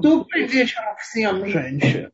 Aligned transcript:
Добрый 0.00 0.46
вечер 0.46 0.80
всем 1.00 1.46
женщинам. 1.46 2.10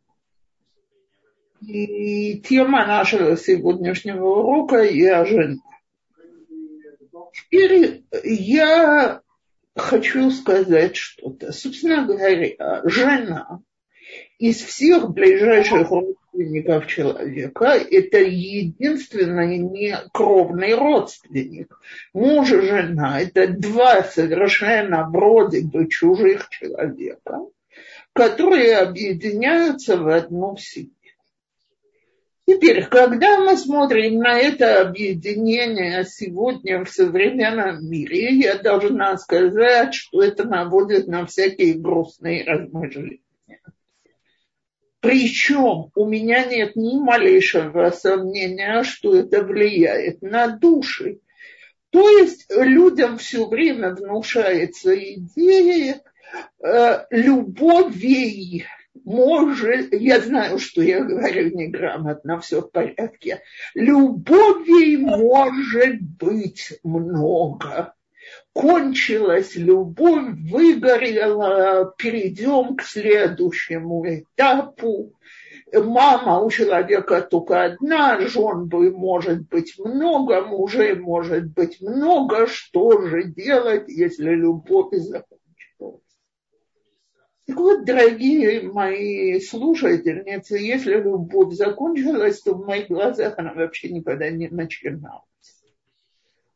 И 1.63 2.41
тема 2.41 2.87
нашего 2.87 3.37
сегодняшнего 3.37 4.25
урока 4.27 4.83
«Я 4.83 5.25
жена». 5.25 5.57
Теперь 7.33 8.05
я 8.25 9.23
хочу 9.77 10.31
сказать 10.31 10.97
что-то. 10.97 11.53
Собственно 11.53 12.05
говоря, 12.05 12.83
жена 12.85 13.61
из 14.39 14.63
всех 14.63 15.11
ближайших 15.11 15.91
родственников 15.91 16.87
человека 16.87 17.67
это 17.67 18.19
единственный 18.19 19.59
не 19.59 19.97
кровный 20.13 20.75
родственник. 20.75 21.79
Муж 22.13 22.51
и 22.53 22.61
жена– 22.61 23.21
это 23.23 23.49
два 23.49 24.03
совершенно 24.03 25.09
вроде 25.09 25.63
бы 25.63 25.89
чужих 25.89 26.49
человека, 26.49 27.39
которые 28.13 28.79
объединяются 28.79 29.97
в 29.97 30.09
одну 30.09 30.57
семью. 30.57 30.93
Теперь, 32.47 32.85
когда 32.87 33.39
мы 33.39 33.57
смотрим 33.57 34.19
на 34.19 34.37
это 34.37 34.81
объединение 34.81 36.05
сегодня 36.05 36.85
в 36.85 36.91
современном 36.91 37.89
мире, 37.89 38.35
я 38.35 38.59
должна 38.59 39.17
сказать, 39.19 39.95
что 39.95 40.21
это 40.21 40.45
наводит 40.45 41.07
на 41.07 41.27
всякие 41.27 41.75
грустные 41.75 42.45
размышления. 42.45 43.21
Причем 44.99 45.93
у 45.95 46.07
меня 46.07 46.45
нет 46.45 46.75
ни 46.75 46.99
малейшего 46.99 47.91
сомнения, 47.91 48.83
что 48.83 49.15
это 49.15 49.43
влияет 49.45 50.21
на 50.21 50.49
души. 50.49 51.21
То 51.91 52.09
есть 52.09 52.47
людям 52.51 53.19
все 53.19 53.47
время 53.47 53.95
внушается 53.95 54.93
идея 54.97 56.01
любови 57.11 58.67
может, 59.05 59.93
я 59.93 60.21
знаю, 60.21 60.59
что 60.59 60.83
я 60.83 61.03
говорю 61.03 61.57
неграмотно, 61.57 62.41
все 62.41 62.61
в 62.61 62.71
порядке. 62.71 63.41
Любови 63.75 64.97
может 64.97 66.01
быть 66.01 66.79
много. 66.83 67.95
Кончилась 68.53 69.57
любовь, 69.57 70.35
выгорела, 70.51 71.95
перейдем 71.97 72.77
к 72.77 72.83
следующему 72.83 74.05
этапу. 74.07 75.13
Мама 75.73 76.41
у 76.41 76.51
человека 76.51 77.23
только 77.23 77.65
одна, 77.65 78.21
жен 78.21 78.67
бы 78.67 78.91
может 78.91 79.49
быть 79.49 79.75
много, 79.79 80.43
мужей 80.43 80.95
может 80.95 81.47
быть 81.53 81.81
много. 81.81 82.47
Что 82.49 83.03
же 83.07 83.25
делать, 83.25 83.85
если 83.89 84.31
любовь 84.31 84.95
закончилась? 84.95 85.40
Так 87.51 87.59
вот, 87.59 87.85
дорогие 87.85 88.63
мои 88.63 89.41
слушательницы, 89.41 90.57
если 90.57 90.95
любовь 90.95 91.53
закончилась, 91.55 92.41
то 92.43 92.55
в 92.55 92.65
моих 92.65 92.87
глазах 92.87 93.35
она 93.39 93.53
вообще 93.53 93.89
никогда 93.89 94.31
не 94.31 94.47
начиналась. 94.47 95.25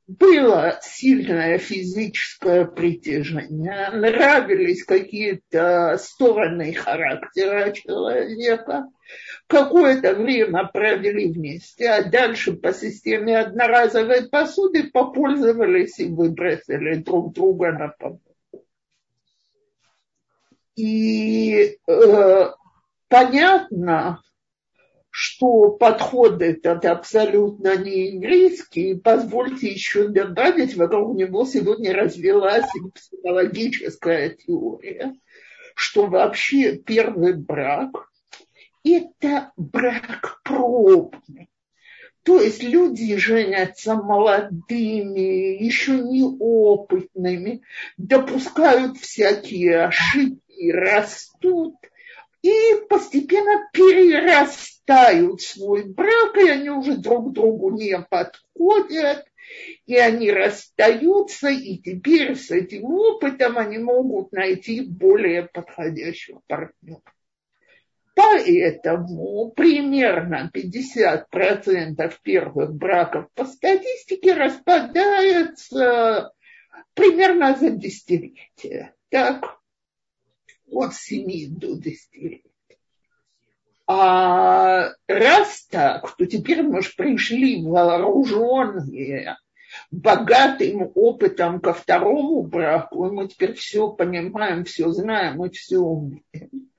Было 0.06 0.78
сильное 0.82 1.58
физическое 1.58 2.64
притяжение, 2.64 3.90
нравились 3.90 4.84
какие-то 4.84 5.98
стороны 5.98 6.72
характера 6.74 7.72
человека, 7.72 8.86
какое-то 9.48 10.14
время 10.14 10.70
провели 10.72 11.32
вместе, 11.32 11.88
а 11.88 12.08
дальше 12.08 12.52
по 12.52 12.72
системе 12.72 13.40
одноразовой 13.40 14.28
посуды 14.28 14.90
попользовались 14.92 15.98
и 15.98 16.06
выбросили 16.06 16.98
друг 16.98 17.34
друга 17.34 17.72
на 17.72 17.88
помойку. 17.88 18.33
И 20.76 21.78
э, 21.86 22.50
понятно, 23.08 24.22
что 25.16 25.70
подход 25.70 26.42
этот 26.42 26.84
абсолютно 26.86 27.76
не 27.76 28.16
еврейский. 28.16 28.94
Позвольте 28.96 29.68
еще 29.68 30.08
добавить, 30.08 30.76
вокруг 30.76 31.16
него 31.16 31.44
сегодня 31.44 31.94
развилась 31.94 32.66
психологическая 32.94 34.30
теория, 34.30 35.14
что 35.76 36.06
вообще 36.06 36.76
первый 36.76 37.34
брак– 37.34 38.10
это 38.84 39.52
брак 39.56 40.40
пробный. 40.42 41.48
То 42.24 42.40
есть 42.40 42.62
люди 42.62 43.16
женятся 43.16 43.94
молодыми, 43.94 45.62
еще 45.62 45.92
неопытными, 45.92 47.62
допускают 47.98 48.96
всякие 48.96 49.84
ошибки, 49.84 50.40
и 50.56 50.72
растут, 50.72 51.76
и 52.42 52.52
постепенно 52.88 53.68
перерастают 53.72 55.40
свой 55.40 55.84
брак, 55.84 56.36
и 56.36 56.48
они 56.48 56.70
уже 56.70 56.96
друг 56.96 57.32
другу 57.32 57.70
не 57.70 57.98
подходят, 57.98 59.24
и 59.86 59.96
они 59.96 60.30
расстаются, 60.30 61.48
и 61.48 61.78
теперь 61.78 62.36
с 62.36 62.50
этим 62.50 62.84
опытом 62.84 63.58
они 63.58 63.78
могут 63.78 64.32
найти 64.32 64.82
более 64.82 65.44
подходящего 65.44 66.42
партнера. 66.46 67.02
Поэтому 68.14 69.50
примерно 69.50 70.50
50% 70.54 72.14
первых 72.22 72.72
браков 72.72 73.26
по 73.34 73.44
статистике 73.44 74.34
распадаются 74.34 76.32
примерно 76.94 77.56
за 77.56 77.70
десятилетие. 77.70 78.94
Так, 79.08 79.58
от 80.74 80.94
7 80.94 81.58
до 81.58 81.76
10 81.76 82.14
лет. 82.14 82.42
А 83.86 84.92
раз 85.06 85.66
так, 85.70 86.16
то 86.16 86.26
теперь 86.26 86.62
мы 86.62 86.80
же 86.82 86.90
пришли 86.96 87.62
вооруженные 87.62 89.36
богатым 89.90 90.90
опытом 90.94 91.60
ко 91.60 91.74
второму 91.74 92.42
браку, 92.42 93.06
и 93.06 93.10
мы 93.10 93.28
теперь 93.28 93.54
все 93.54 93.90
понимаем, 93.90 94.64
все 94.64 94.90
знаем 94.90 95.44
и 95.44 95.50
все 95.50 95.78
умеем. 95.78 96.70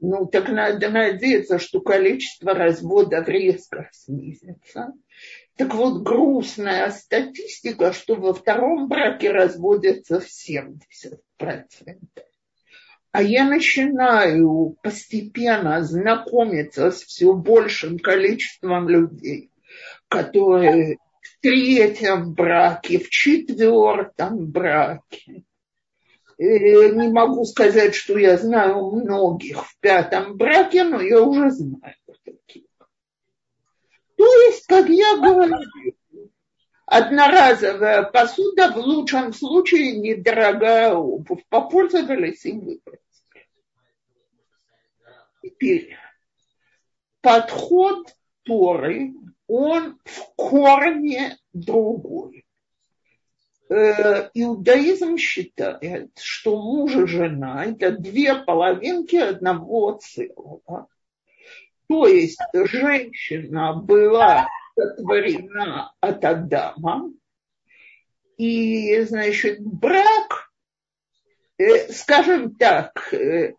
Ну, 0.00 0.26
так 0.26 0.48
надо 0.48 0.90
надеяться, 0.90 1.58
что 1.58 1.80
количество 1.80 2.54
разводов 2.54 3.28
резко 3.28 3.88
снизится. 3.92 4.92
Так 5.56 5.74
вот, 5.74 6.02
грустная 6.02 6.90
статистика, 6.90 7.92
что 7.92 8.16
во 8.16 8.34
втором 8.34 8.88
браке 8.88 9.30
разводятся 9.30 10.20
в 10.20 10.26
70% 10.26 10.78
а 13.14 13.22
я 13.22 13.44
начинаю 13.44 14.76
постепенно 14.82 15.80
знакомиться 15.84 16.90
с 16.90 17.04
все 17.04 17.32
большим 17.32 18.00
количеством 18.00 18.88
людей, 18.88 19.52
которые 20.08 20.98
в 21.20 21.40
третьем 21.40 22.34
браке, 22.34 22.98
в 22.98 23.08
четвертом 23.10 24.50
браке. 24.50 25.44
И 26.38 26.44
не 26.44 27.12
могу 27.12 27.44
сказать, 27.44 27.94
что 27.94 28.18
я 28.18 28.36
знаю 28.36 28.90
многих 28.90 29.64
в 29.64 29.78
пятом 29.78 30.36
браке, 30.36 30.82
но 30.82 31.00
я 31.00 31.22
уже 31.22 31.52
знаю 31.52 31.94
таких. 32.24 32.64
То 34.16 34.24
есть, 34.46 34.66
как 34.66 34.88
я 34.88 35.18
говорю, 35.18 35.54
одноразовая 36.84 38.02
посуда 38.02 38.72
в 38.72 38.78
лучшем 38.78 39.32
случае 39.32 39.98
недорогая 39.98 40.94
обувь. 40.94 41.44
Попользовались 41.48 42.44
и 42.44 42.54
выбрали. 42.54 43.03
Теперь 45.44 45.94
подход 47.20 48.16
Торы, 48.44 49.12
он 49.46 49.98
в 50.04 50.34
корне 50.36 51.36
другой. 51.52 52.46
Э, 53.68 54.30
иудаизм 54.32 55.18
считает, 55.18 56.18
что 56.18 56.56
муж 56.62 56.96
и 56.96 57.06
жена– 57.06 57.64
это 57.66 57.92
две 57.92 58.34
половинки 58.36 59.16
одного 59.16 59.98
целого. 60.02 60.88
То 61.88 62.06
есть 62.06 62.40
женщина 62.54 63.74
была 63.74 64.48
сотворена 64.74 65.92
от 66.00 66.24
Адама, 66.24 67.12
и, 68.38 68.98
значит, 69.02 69.60
брак, 69.60 70.50
э, 71.58 71.92
скажем 71.92 72.54
так, 72.54 73.12
э, 73.12 73.54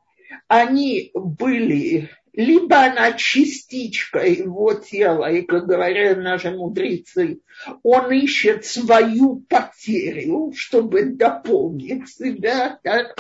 они 0.48 1.12
были 1.14 2.10
либо 2.36 2.84
она 2.84 3.14
частичка 3.14 4.20
его 4.26 4.74
тела, 4.74 5.32
и, 5.32 5.42
как 5.44 5.68
говорят 5.68 6.18
наши 6.18 6.52
мудрецы, 6.52 7.40
он 7.82 8.12
ищет 8.12 8.66
свою 8.66 9.38
потерю, 9.48 10.52
чтобы 10.54 11.06
дополнить 11.06 12.10
себя 12.10 12.80
так, 12.84 13.16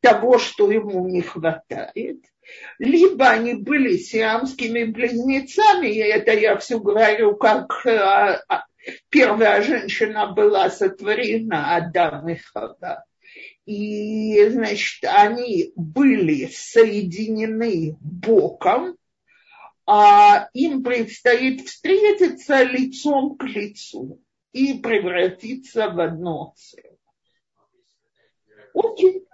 того, 0.00 0.38
что 0.38 0.70
ему 0.70 1.06
не 1.06 1.20
хватает. 1.20 2.24
Либо 2.78 3.28
они 3.28 3.54
были 3.54 3.96
сиамскими 3.96 4.84
близнецами, 4.84 5.88
и 5.88 5.98
это 5.98 6.32
я 6.32 6.56
все 6.56 6.78
говорю, 6.78 7.36
как 7.36 7.84
а, 7.86 8.40
а, 8.48 8.64
первая 9.10 9.60
женщина 9.62 10.32
была 10.32 10.70
сотворена 10.70 11.76
Адам 11.76 12.28
и 12.28 12.36
Хава 12.36 13.04
И, 13.66 14.48
значит, 14.48 15.04
они 15.04 15.72
были 15.74 16.46
соединены 16.46 17.96
боком, 18.00 18.96
а 19.86 20.48
им 20.54 20.82
предстоит 20.84 21.66
встретиться 21.66 22.62
лицом 22.62 23.36
к 23.36 23.42
лицу 23.44 24.22
и 24.52 24.74
превратиться 24.74 25.90
в 25.90 26.00
одно 26.00 26.54
целое. 26.56 26.96
Окей. 28.74 29.24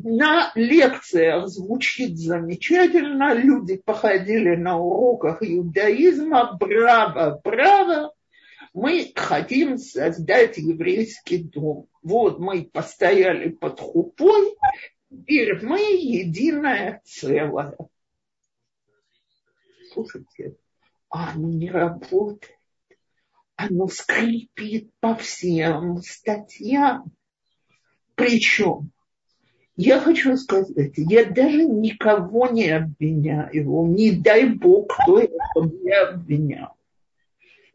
На 0.00 0.52
лекциях 0.54 1.48
звучит 1.48 2.16
замечательно, 2.18 3.34
люди 3.34 3.76
походили 3.76 4.56
на 4.56 4.78
уроках 4.78 5.42
иудаизма, 5.42 6.56
браво, 6.58 7.40
браво, 7.44 8.12
мы 8.72 9.12
хотим 9.14 9.76
создать 9.76 10.56
еврейский 10.56 11.38
дом. 11.38 11.88
Вот 12.08 12.38
мы 12.38 12.64
постояли 12.64 13.50
под 13.50 13.80
хупой, 13.80 14.56
теперь 15.10 15.62
мы 15.62 15.78
единое 15.78 17.02
целое. 17.04 17.76
Слушайте, 19.92 20.56
оно 21.10 21.48
не 21.48 21.70
работает. 21.70 22.56
Оно 23.56 23.88
скрипит 23.88 24.90
по 25.00 25.16
всем 25.16 26.00
статьям. 26.00 27.12
Причем, 28.14 28.90
я 29.76 30.00
хочу 30.00 30.34
сказать, 30.38 30.94
я 30.96 31.26
даже 31.26 31.66
никого 31.66 32.46
не 32.46 32.70
обвиняю. 32.70 33.84
Не 33.84 34.12
дай 34.12 34.48
бог, 34.48 34.94
кто 34.94 35.18
это 35.20 35.36
меня 35.56 36.08
обвинял. 36.08 36.77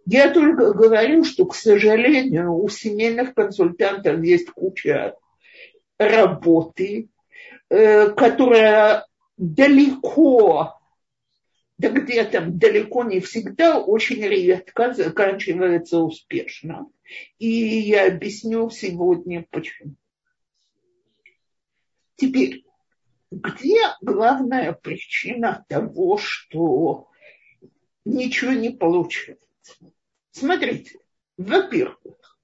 Я 0.06 0.32
только 0.32 0.74
говорю, 0.74 1.24
что, 1.24 1.46
к 1.46 1.56
сожалению, 1.56 2.54
у 2.54 2.68
семейных 2.68 3.34
консультантов 3.34 4.22
есть 4.22 4.50
куча 4.52 5.16
работы, 5.98 7.10
э, 7.70 8.10
которая 8.10 9.06
далеко, 9.38 10.78
да 11.78 11.90
где 11.90 12.24
там 12.26 12.58
далеко 12.58 13.04
не 13.06 13.22
всегда, 13.22 13.80
очень 13.80 14.22
редко 14.22 14.94
заканчивается 14.94 16.00
успешно. 16.00 16.88
И 17.40 17.48
я 17.48 18.08
объясню 18.08 18.70
сегодня 18.70 19.46
почему. 19.50 19.96
Теперь, 22.16 22.66
где 23.32 23.80
главная 24.02 24.74
причина 24.74 25.66
того, 25.70 26.18
что 26.18 27.08
ничего 28.06 28.52
не 28.52 28.70
получается? 28.70 29.93
Смотрите, 30.33 30.97
во-первых, 31.38 32.38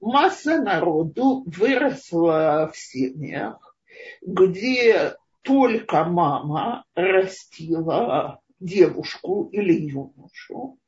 масса 0.00 0.62
народу 0.62 1.42
выросла 1.46 2.70
в 2.72 2.78
семьях, 2.78 3.76
где 4.22 5.16
только 5.42 6.04
мама 6.04 6.84
растила 6.94 8.40
девушку 8.60 9.48
или 9.50 9.72
юношу, 9.72 10.78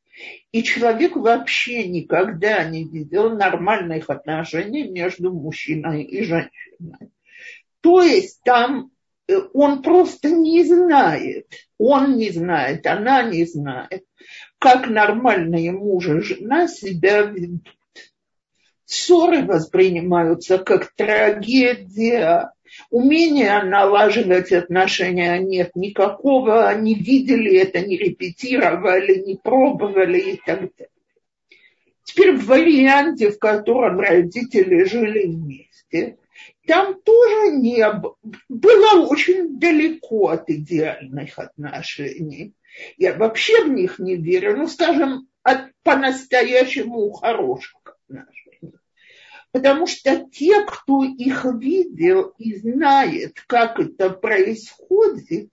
и 0.52 0.62
человек 0.62 1.16
вообще 1.16 1.88
никогда 1.88 2.62
не 2.62 2.84
видел 2.84 3.30
нормальных 3.30 4.08
отношений 4.08 4.88
между 4.88 5.32
мужчиной 5.32 6.04
и 6.04 6.22
женщиной. 6.22 7.10
То 7.80 8.00
есть 8.02 8.40
там 8.44 8.92
э, 9.26 9.38
он 9.54 9.82
просто 9.82 10.30
не 10.30 10.64
знает, 10.64 11.46
он 11.78 12.16
не 12.16 12.30
знает, 12.30 12.86
она 12.86 13.22
не 13.24 13.44
знает, 13.44 14.04
как 14.58 14.88
нормальные 14.88 15.72
муж 15.72 16.08
и 16.08 16.20
жена 16.20 16.68
себя 16.68 17.22
ведут. 17.22 17.68
Ссоры 18.84 19.44
воспринимаются 19.44 20.58
как 20.58 20.92
трагедия, 20.94 22.52
умения 22.90 23.62
налаживать 23.62 24.52
отношения 24.52 25.38
нет 25.38 25.76
никакого, 25.76 26.74
не 26.74 26.94
видели 26.94 27.58
это, 27.58 27.80
не 27.80 27.96
репетировали, 27.98 29.22
не 29.26 29.36
пробовали 29.36 30.18
и 30.18 30.36
так 30.44 30.60
далее. 30.60 30.90
Теперь 32.04 32.32
в 32.32 32.46
варианте, 32.46 33.30
в 33.30 33.38
котором 33.38 34.00
родители 34.00 34.84
жили 34.84 35.26
вместе, 35.26 36.16
там 36.66 36.98
тоже 37.02 37.56
не 37.56 37.86
было 38.48 39.06
очень 39.06 39.58
далеко 39.58 40.28
от 40.28 40.48
идеальных 40.48 41.38
отношений. 41.38 42.54
Я 42.96 43.14
вообще 43.14 43.64
в 43.64 43.68
них 43.68 43.98
не 43.98 44.16
верю, 44.16 44.56
ну, 44.56 44.66
скажем, 44.66 45.28
от 45.42 45.72
по-настоящему 45.82 47.10
хороших 47.12 47.80
отношений. 48.08 48.74
Потому 49.52 49.86
что 49.86 50.26
те, 50.30 50.64
кто 50.64 51.04
их 51.04 51.44
видел 51.58 52.34
и 52.38 52.56
знает, 52.56 53.42
как 53.46 53.80
это 53.80 54.10
происходит, 54.10 55.50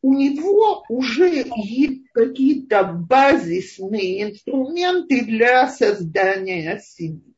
у 0.00 0.14
него 0.14 0.84
уже 0.88 1.44
есть 1.56 2.10
какие-то 2.12 2.84
базисные 2.84 4.22
инструменты 4.30 5.24
для 5.24 5.68
создания 5.68 6.80
семьи. 6.80 7.36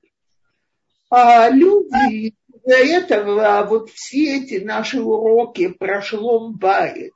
А 1.11 1.51
люди 1.51 2.35
из-за 2.49 2.77
этого 2.77 3.67
вот 3.69 3.91
все 3.91 4.39
эти 4.39 4.65
наши 4.65 5.01
уроки 5.01 5.69
про 5.69 6.01
шлом 6.01 6.57
бает, 6.57 7.13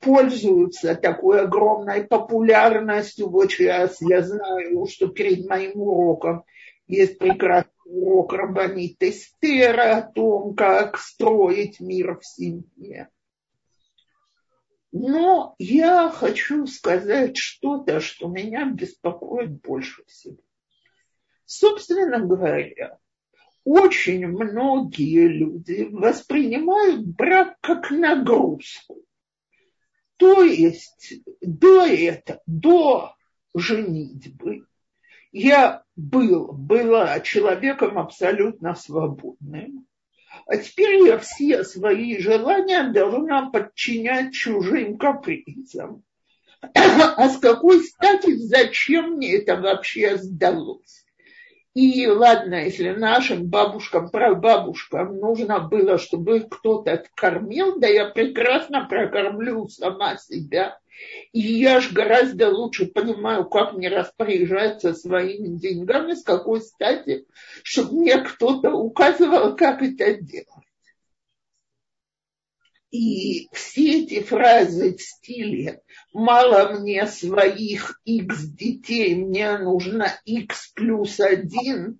пользуются 0.00 0.94
такой 0.94 1.42
огромной 1.42 2.04
популярностью. 2.04 3.28
Вот 3.28 3.52
сейчас 3.52 4.00
я 4.00 4.22
знаю, 4.22 4.86
что 4.86 5.08
перед 5.08 5.48
моим 5.48 5.80
уроком 5.80 6.44
есть 6.86 7.18
прекрасный 7.18 7.72
урок 7.84 8.32
Рабанит 8.32 9.02
Эстера 9.02 9.98
о 9.98 10.02
том, 10.02 10.54
как 10.54 10.98
строить 10.98 11.80
мир 11.80 12.18
в 12.18 12.26
семье. 12.26 13.08
Но 14.92 15.54
я 15.58 16.08
хочу 16.10 16.66
сказать 16.66 17.36
что-то, 17.36 18.00
что 18.00 18.28
меня 18.28 18.64
беспокоит 18.70 19.60
больше 19.60 20.04
всего. 20.06 20.38
Собственно 21.44 22.18
говоря, 22.20 22.98
очень 23.64 24.26
многие 24.26 25.28
люди 25.28 25.88
воспринимают 25.90 27.04
брак 27.04 27.56
как 27.60 27.90
нагрузку. 27.90 29.05
То 30.16 30.42
есть 30.42 31.20
до 31.40 31.84
этого, 31.84 32.40
до 32.46 33.14
женитьбы, 33.54 34.66
я 35.32 35.82
был, 35.96 36.52
была 36.52 37.20
человеком 37.20 37.98
абсолютно 37.98 38.74
свободным, 38.74 39.86
а 40.46 40.56
теперь 40.56 41.06
я 41.06 41.18
все 41.18 41.64
свои 41.64 42.18
желания 42.18 42.90
должна 42.92 43.50
подчинять 43.50 44.34
чужим 44.34 44.98
капризам. 44.98 46.02
А 46.74 47.28
с 47.28 47.38
какой 47.38 47.82
стати, 47.84 48.34
зачем 48.36 49.16
мне 49.16 49.36
это 49.36 49.56
вообще 49.56 50.16
сдалось? 50.16 51.05
И 51.76 52.06
ладно, 52.06 52.64
если 52.64 52.88
нашим 52.88 53.48
бабушкам, 53.48 54.08
прабабушкам 54.08 55.18
нужно 55.18 55.60
было, 55.60 55.98
чтобы 55.98 56.40
кто-то 56.40 57.04
кормил, 57.14 57.78
да 57.78 57.86
я 57.86 58.06
прекрасно 58.06 58.86
прокормлю 58.88 59.68
сама 59.68 60.16
себя. 60.16 60.78
И 61.32 61.40
я 61.40 61.80
ж 61.82 61.92
гораздо 61.92 62.48
лучше 62.48 62.86
понимаю, 62.86 63.44
как 63.44 63.74
мне 63.74 63.90
распоряжаться 63.90 64.94
своими 64.94 65.58
деньгами, 65.58 66.14
с 66.14 66.22
какой 66.22 66.62
стати, 66.62 67.26
чтобы 67.62 68.00
мне 68.00 68.22
кто-то 68.22 68.70
указывал, 68.70 69.54
как 69.54 69.82
это 69.82 70.14
делать. 70.14 70.65
И 72.90 73.48
все 73.52 74.02
эти 74.02 74.22
фразы 74.22 74.96
в 74.96 75.02
стиле 75.02 75.80
«мало 76.12 76.78
мне 76.78 77.06
своих 77.06 78.00
x 78.04 78.44
детей, 78.44 79.14
мне 79.16 79.58
нужно 79.58 80.18
x 80.24 80.72
плюс 80.74 81.18
один», 81.18 81.98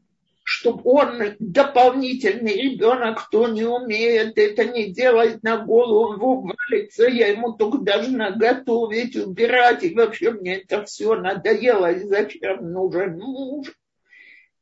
чтобы 0.48 0.82
он 0.84 1.34
дополнительный 1.40 2.54
ребенок, 2.54 3.26
кто 3.26 3.48
не 3.48 3.64
умеет 3.64 4.38
это 4.38 4.64
не 4.64 4.92
делать 4.92 5.42
на 5.42 5.58
голову, 5.58 6.48
валится, 6.70 7.08
я 7.08 7.32
ему 7.32 7.54
только 7.54 7.78
должна 7.78 8.30
готовить, 8.30 9.16
убирать, 9.16 9.82
и 9.82 9.92
вообще 9.92 10.30
мне 10.30 10.58
это 10.58 10.84
все 10.84 11.16
надоело, 11.16 11.90
и 11.90 12.04
зачем 12.04 12.70
нужен 12.70 13.18
муж. 13.18 13.72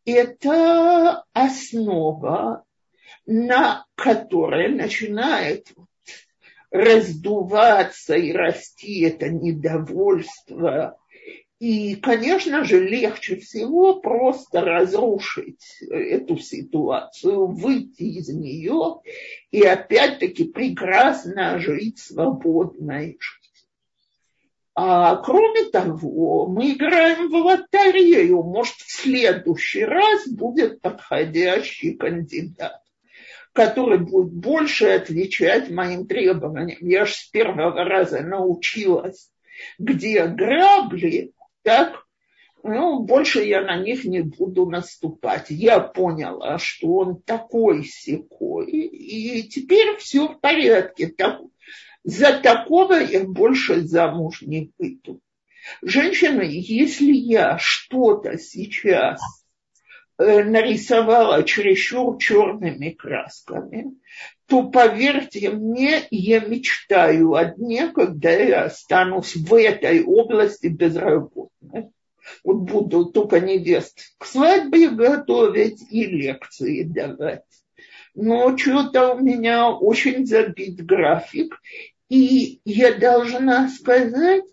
Это 0.06 1.24
основа, 1.34 2.64
на 3.26 3.84
которой 3.94 4.70
начинает 4.70 5.68
раздуваться 6.74 8.16
и 8.16 8.32
расти 8.32 9.02
это 9.02 9.28
недовольство. 9.28 10.98
И, 11.60 11.94
конечно 11.94 12.64
же, 12.64 12.84
легче 12.84 13.36
всего 13.36 14.00
просто 14.00 14.60
разрушить 14.60 15.80
эту 15.88 16.36
ситуацию, 16.36 17.46
выйти 17.46 18.02
из 18.02 18.28
нее 18.28 18.96
и 19.52 19.62
опять-таки 19.62 20.44
прекрасно 20.44 21.60
жить 21.60 22.00
свободной 22.00 23.18
жизнью. 23.20 23.68
А 24.74 25.14
кроме 25.18 25.66
того, 25.66 26.48
мы 26.48 26.72
играем 26.72 27.30
в 27.30 27.34
лотерею. 27.36 28.42
Может, 28.42 28.74
в 28.74 28.90
следующий 28.90 29.84
раз 29.84 30.26
будет 30.26 30.80
подходящий 30.80 31.94
кандидат. 31.94 32.83
Который 33.54 33.98
будет 33.98 34.32
больше 34.32 34.86
отвечать 34.86 35.70
моим 35.70 36.06
требованиям. 36.06 36.78
Я 36.80 37.06
же 37.06 37.14
с 37.14 37.30
первого 37.30 37.84
раза 37.84 38.20
научилась, 38.20 39.30
где 39.78 40.26
грабли, 40.26 41.32
так, 41.62 42.04
ну, 42.64 43.00
больше 43.00 43.44
я 43.44 43.62
на 43.62 43.76
них 43.76 44.04
не 44.04 44.22
буду 44.22 44.66
наступать. 44.66 45.50
Я 45.50 45.78
поняла, 45.78 46.58
что 46.58 46.94
он 46.94 47.22
такой 47.22 47.84
секой, 47.84 48.70
и 48.70 49.44
теперь 49.48 49.98
все 49.98 50.26
в 50.26 50.40
порядке. 50.40 51.06
Так, 51.06 51.40
за 52.02 52.40
такого 52.40 52.94
я 52.94 53.22
больше 53.22 53.82
замуж 53.82 54.42
не 54.42 54.72
выйду. 54.78 55.20
Женщина, 55.80 56.42
если 56.42 57.12
я 57.12 57.56
что-то 57.58 58.36
сейчас 58.36 59.43
нарисовала 60.18 61.42
чересчур 61.42 62.18
черными 62.18 62.90
красками, 62.90 63.94
то, 64.46 64.64
поверьте 64.64 65.50
мне, 65.50 66.02
я 66.10 66.40
мечтаю 66.40 67.34
о 67.34 67.44
дне, 67.46 67.88
когда 67.88 68.30
я 68.30 68.64
останусь 68.64 69.34
в 69.34 69.54
этой 69.54 70.04
области 70.04 70.66
безработной. 70.66 71.90
Вот 72.42 72.56
буду 72.58 73.06
только 73.06 73.40
невест 73.40 74.14
к 74.18 74.26
свадьбе 74.26 74.90
готовить 74.90 75.82
и 75.90 76.06
лекции 76.06 76.82
давать. 76.82 77.42
Но 78.14 78.56
что-то 78.56 79.14
у 79.14 79.20
меня 79.20 79.70
очень 79.70 80.26
забит 80.26 80.84
график. 80.84 81.60
И 82.08 82.60
я 82.64 82.94
должна 82.94 83.68
сказать, 83.68 84.44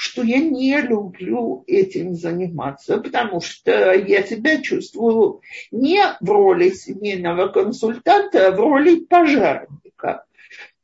что 0.00 0.22
я 0.22 0.38
не 0.38 0.80
люблю 0.80 1.62
этим 1.66 2.14
заниматься, 2.14 2.96
потому 2.96 3.42
что 3.42 3.92
я 3.92 4.22
себя 4.22 4.62
чувствую 4.62 5.42
не 5.70 6.02
в 6.22 6.30
роли 6.30 6.70
семейного 6.70 7.48
консультанта, 7.48 8.48
а 8.48 8.50
в 8.52 8.58
роли 8.58 9.00
пожарника. 9.00 10.24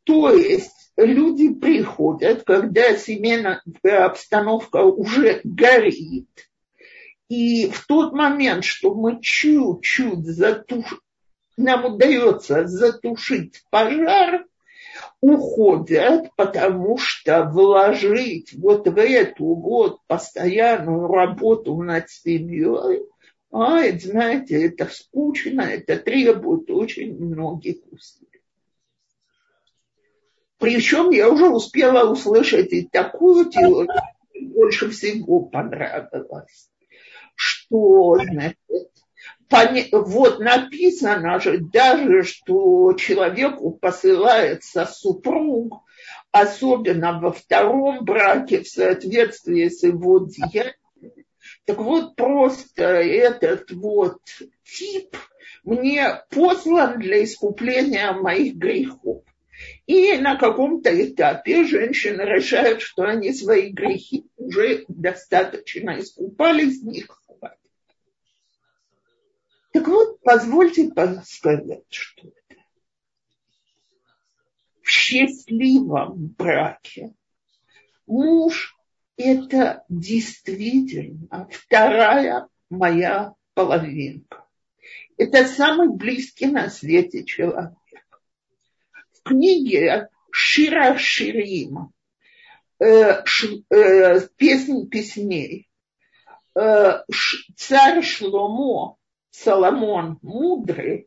То 0.04 0.34
есть 0.34 0.92
люди 0.98 1.48
приходят, 1.54 2.42
когда 2.42 2.94
семейная 2.94 3.62
обстановка 3.82 4.82
уже 4.82 5.40
горит, 5.44 6.28
и 7.30 7.70
в 7.70 7.86
тот 7.86 8.12
момент, 8.12 8.64
что 8.66 8.92
мы 8.92 9.22
чуть-чуть 9.22 10.26
затуш... 10.26 11.00
нам 11.56 11.86
удается 11.86 12.66
затушить 12.66 13.64
пожар, 13.70 14.44
уходят, 15.30 16.30
потому 16.36 16.96
что 16.98 17.44
вложить 17.44 18.54
вот 18.54 18.88
в 18.88 18.98
эту 18.98 19.54
вот 19.54 20.00
постоянную 20.06 21.08
работу 21.08 21.76
над 21.82 22.08
семьей, 22.08 23.04
а, 23.50 23.90
знаете, 23.98 24.66
это 24.66 24.86
скучно, 24.86 25.62
это 25.62 25.96
требует 25.96 26.70
очень 26.70 27.16
многих 27.18 27.76
усилий. 27.90 28.26
Причем 30.58 31.10
я 31.10 31.28
уже 31.28 31.48
успела 31.48 32.10
услышать 32.10 32.72
и 32.72 32.86
такую 32.86 33.50
теорию, 33.50 33.88
больше 34.34 34.90
всего 34.90 35.40
понравилось, 35.40 36.70
что, 37.34 38.18
значит, 38.18 38.90
вот 39.92 40.40
написано 40.40 41.40
же 41.40 41.58
даже, 41.58 42.24
что 42.24 42.92
человеку 42.94 43.70
посылается 43.72 44.86
супруг, 44.86 45.82
особенно 46.32 47.20
во 47.20 47.32
втором 47.32 48.04
браке 48.04 48.62
в 48.62 48.68
соответствии 48.68 49.68
с 49.68 49.82
его 49.82 50.26
деяниями. 50.26 51.26
Так 51.64 51.78
вот, 51.78 52.16
просто 52.16 52.84
этот 52.84 53.70
вот 53.70 54.18
тип 54.64 55.16
мне 55.64 56.22
послан 56.30 56.98
для 56.98 57.24
искупления 57.24 58.12
моих 58.12 58.54
грехов. 58.54 59.22
И 59.86 60.16
на 60.18 60.36
каком-то 60.36 60.90
этапе 60.90 61.64
женщины 61.64 62.22
решают, 62.22 62.82
что 62.82 63.04
они 63.04 63.32
свои 63.32 63.70
грехи 63.70 64.26
уже 64.36 64.84
достаточно 64.88 65.98
искупали, 65.98 66.70
с 66.70 66.82
них 66.82 67.06
так 69.76 69.88
вот, 69.88 70.20
позвольте 70.22 70.90
сказать, 71.26 71.84
что 71.90 72.28
это. 72.28 72.60
В 74.80 74.88
счастливом 74.88 76.28
браке 76.28 77.14
муж– 78.06 78.74
это 79.18 79.84
действительно 79.90 81.46
вторая 81.50 82.48
моя 82.70 83.34
половинка. 83.52 84.46
Это 85.18 85.44
самый 85.44 85.94
близкий 85.94 86.46
на 86.46 86.70
свете 86.70 87.24
человек. 87.24 87.74
В 89.12 89.22
книге 89.24 90.08
Шира 90.30 90.96
Ширим 90.96 91.92
э, 92.78 93.22
э, 93.68 94.20
песнь 94.36 94.88
песней 94.88 95.68
э, 96.54 97.02
царь 97.56 98.02
Шломо 98.02 98.96
Соломон 99.42 100.18
мудрый 100.22 101.06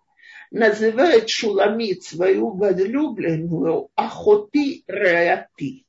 называет 0.51 1.29
Шуламит 1.29 2.03
свою 2.03 2.51
возлюбленную 2.51 3.89
Охоти 3.95 4.83
Реати. 4.87 5.85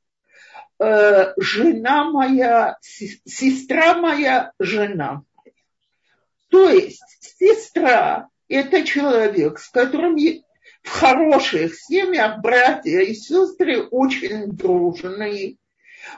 Э, 0.78 1.34
жена 1.36 2.10
моя, 2.10 2.78
сестра 2.80 3.94
моя, 3.94 4.52
жена. 4.58 5.22
То 6.48 6.70
есть 6.70 7.02
сестра– 7.20 8.28
это 8.48 8.84
человек, 8.84 9.58
с 9.58 9.68
которым 9.68 10.16
в 10.16 10.88
хороших 10.88 11.74
семьях 11.74 12.40
братья 12.40 13.00
и 13.00 13.14
сестры 13.14 13.82
очень 13.82 14.52
дружные, 14.52 15.56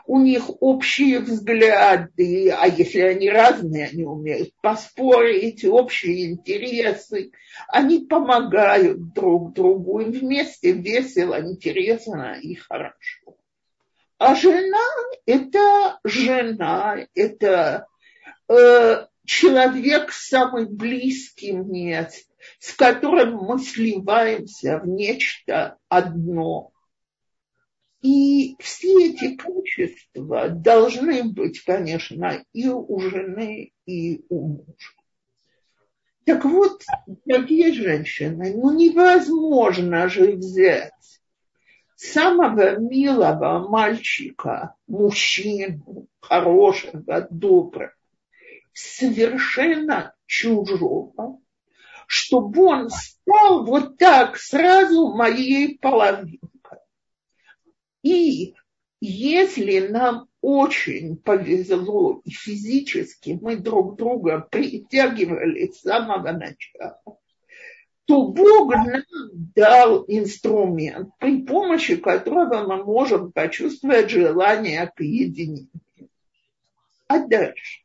у 0.06 0.20
них 0.20 0.44
общие 0.60 1.20
взгляды, 1.20 2.50
а 2.50 2.66
если 2.66 3.00
они 3.00 3.30
разные, 3.30 3.88
они 3.88 4.04
умеют 4.04 4.50
поспорить, 4.60 5.64
общие 5.64 6.30
интересы, 6.30 7.32
они 7.68 8.00
помогают 8.00 9.12
друг 9.12 9.52
другу, 9.54 10.00
им 10.00 10.12
вместе 10.12 10.72
весело, 10.72 11.40
интересно 11.40 12.38
и 12.40 12.54
хорошо. 12.54 13.36
А 14.18 14.34
жена– 14.34 14.78
это 15.26 15.98
жена, 16.04 16.98
это 17.14 17.86
э, 18.48 19.06
человек 19.24 20.12
самый 20.12 20.66
близкий 20.66 21.52
мне, 21.52 22.08
с 22.60 22.72
которым 22.74 23.34
мы 23.34 23.58
сливаемся 23.58 24.78
в 24.78 24.86
нечто 24.86 25.76
одно– 25.88 26.70
и 28.02 28.56
все 28.58 29.10
эти 29.10 29.36
качества 29.36 30.48
должны 30.48 31.22
быть, 31.24 31.60
конечно, 31.60 32.44
и 32.52 32.68
у 32.68 32.98
жены, 32.98 33.72
и 33.86 34.24
у 34.28 34.48
мужа. 34.48 34.92
Так 36.24 36.44
вот, 36.44 36.82
дорогие 37.24 37.72
женщины, 37.72 38.54
ну 38.54 38.76
невозможно 38.76 40.08
же 40.08 40.32
взять 40.32 40.92
самого 41.96 42.76
милого 42.78 43.68
мальчика, 43.68 44.74
мужчину, 44.88 46.08
хорошего, 46.20 47.26
доброго, 47.30 47.94
совершенно 48.72 50.14
чужого, 50.26 51.40
чтобы 52.06 52.64
он 52.64 52.90
стал 52.90 53.64
вот 53.64 53.96
так 53.96 54.36
сразу 54.36 55.14
моей 55.14 55.78
половиной. 55.78 56.40
И 58.02 58.54
если 59.00 59.86
нам 59.88 60.28
очень 60.40 61.16
повезло 61.16 62.20
и 62.24 62.30
физически 62.30 63.38
мы 63.40 63.56
друг 63.56 63.96
друга 63.96 64.46
притягивали 64.50 65.70
с 65.70 65.80
самого 65.80 66.32
начала, 66.32 67.00
то 68.04 68.28
Бог 68.28 68.74
нам 68.74 69.02
дал 69.54 70.04
инструмент, 70.08 71.10
при 71.18 71.42
помощи 71.42 71.96
которого 71.96 72.66
мы 72.66 72.84
можем 72.84 73.32
почувствовать 73.32 74.10
желание 74.10 74.92
к 74.94 75.00
единению. 75.00 75.68
А 77.06 77.18
дальше? 77.20 77.82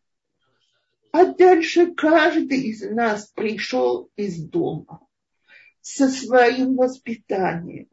А 1.11 1.25
дальше 1.25 1.93
каждый 1.93 2.61
из 2.61 2.81
нас 2.91 3.31
пришел 3.35 4.09
из 4.15 4.37
дома 4.43 5.01
со 5.81 6.09
своим 6.09 6.75
воспитанием, 6.75 7.87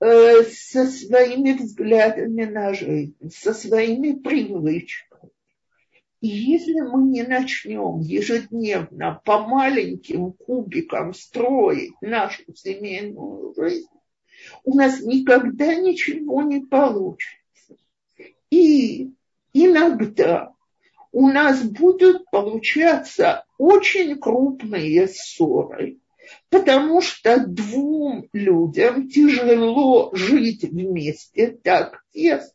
со 0.00 0.86
своими 0.86 1.52
взглядами 1.52 2.44
на 2.44 2.74
жизнь, 2.74 3.30
со 3.30 3.54
своими 3.54 4.12
привычками. 4.12 5.30
И 6.20 6.28
если 6.28 6.80
мы 6.80 7.10
не 7.10 7.22
начнем 7.22 8.00
ежедневно 8.00 9.20
по 9.24 9.40
маленьким 9.46 10.32
кубикам 10.32 11.12
строить 11.12 11.92
нашу 12.00 12.42
семейную 12.54 13.54
жизнь, 13.54 13.88
у 14.64 14.74
нас 14.74 15.00
никогда 15.00 15.74
ничего 15.74 16.42
не 16.42 16.60
получится. 16.60 17.76
И 18.50 19.12
иногда 19.52 20.52
у 21.12 21.28
нас 21.28 21.62
будут 21.62 22.24
получаться 22.30 23.44
очень 23.58 24.18
крупные 24.18 25.08
ссоры– 25.08 25.98
потому 26.50 27.00
что 27.00 27.44
двум 27.46 28.28
людям 28.32 29.08
тяжело 29.08 30.10
жить 30.14 30.64
вместе 30.64 31.58
так 31.62 32.02
тесно. 32.12 32.52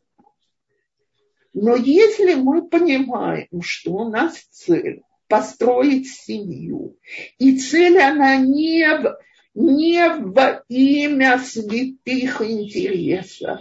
Но 1.54 1.76
если 1.76 2.36
мы 2.36 2.68
понимаем, 2.68 3.62
что 3.62 3.94
у 3.94 4.10
нас 4.10 4.38
цель 4.52 5.02
построить 5.28 6.08
семью, 6.08 6.98
и 7.38 7.58
цель 7.58 8.00
она 8.00 8.38
не 8.38 8.86
в, 8.98 9.20
не 9.56 10.10
во 10.10 10.64
имя 10.68 11.40
святых 11.40 12.42
интересов, 12.42 13.60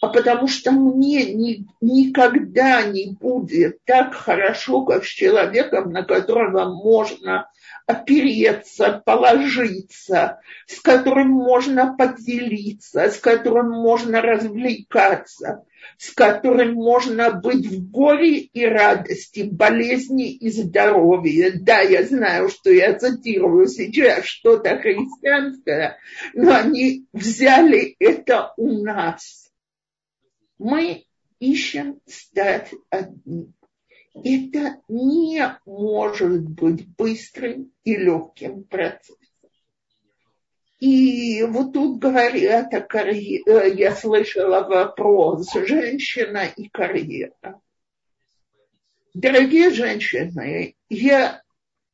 а 0.00 0.08
потому 0.08 0.48
что 0.48 0.70
мне 0.72 1.32
ни, 1.32 1.66
никогда 1.80 2.82
не 2.82 3.12
будет 3.12 3.82
так 3.84 4.14
хорошо, 4.14 4.84
как 4.84 5.04
с 5.04 5.08
человеком, 5.08 5.92
на 5.92 6.02
которого 6.02 6.66
можно 6.66 7.48
опереться, 7.86 9.02
положиться, 9.04 10.40
с 10.66 10.80
которым 10.80 11.28
можно 11.28 11.94
поделиться, 11.96 13.10
с 13.10 13.18
которым 13.18 13.70
можно 13.70 14.22
развлекаться, 14.22 15.64
с 15.98 16.10
которым 16.12 16.74
можно 16.74 17.30
быть 17.30 17.66
в 17.66 17.90
горе 17.90 18.38
и 18.38 18.64
радости, 18.64 19.42
болезни 19.50 20.32
и 20.32 20.50
здоровье. 20.50 21.52
Да, 21.52 21.80
я 21.80 22.04
знаю, 22.04 22.48
что 22.48 22.70
я 22.70 22.98
цитирую 22.98 23.66
сейчас 23.68 24.24
что-то 24.24 24.78
христианское, 24.78 25.98
но 26.32 26.54
они 26.54 27.06
взяли 27.12 27.96
это 27.98 28.52
у 28.56 28.82
нас. 28.82 29.43
Мы 30.58 31.04
ищем 31.38 32.00
стать 32.06 32.72
одним 32.90 33.54
это 34.14 34.80
не 34.88 35.58
может 35.66 36.48
быть 36.48 36.86
быстрым 36.96 37.72
и 37.82 37.96
легким 37.96 38.62
процессом. 38.64 39.18
И 40.78 41.42
вот 41.42 41.72
тут 41.72 41.98
говорят 41.98 42.72
о 42.74 42.80
карьере, 42.80 43.42
э, 43.46 43.74
я 43.74 43.94
слышала 43.94 44.60
вопрос 44.68 45.52
«женщина 45.52 46.44
и 46.44 46.68
карьера». 46.68 47.60
Дорогие 49.14 49.70
женщины, 49.70 50.76
я, 50.88 51.42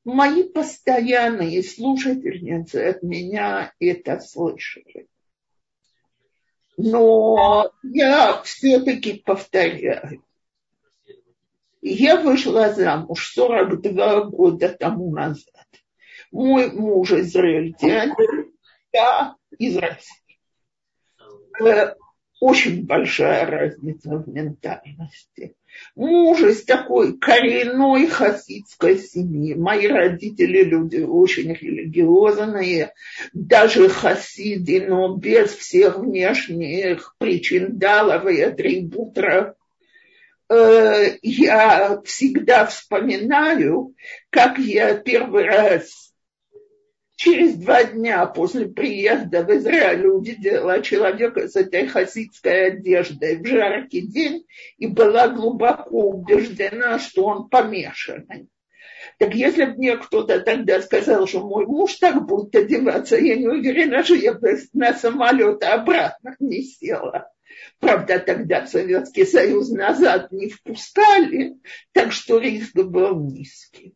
мои 0.05 0.43
постоянные 0.43 1.63
слушательницы 1.63 2.77
от 2.77 3.03
меня 3.03 3.73
это 3.79 4.19
слышали. 4.21 5.07
Но 6.83 7.71
я 7.83 8.41
все-таки 8.43 9.15
повторяю 9.15 10.23
я 11.83 12.21
вышла 12.21 12.73
замуж 12.73 13.33
42 13.35 14.25
года 14.25 14.69
тому 14.69 15.15
назад. 15.15 15.67
Мой 16.31 16.71
муж 16.71 17.13
израильтянин, 17.13 18.53
я 18.93 19.35
из 19.59 19.77
России. 19.77 20.39
Э, 21.61 21.95
очень 22.41 22.87
большая 22.87 23.47
разница 23.47 24.17
в 24.17 24.29
ментальности. 24.29 25.55
Муж 25.95 26.41
из 26.43 26.65
такой 26.65 27.19
коренной 27.19 28.07
хасидской 28.07 28.99
семьи. 28.99 29.55
Мои 29.55 29.87
родители 29.87 30.63
люди 30.63 30.99
очень 30.99 31.53
религиозные, 31.53 32.93
даже 33.33 33.89
хасиды, 33.89 34.87
но 34.87 35.17
без 35.17 35.51
всех 35.51 35.99
внешних 35.99 37.15
причин 37.19 37.79
далов 37.79 38.27
и 38.27 38.41
атрибутов 38.41 39.55
Э, 40.51 41.17
я 41.23 42.03
всегда 42.05 42.67
вспоминаю, 42.67 43.95
как 44.31 44.59
я 44.59 44.97
первый 44.97 45.45
раз 45.45 46.10
через 47.21 47.57
два 47.57 47.85
дня 47.85 48.25
после 48.25 48.67
приезда 48.67 49.45
в 49.45 49.51
Израиль 49.51 50.07
увидела 50.07 50.81
человека 50.81 51.49
с 51.49 51.55
этой 51.55 51.87
хасидской 51.87 52.69
одеждой 52.69 53.37
в 53.37 53.47
жаркий 53.47 54.07
день 54.07 54.47
и 54.79 54.87
была 54.87 55.29
глубоко 55.29 56.09
убеждена, 56.09 56.99
что 56.99 57.27
он 57.27 57.51
помешанный. 57.51 58.49
Так 59.19 59.35
если 59.35 59.67
бы 59.67 59.75
мне 59.75 59.99
кто-то 59.99 60.41
тогда 60.41 60.81
сказал, 60.81 61.27
что 61.27 61.47
мой 61.47 61.67
муж 61.67 61.97
так 61.97 62.27
будет 62.27 62.57
одеваться, 62.57 63.17
я 63.17 63.37
не 63.37 63.49
уверена, 63.49 64.03
что 64.03 64.15
я 64.15 64.33
бы 64.33 64.59
на 64.73 64.95
самолет 64.95 65.63
обратно 65.63 66.37
не 66.39 66.63
села. 66.63 67.31
Правда, 67.81 68.19
тогда 68.19 68.67
Советский 68.67 69.27
Союз 69.27 69.69
назад 69.69 70.33
не 70.33 70.49
впускали, 70.49 71.57
так 71.93 72.13
что 72.13 72.39
риск 72.39 72.75
был 72.77 73.21
низкий. 73.21 73.95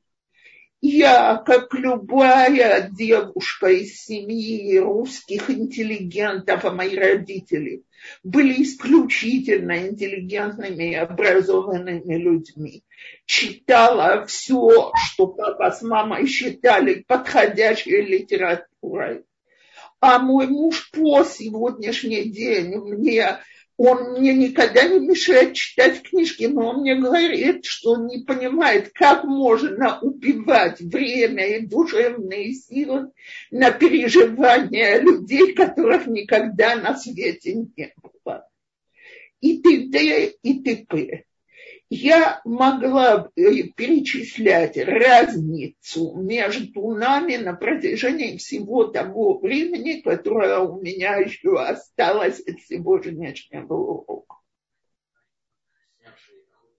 Я, 0.87 1.39
как 1.39 1.73
любая 1.73 2.91
девушка 2.91 3.69
из 3.69 4.05
семьи 4.05 4.77
русских 4.77 5.49
интеллигентов, 5.49 6.67
а 6.67 6.73
мои 6.73 6.95
родители 6.95 7.85
были 8.23 8.63
исключительно 8.63 9.89
интеллигентными 9.89 10.91
и 10.91 10.95
образованными 10.95 12.17
людьми, 12.17 12.83
читала 13.25 14.27
все, 14.27 14.93
что 14.95 15.29
папа 15.29 15.71
с 15.71 15.81
мамой 15.81 16.27
считали 16.27 17.03
подходящей 17.09 18.03
литературой. 18.03 19.25
А 20.01 20.19
мой 20.19 20.49
муж 20.49 20.91
по 20.91 21.25
сегодняшний 21.25 22.25
день 22.25 22.77
мне 22.77 23.39
он 23.77 24.13
мне 24.13 24.33
никогда 24.35 24.87
не 24.87 25.01
мешает 25.01 25.55
читать 25.55 26.03
книжки, 26.03 26.45
но 26.45 26.69
он 26.71 26.83
мне 26.83 26.95
говорит, 26.95 27.65
что 27.65 27.93
он 27.93 28.07
не 28.07 28.23
понимает, 28.23 28.93
как 28.95 29.25
можно 29.25 29.99
убивать 30.01 30.81
время 30.81 31.59
и 31.59 31.67
душевные 31.67 32.55
силы 32.55 33.11
на 33.51 33.73
переживания 33.73 35.01
людей, 35.01 35.55
которых 35.55 36.07
никогда 36.07 36.77
на 36.77 36.97
свете 36.97 37.55
не 37.55 37.95
было. 38.01 38.49
И 39.41 39.61
т.д. 39.61 40.33
и 40.43 40.63
т.п 40.63 41.25
я 41.91 42.41
могла 42.45 43.31
перечислять 43.35 44.77
разницу 44.79 46.15
между 46.17 46.95
нами 46.95 47.37
на 47.37 47.55
протяжении 47.55 48.37
всего 48.39 48.85
того 48.85 49.39
времени, 49.39 50.01
которое 50.01 50.59
у 50.61 50.81
меня 50.81 51.17
еще 51.17 51.61
осталось 51.61 52.41
от 52.41 52.61
сегодняшнего 52.63 53.75
урока. 53.75 54.37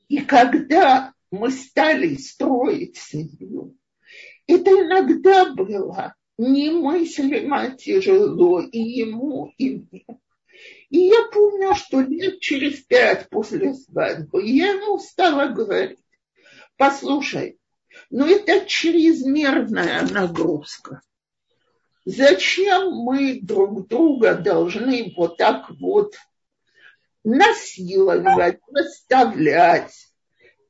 И 0.08 0.20
когда 0.22 1.14
мы 1.32 1.52
стали 1.52 2.16
строить 2.16 2.98
семью, 2.98 3.76
это 4.48 4.70
иногда 4.70 5.54
было 5.54 6.16
немыслимо 6.38 7.72
тяжело 7.72 8.62
и 8.62 8.80
ему, 8.80 9.54
и 9.58 9.78
мне. 9.78 10.06
И 10.90 11.00
я 11.00 11.26
помню, 11.32 11.76
что 11.76 12.02
лет 12.02 12.40
через 12.40 12.82
пять 12.82 13.30
после 13.30 13.74
свадьбы 13.74 14.44
я 14.46 14.74
ему 14.74 15.00
стала 15.00 15.48
говорить, 15.48 16.00
послушай, 16.78 17.60
ну 18.10 18.26
это 18.26 18.66
чрезмерная 18.66 20.02
нагрузка. 20.08 21.02
Зачем 22.06 22.92
мы 22.92 23.40
друг 23.42 23.88
друга 23.88 24.36
должны 24.36 25.14
вот 25.18 25.38
так 25.38 25.70
вот 25.80 26.16
насиловать, 27.24 28.60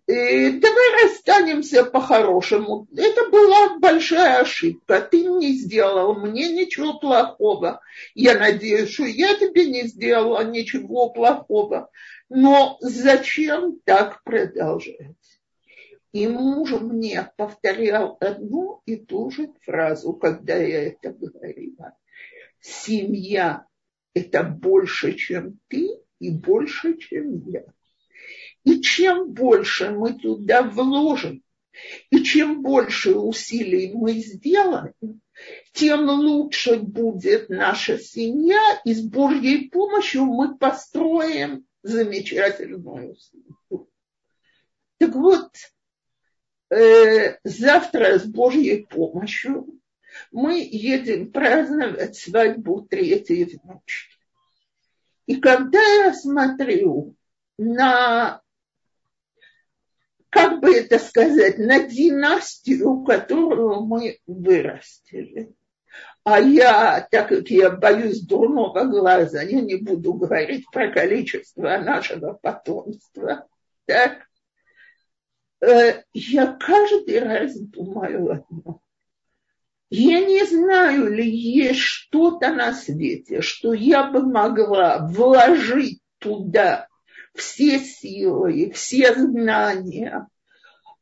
наставлять, 0.08 0.60
давай 0.60 1.04
расстанемся 1.04 1.84
по-хорошему. 1.86 2.88
Это 2.96 3.30
была 3.30 3.80
большая 3.80 4.42
ошибка. 4.42 5.02
Ты 5.02 5.24
не 5.24 5.54
сделал 5.54 6.16
мне 6.16 6.52
ничего 6.52 7.00
плохого. 7.00 7.82
Я 8.14 8.38
надеюсь, 8.38 8.92
что 8.92 9.06
я 9.06 9.36
тебе 9.36 9.66
не 9.66 9.88
сделала 9.88 10.44
ничего 10.44 11.10
плохого. 11.10 11.90
Но 12.30 12.78
зачем 12.82 13.80
так 13.84 14.24
продолжать? 14.24 15.16
И 16.12 16.28
муж 16.28 16.72
мне 16.72 17.30
повторял 17.36 18.18
одну 18.22 18.82
и 18.86 18.96
ту 18.96 19.30
же 19.32 19.52
фразу, 19.64 20.14
когда 20.14 20.56
я 20.56 20.88
это 20.88 21.12
говорила. 21.12 21.98
Семья– 22.62 23.66
это 24.14 24.44
больше, 24.44 25.14
чем 25.14 25.60
ты 25.68 25.90
и 26.20 26.32
больше, 26.32 26.98
чем 26.98 27.44
я. 27.50 27.66
И 28.66 28.82
чем 28.82 29.32
больше 29.32 29.92
мы 29.92 30.14
туда 30.14 30.64
вложим, 30.64 31.44
и 32.10 32.24
чем 32.24 32.62
больше 32.64 33.16
усилий 33.16 33.94
мы 33.94 34.14
сделаем, 34.14 35.22
тем 35.72 36.10
лучше 36.10 36.80
будет 36.80 37.50
наша 37.50 38.00
семья, 38.00 38.82
и 38.84 38.94
с 38.94 39.02
Божьей 39.02 39.70
помощью 39.70 40.26
мы 40.26 40.58
построим 40.58 41.66
замечательную 41.84 43.16
семью. 43.18 43.90
Так 44.98 45.14
вот, 45.14 45.52
э, 46.72 47.38
завтра 47.44 48.18
с 48.18 48.26
Божьей 48.26 48.86
помощью 48.86 49.80
мы 50.32 50.60
едем 50.60 51.32
праздновать 51.32 52.16
свадьбу 52.16 52.82
третьей 52.82 53.44
внучки. 53.62 54.16
И 55.28 55.36
когда 55.36 55.82
я 55.82 56.14
смотрю 56.14 57.16
на 57.58 58.42
как 60.36 60.60
бы 60.60 60.76
это 60.76 61.00
сказать, 61.00 61.58
на 61.58 61.88
династию, 61.88 63.04
которую 63.04 63.86
мы 63.86 64.20
вырастили. 64.28 65.54
А 66.26 66.42
я, 66.42 67.08
так 67.10 67.30
как 67.30 67.48
я 67.50 67.72
боюсь 67.72 68.20
дурного 68.20 68.84
глаза, 68.84 69.42
я 69.44 69.62
не 69.62 69.76
буду 69.76 70.14
говорить 70.14 70.66
про 70.74 70.92
количество 70.92 71.78
нашего 71.78 72.34
потомства. 72.34 73.48
Так? 73.86 74.28
Э, 75.62 76.02
я 76.12 76.48
каждый 76.60 77.20
раз 77.20 77.58
думаю 77.58 78.32
одно. 78.34 78.82
Я 79.90 80.20
не 80.20 80.44
знаю, 80.46 81.14
ли 81.14 81.30
есть 81.30 81.80
что-то 81.80 82.54
на 82.54 82.74
свете, 82.74 83.40
что 83.40 83.72
я 83.72 84.04
бы 84.12 84.22
могла 84.22 85.08
вложить 85.08 86.02
туда 86.18 86.85
все 87.36 87.80
силы, 87.80 88.72
все 88.72 89.14
знания, 89.14 90.28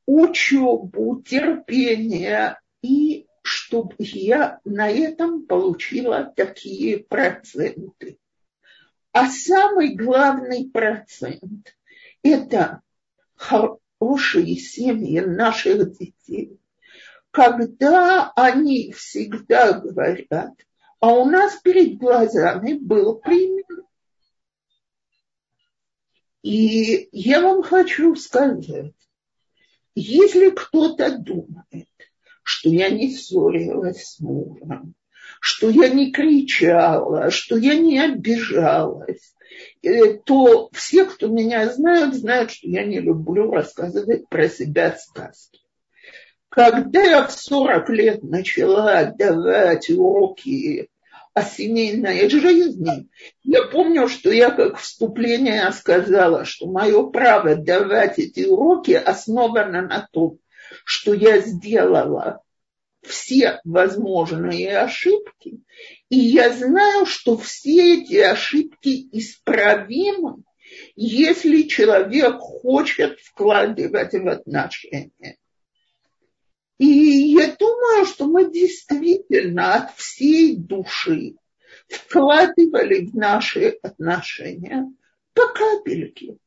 учебу, 0.06 1.22
терпение, 1.22 2.60
и 2.82 3.28
чтобы 3.42 3.96
я 4.00 4.60
на 4.64 4.90
этом 4.90 5.46
получила 5.46 6.34
такие 6.36 7.00
проценты. 7.00 8.18
А 9.12 9.28
самый 9.30 9.96
главный 9.96 10.70
процент– 10.72 11.76
это 12.24 12.82
хорошие 13.36 14.56
семьи 14.56 15.20
наших 15.20 15.98
детей, 15.98 16.60
когда 17.30 18.32
они 18.36 18.92
всегда 18.92 19.74
говорят, 19.74 20.54
а 21.00 21.14
у 21.14 21.26
нас 21.26 21.58
перед 21.58 21.98
глазами 21.98 22.74
был 22.74 23.20
пример. 23.20 23.83
И 26.44 27.08
я 27.14 27.42
вам 27.42 27.64
хочу 27.64 28.16
сказать, 28.16 28.94
если 29.96 30.50
кто-то 30.50 31.18
думает, 31.18 31.88
что 32.44 32.70
я 32.70 32.90
не 32.90 33.16
ссорилась 33.16 34.04
с 34.04 34.20
мужем, 34.20 34.94
что 35.40 35.70
я 35.70 35.88
не 35.88 36.12
кричала, 36.12 37.32
что 37.32 37.56
я 37.56 37.76
не 37.76 37.98
обижалась, 37.98 39.34
э, 39.82 40.18
то 40.18 40.70
все, 40.74 41.06
кто 41.06 41.28
меня 41.28 41.70
знают, 41.70 42.14
знают, 42.16 42.52
что 42.52 42.68
я 42.68 42.84
не 42.84 43.00
люблю 43.00 43.50
рассказывать 43.50 44.28
про 44.28 44.50
себя 44.50 44.98
сказки. 44.98 45.62
Когда 46.50 47.02
я 47.02 47.26
в 47.26 47.32
40 47.32 47.90
лет 47.90 48.24
начала 48.24 49.06
давать 49.06 49.90
уроки 49.90 50.90
о 51.34 51.42
семейной 51.42 52.30
жизни, 52.30 53.10
я 53.44 53.64
помню, 53.64 54.08
что 54.08 54.32
я 54.32 54.52
как 54.52 54.78
вступление 54.78 55.72
сказала, 55.72 56.46
что 56.46 56.68
мое 56.68 57.04
право 57.10 57.56
давать 57.56 58.20
эти 58.20 58.46
уроки 58.46 58.92
основано 58.92 59.82
на 59.82 60.08
том, 60.12 60.40
что 60.86 61.14
я 61.14 61.40
сделала 61.40 62.42
все 63.02 63.60
возможные 63.64 64.78
ошибки, 64.78 65.62
и 66.10 66.18
я 66.18 66.54
знаю, 66.54 67.06
что 67.06 67.38
все 67.38 68.02
эти 68.02 68.18
ошибки 68.18 69.10
исправимы, 69.12 70.44
если 70.96 71.64
человек 71.64 72.38
хочет 72.38 73.20
вкладывать 73.20 74.14
в 74.14 74.28
отношения. 74.28 75.38
И 76.78 76.86
я 76.86 77.56
думаю, 77.56 78.06
что 78.06 78.26
мы 78.26 78.52
действительно 78.52 79.76
от 79.76 79.96
всей 79.96 80.58
души 80.58 81.36
вкладывали 81.88 83.06
в 83.06 83.16
наши 83.16 83.78
отношения 83.82 84.92
по 85.34 85.48
капельке. 85.48 86.38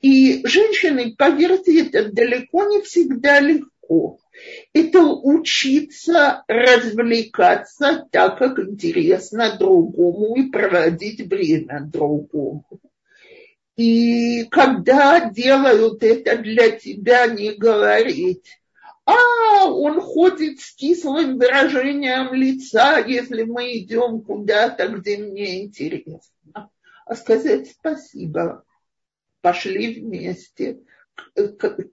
И 0.00 0.46
женщины, 0.46 1.14
поверьте, 1.16 1.82
это 1.82 2.12
далеко 2.12 2.64
не 2.64 2.82
всегда 2.82 3.40
легко. 3.40 4.18
Это 4.72 5.00
учиться 5.00 6.44
развлекаться 6.46 8.06
так, 8.10 8.38
как 8.38 8.58
интересно 8.58 9.56
другому 9.58 10.36
и 10.36 10.50
проводить 10.50 11.20
время 11.20 11.88
другому. 11.92 12.66
И 13.76 14.44
когда 14.50 15.30
делают 15.30 16.02
это 16.02 16.36
для 16.36 16.70
тебя, 16.70 17.26
не 17.26 17.52
говорить, 17.52 18.61
а 19.04 19.66
он 19.66 20.00
ходит 20.00 20.60
с 20.60 20.74
кислым 20.74 21.38
выражением 21.38 22.32
лица, 22.34 22.98
если 22.98 23.42
мы 23.42 23.78
идем 23.78 24.22
куда-то, 24.22 24.88
где 24.88 25.18
мне 25.18 25.64
интересно. 25.64 26.20
А 27.06 27.16
сказать 27.16 27.70
спасибо, 27.70 28.64
пошли 29.40 30.00
вместе. 30.00 30.80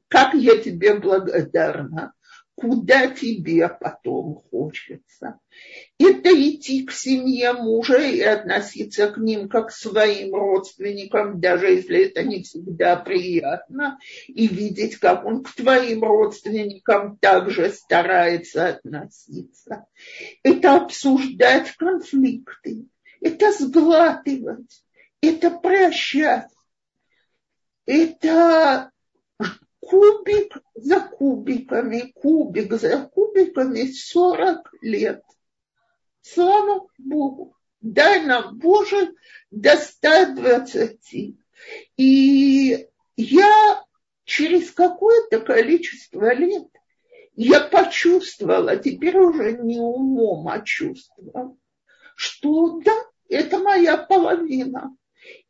Как 0.07 0.33
я 0.33 0.57
тебе 0.57 0.95
благодарна 0.95 2.13
куда 2.59 3.07
тебе 3.07 3.69
потом 3.69 4.41
хочется. 4.51 5.39
Это 5.97 6.29
идти 6.29 6.85
к 6.85 6.91
семье 6.91 7.53
мужа 7.53 7.97
и 7.97 8.21
относиться 8.21 9.09
к 9.11 9.17
ним 9.17 9.49
как 9.49 9.69
к 9.69 9.71
своим 9.71 10.33
родственникам, 10.33 11.39
даже 11.39 11.67
если 11.67 12.05
это 12.05 12.23
не 12.23 12.43
всегда 12.43 12.95
приятно, 12.97 13.99
и 14.27 14.47
видеть, 14.47 14.97
как 14.97 15.25
он 15.25 15.43
к 15.43 15.53
твоим 15.53 16.03
родственникам 16.03 17.17
также 17.17 17.69
старается 17.69 18.67
относиться. 18.67 19.85
Это 20.43 20.75
обсуждать 20.75 21.71
конфликты, 21.77 22.87
это 23.21 23.51
сглатывать, 23.51 24.83
это 25.21 25.49
прощать, 25.51 26.49
это 27.85 28.91
кубик 29.89 30.57
за 30.75 30.99
кубиками, 30.99 32.11
кубик 32.15 32.73
за 32.73 33.09
кубиками 33.13 33.91
40 33.91 34.73
лет. 34.81 35.23
Слава 36.21 36.87
Богу. 36.97 37.55
Дай 37.81 38.23
нам, 38.25 38.57
Боже, 38.59 39.13
до 39.49 39.75
120. 39.77 41.37
И 41.97 42.87
я 43.17 43.83
через 44.25 44.71
какое-то 44.71 45.39
количество 45.39 46.33
лет 46.33 46.67
я 47.35 47.61
почувствовала, 47.61 48.75
теперь 48.75 49.17
уже 49.17 49.53
не 49.53 49.79
умом, 49.79 50.49
а 50.49 50.61
чувством, 50.61 51.57
что 52.15 52.79
да, 52.81 52.95
это 53.29 53.59
моя 53.59 53.97
половина. 53.97 54.95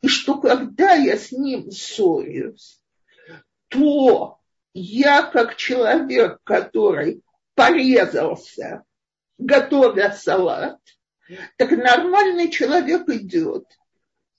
И 0.02 0.08
что 0.08 0.40
когда 0.40 0.94
я 0.94 1.18
с 1.18 1.32
ним 1.32 1.72
ссорюсь, 1.72 2.79
то 3.70 4.40
я 4.74 5.24
как 5.24 5.56
человек, 5.56 6.40
который 6.44 7.24
порезался, 7.56 8.84
готовя 9.38 10.12
салат, 10.12 10.80
так 11.58 11.72
нормальный 11.72 12.50
человек 12.50 13.08
идет, 13.10 13.66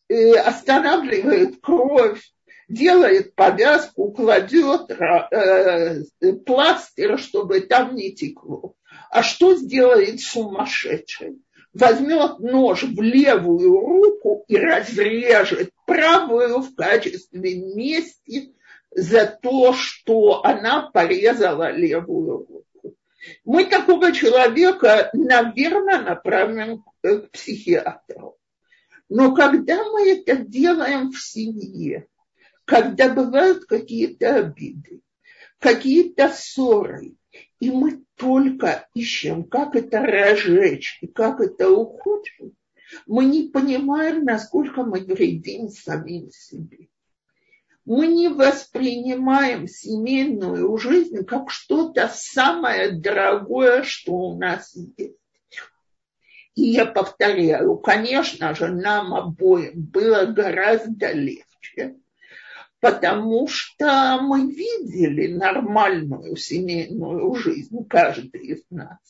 останавливает 0.09 1.61
кровь, 1.61 2.23
делает 2.69 3.35
повязку, 3.35 4.13
кладет 4.13 4.91
э, 4.91 6.03
пластырь, 6.47 7.19
чтобы 7.19 7.61
там 7.61 7.95
не 7.95 8.13
текло. 8.13 8.75
А 9.11 9.23
что 9.23 9.57
сделает 9.57 10.21
сумасшедший? 10.21 11.43
Возьмет 11.73 12.41
нож 12.41 12.83
в 12.83 13.01
левую 13.01 13.81
руку 13.81 14.45
и 14.49 14.57
разрежет 14.57 15.71
правую 15.87 16.61
в 16.61 16.75
качестве 16.75 17.57
мести 17.57 18.55
за 18.91 19.27
то, 19.27 19.73
что 19.73 20.45
она 20.45 20.91
порезала 20.91 21.71
левую 21.71 22.39
руку. 22.39 22.97
Мы 23.45 23.67
такого 23.67 24.13
человека, 24.13 25.11
наверное, 25.13 26.01
направим 26.01 26.85
к 27.03 27.31
психиатру. 27.31 28.37
Но 29.09 29.35
когда 29.35 29.85
мы 29.91 30.09
это 30.09 30.37
делаем 30.37 31.11
в 31.11 31.21
семье, 31.21 32.07
когда 32.65 33.09
бывают 33.13 33.65
какие-то 33.65 34.37
обиды, 34.37 35.01
какие-то 35.59 36.29
ссоры, 36.29 37.15
и 37.59 37.71
мы 37.71 38.05
только 38.17 38.89
ищем, 38.95 39.45
как 39.45 39.77
это 39.77 40.01
разжечь 40.01 40.99
и 41.01 41.07
как 41.07 41.41
это 41.41 41.71
ухудшить, 41.71 42.55
мы 43.07 43.25
не 43.25 43.49
понимаем, 43.49 44.25
насколько 44.25 44.83
мы 44.83 45.01
вредим 45.01 45.69
самим 45.69 46.31
себе 46.31 46.89
мы 47.91 48.07
не 48.07 48.29
воспринимаем 48.29 49.67
семейную 49.67 50.79
жизнь 50.79 51.25
как 51.25 51.51
что-то 51.51 52.09
самое 52.15 52.93
дорогое, 52.93 53.83
что 53.83 54.13
у 54.13 54.39
нас 54.39 54.77
есть. 54.97 55.17
И 56.55 56.63
я 56.63 56.87
повторяю, 56.87 57.79
конечно 57.79 58.55
же, 58.55 58.69
нам 58.69 59.13
обоим 59.13 59.83
было 59.83 60.27
гораздо 60.27 61.11
легче, 61.11 61.97
потому 62.79 63.49
что 63.49 64.21
мы 64.23 64.53
видели 64.53 65.35
нормальную 65.35 66.37
семейную 66.37 67.35
жизнь, 67.35 67.85
каждый 67.89 68.41
из 68.41 68.63
нас. 68.71 69.01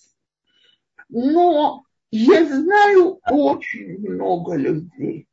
Но 1.10 1.84
я 2.10 2.46
знаю 2.46 3.20
очень 3.28 3.98
много 3.98 4.56
людей, 4.56 5.28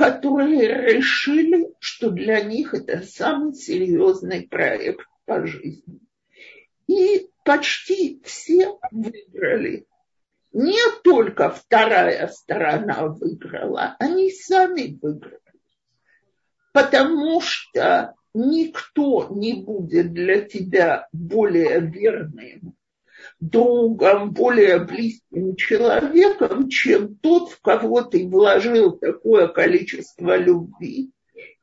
которые 0.00 0.94
решили, 0.94 1.74
что 1.78 2.08
для 2.08 2.40
них 2.40 2.72
это 2.72 3.02
самый 3.02 3.52
серьезный 3.52 4.48
проект 4.48 5.04
по 5.26 5.46
жизни. 5.46 6.00
И 6.86 7.28
почти 7.44 8.22
все 8.24 8.78
выиграли. 8.90 9.86
Не 10.52 10.78
только 11.04 11.50
вторая 11.50 12.28
сторона 12.28 13.08
выиграла, 13.08 13.94
они 13.98 14.30
сами 14.30 14.98
выиграли. 15.02 15.38
Потому 16.72 17.42
что 17.42 18.14
никто 18.32 19.28
не 19.28 19.52
будет 19.52 20.14
для 20.14 20.40
тебя 20.40 21.08
более 21.12 21.78
верным 21.80 22.74
другом, 23.40 24.32
более 24.32 24.78
близким 24.80 25.56
человеком, 25.56 26.68
чем 26.68 27.16
тот, 27.16 27.50
в 27.50 27.60
кого 27.60 28.02
ты 28.02 28.28
вложил 28.28 28.92
такое 28.92 29.48
количество 29.48 30.36
любви 30.36 31.10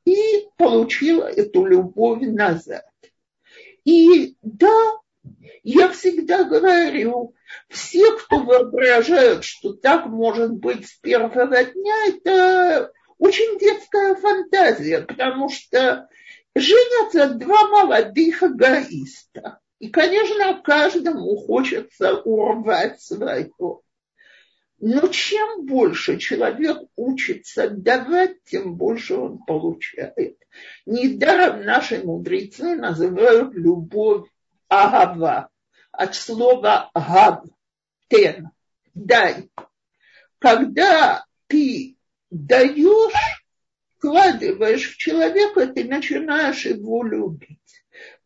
и 0.06 0.48
получил 0.58 1.22
эту 1.22 1.66
любовь 1.66 2.22
назад. 2.22 2.86
И 3.86 4.36
да, 4.42 4.94
я 5.63 5.90
всегда 5.90 6.44
говорю, 6.44 7.36
все, 7.70 8.18
кто 8.18 8.40
воображают, 8.40 9.44
что 9.44 9.74
так 9.74 10.08
может 10.08 10.54
быть 10.54 10.88
с 10.88 10.94
первого 10.96 11.63
дня, 11.63 11.96
это 12.08 12.92
очень 13.18 13.60
детская 13.60 14.16
фантазия, 14.16 15.02
потому 15.02 15.50
что 15.50 16.10
женятся 16.56 17.30
два 17.36 17.68
молодых 17.68 18.44
эгоиста. 18.44 19.60
И, 19.80 19.90
конечно, 19.90 20.60
каждому 20.62 21.36
хочется 21.36 22.16
урвать 22.22 23.00
свое. 23.00 23.52
Но 24.80 25.08
чем 25.08 25.66
больше 25.66 26.18
человек 26.18 26.78
учится 26.96 27.70
давать, 27.70 28.44
тем 28.44 28.76
больше 28.76 29.16
он 29.16 29.40
получает. 29.40 30.38
Недаром 30.86 31.63
наши 31.63 32.04
мудрецы 32.04 32.76
называют 32.76 33.54
любовь 33.54 34.28
агава, 34.68 35.50
от 35.92 36.16
слова 36.16 36.92
гав, 36.94 37.44
тен, 38.08 38.50
дай. 38.94 39.50
Когда 40.40 41.26
ты 41.48 41.98
даешь, 42.30 43.46
вкладываешь 43.98 44.94
в 44.94 44.98
человека, 44.98 45.68
ты 45.68 45.86
начинаешь 45.86 46.66
его 46.66 47.04
любить. 47.04 47.57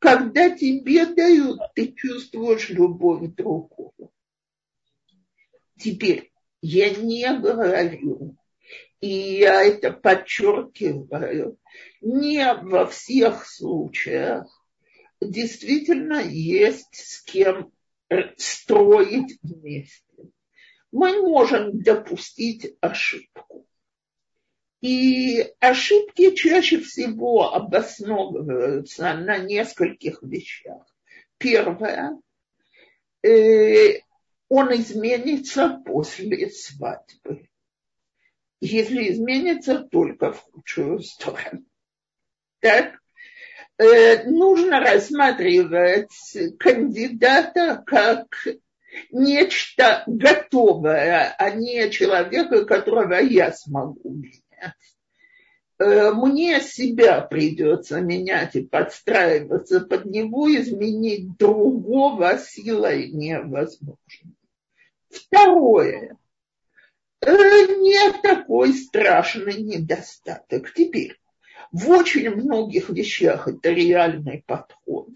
Когда 0.02 0.50
тебе 0.50 1.06
дают, 1.06 1.60
ты 1.76 1.94
чувствуешь 1.94 2.70
любовь 2.70 3.36
другого. 3.36 4.10
Теперь, 5.78 6.32
я 6.60 6.90
не 6.90 7.32
говорю, 7.38 8.36
и 9.00 9.08
я 9.08 9.64
это 9.64 9.92
подчеркиваю, 9.92 11.60
не 12.02 12.52
во 12.52 12.88
всех 12.88 13.46
случаях 13.46 14.48
действительно 15.22 16.20
есть 16.20 16.96
с 16.96 17.22
кем 17.22 17.72
строить 18.38 19.38
вместе. 19.44 20.32
Мы 20.92 21.22
можем 21.22 21.80
допустить 21.80 22.76
ошибку. 22.82 23.68
И 24.82 25.48
ошибки 25.60 26.34
чаще 26.34 26.80
всего 26.80 27.54
обосновываются 27.54 29.14
на 29.14 29.38
нескольких 29.38 30.24
вещах. 30.24 30.84
Первое, 31.38 32.20
э, 33.24 34.00
он 34.50 34.74
изменится 34.74 35.82
после 35.86 36.50
свадьбы. 36.50 37.48
Если 38.60 39.12
изменится 39.12 39.80
только 39.80 40.34
в 40.34 40.40
худшую 40.40 41.00
сторону. 41.02 41.64
Так, 42.60 43.00
э, 43.78 44.24
нужно 44.30 44.80
рассматривать 44.80 46.12
кандидата 46.60 47.84
как 47.86 48.48
нечто 49.12 50.04
готовое, 50.08 51.36
а 51.38 51.52
не 51.52 51.90
человека, 51.92 52.66
которого 52.66 53.16
я 53.16 53.52
смогу 53.52 54.10
менять. 54.10 54.42
Э, 55.82 56.12
мне 56.12 56.62
себя 56.62 57.22
придется 57.22 58.02
менять 58.02 58.56
и 58.56 58.62
подстраиваться 58.62 59.82
под 59.82 60.06
него, 60.06 60.48
изменить 60.56 61.38
другого 61.38 62.38
силой 62.38 63.10
невозможно. 63.12 63.98
Второе. 65.10 66.18
Э, 67.22 67.28
не 67.28 68.12
такой 68.22 68.74
страшный 68.74 69.62
недостаток. 69.62 70.72
Теперь, 70.74 71.20
в 71.72 71.90
очень 71.90 72.30
многих 72.30 72.90
вещах 72.90 73.48
это 73.48 73.72
реальный 73.72 74.44
подход. 74.46 75.10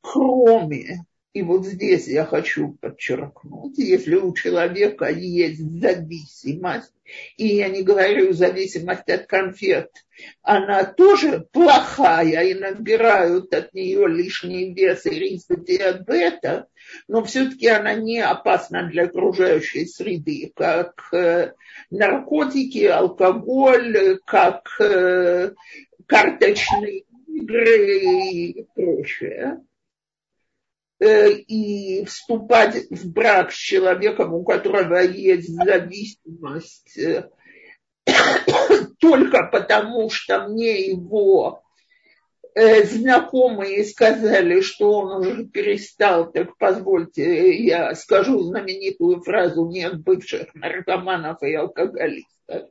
Кроме 0.00 1.06
и 1.34 1.42
вот 1.42 1.66
здесь 1.66 2.08
я 2.08 2.24
хочу 2.24 2.72
подчеркнуть, 2.80 3.78
если 3.78 4.16
у 4.16 4.34
человека 4.34 5.10
есть 5.10 5.60
зависимость, 5.60 6.92
и 7.36 7.46
я 7.46 7.68
не 7.68 7.82
говорю 7.82 8.32
зависимость 8.32 9.08
от 9.08 9.26
конфет, 9.26 9.90
она 10.42 10.84
тоже 10.84 11.46
плохая, 11.52 12.44
и 12.44 12.54
набирают 12.54 13.52
от 13.54 13.74
нее 13.74 14.08
лишний 14.08 14.72
вес 14.72 15.04
и 15.06 15.10
риск 15.10 15.48
диабета, 15.64 16.66
но 17.06 17.22
все-таки 17.24 17.68
она 17.68 17.94
не 17.94 18.20
опасна 18.20 18.88
для 18.88 19.04
окружающей 19.04 19.86
среды, 19.86 20.50
как 20.56 21.12
э, 21.12 21.52
наркотики, 21.90 22.84
алкоголь, 22.84 24.18
как 24.24 24.68
э, 24.80 25.52
карточные 26.06 27.04
игры 27.26 27.98
и 28.00 28.66
прочее. 28.74 29.60
Э, 31.00 31.30
и 31.30 32.04
вступать 32.06 32.90
в 32.90 33.12
брак 33.12 33.52
с 33.52 33.56
человеком, 33.56 34.34
у 34.34 34.42
которого 34.42 34.96
есть 34.96 35.48
зависимость, 35.48 36.98
э, 36.98 37.30
только 38.98 39.44
потому, 39.44 40.10
что 40.10 40.48
мне 40.48 40.88
его 40.88 41.62
э, 42.56 42.82
знакомые 42.82 43.84
сказали, 43.84 44.60
что 44.60 44.90
он 44.90 45.20
уже 45.20 45.44
перестал, 45.44 46.32
так 46.32 46.56
позвольте, 46.58 47.56
я 47.64 47.94
скажу 47.94 48.40
знаменитую 48.40 49.22
фразу 49.22 49.68
«нет 49.68 50.02
бывших 50.02 50.52
наркоманов 50.54 51.40
и 51.44 51.54
алкоголистов». 51.54 52.70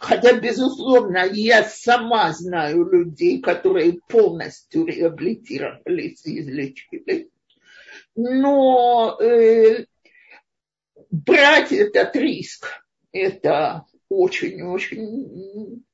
Хотя, 0.00 0.32
безусловно, 0.32 1.28
я 1.30 1.62
сама 1.62 2.32
знаю 2.32 2.88
людей, 2.88 3.38
которые 3.42 4.00
полностью 4.08 4.86
реабилитировались 4.86 6.24
и 6.24 6.40
излечились. 6.40 7.28
Но 8.16 9.18
э, 9.20 9.84
брать 11.10 11.72
этот 11.72 12.16
риск, 12.16 12.82
это 13.12 13.84
очень-очень 14.08 15.84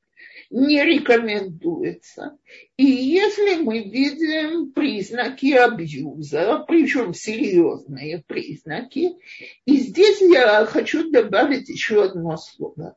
не 0.50 0.84
рекомендуется. 0.84 2.38
И 2.76 2.84
если 2.84 3.56
мы 3.56 3.80
видим 3.80 4.70
признаки 4.70 5.52
абьюза, 5.52 6.64
причем 6.68 7.12
серьезные 7.12 8.22
признаки, 8.24 9.16
и 9.64 9.76
здесь 9.78 10.20
я 10.20 10.64
хочу 10.64 11.10
добавить 11.10 11.68
еще 11.68 12.04
одно 12.04 12.36
слово. 12.36 12.96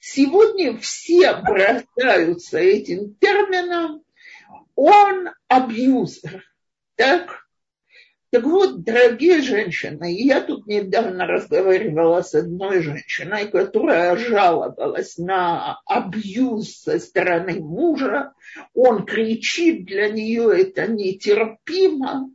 Сегодня 0.00 0.76
все 0.78 1.34
бросаются 1.36 2.58
этим 2.58 3.14
термином, 3.14 4.02
он 4.74 5.30
абьюзер. 5.48 6.44
Так? 6.96 7.44
Так 8.30 8.42
вот, 8.42 8.82
дорогие 8.82 9.42
женщины, 9.42 10.12
я 10.12 10.40
тут 10.40 10.66
недавно 10.66 11.24
разговаривала 11.24 12.20
с 12.20 12.34
одной 12.34 12.82
женщиной, 12.82 13.46
которая 13.46 14.16
жаловалась 14.16 15.18
на 15.18 15.80
абьюз 15.86 16.80
со 16.80 16.98
стороны 16.98 17.60
мужа. 17.60 18.32
Он 18.74 19.06
кричит, 19.06 19.84
для 19.84 20.08
нее 20.08 20.50
это 20.62 20.88
нетерпимо 20.88 22.33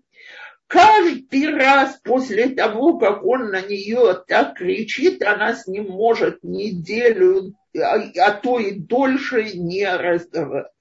каждый 0.69 1.47
раз 1.51 1.99
после 2.03 2.49
того, 2.49 2.99
как 2.99 3.25
он 3.25 3.49
на 3.49 3.61
нее 3.61 4.23
так 4.27 4.55
кричит, 4.55 5.21
она 5.23 5.55
с 5.55 5.67
ним 5.67 5.87
может 5.87 6.43
неделю, 6.43 7.55
а, 7.75 7.95
а 7.95 8.31
то 8.31 8.59
и 8.59 8.79
дольше 8.79 9.57
не 9.57 9.85
разговаривать. 9.85 10.71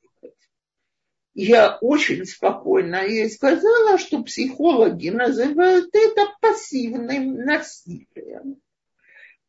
Я 1.33 1.79
очень 1.81 2.27
спокойно 2.27 3.07
ей 3.07 3.31
сказала, 3.31 3.97
что 3.97 4.23
психологи 4.23 5.09
называют 5.09 5.89
это 5.95 6.27
пассивным 6.41 7.37
насилием. 7.37 8.61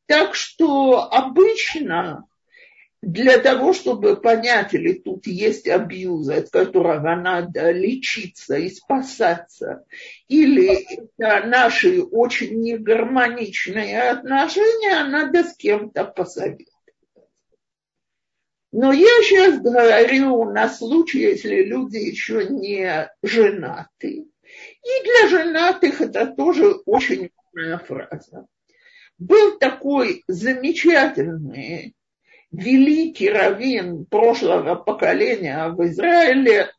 Так 0.06 0.36
что 0.36 1.12
обычно 1.12 2.26
для 3.02 3.38
того, 3.38 3.74
чтобы 3.74 4.18
понять, 4.18 4.74
или 4.74 4.94
тут 4.94 5.26
есть 5.26 5.68
абьюз, 5.68 6.30
от 6.30 6.50
которого 6.50 7.16
надо 7.16 7.72
лечиться 7.72 8.58
и 8.58 8.70
спасаться, 8.70 9.86
или 10.28 10.86
это 10.94 11.48
наши 11.48 12.02
очень 12.02 12.60
негармоничные 12.62 14.02
отношения, 14.02 15.04
надо 15.06 15.44
с 15.44 15.56
кем-то 15.56 16.06
посоветовать. 16.06 16.68
Но 18.72 18.92
я 18.92 19.08
сейчас 19.24 19.60
говорю 19.60 20.52
на 20.52 20.70
случай, 20.70 21.20
если 21.20 21.64
люди 21.64 21.98
еще 21.98 22.46
не 22.50 23.10
женаты. 23.24 24.28
И 24.84 25.04
для 25.04 25.30
женатых 25.30 26.02
это 26.02 26.28
тоже 26.28 26.74
очень 26.86 27.32
фраза. 27.88 28.46
Был 29.18 29.58
такой 29.58 30.24
замечательный 30.28 31.96
великий 32.52 33.30
раввин 33.30 34.06
прошлого 34.06 34.76
поколения 34.76 35.70
в 35.70 35.86
Израиле, 35.88 36.72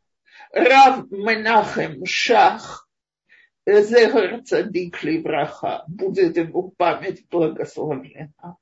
Рав 0.51 1.09
Менахем 1.11 2.05
Шах, 2.05 2.87
Зегар 3.65 4.41
Цадик 4.43 5.03
Ливраха, 5.03 5.83
будет 5.87 6.35
его 6.37 6.73
память 6.75 7.25
благословлена. 7.29 8.57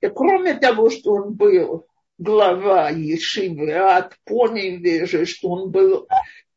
И 0.00 0.08
кроме 0.08 0.54
того, 0.54 0.90
что 0.90 1.12
он 1.12 1.34
был 1.34 1.86
глава 2.18 2.90
Ешивы 2.90 3.72
от 3.72 4.16
Поневежи, 4.24 5.24
что 5.24 5.50
он 5.50 5.70
был 5.70 6.08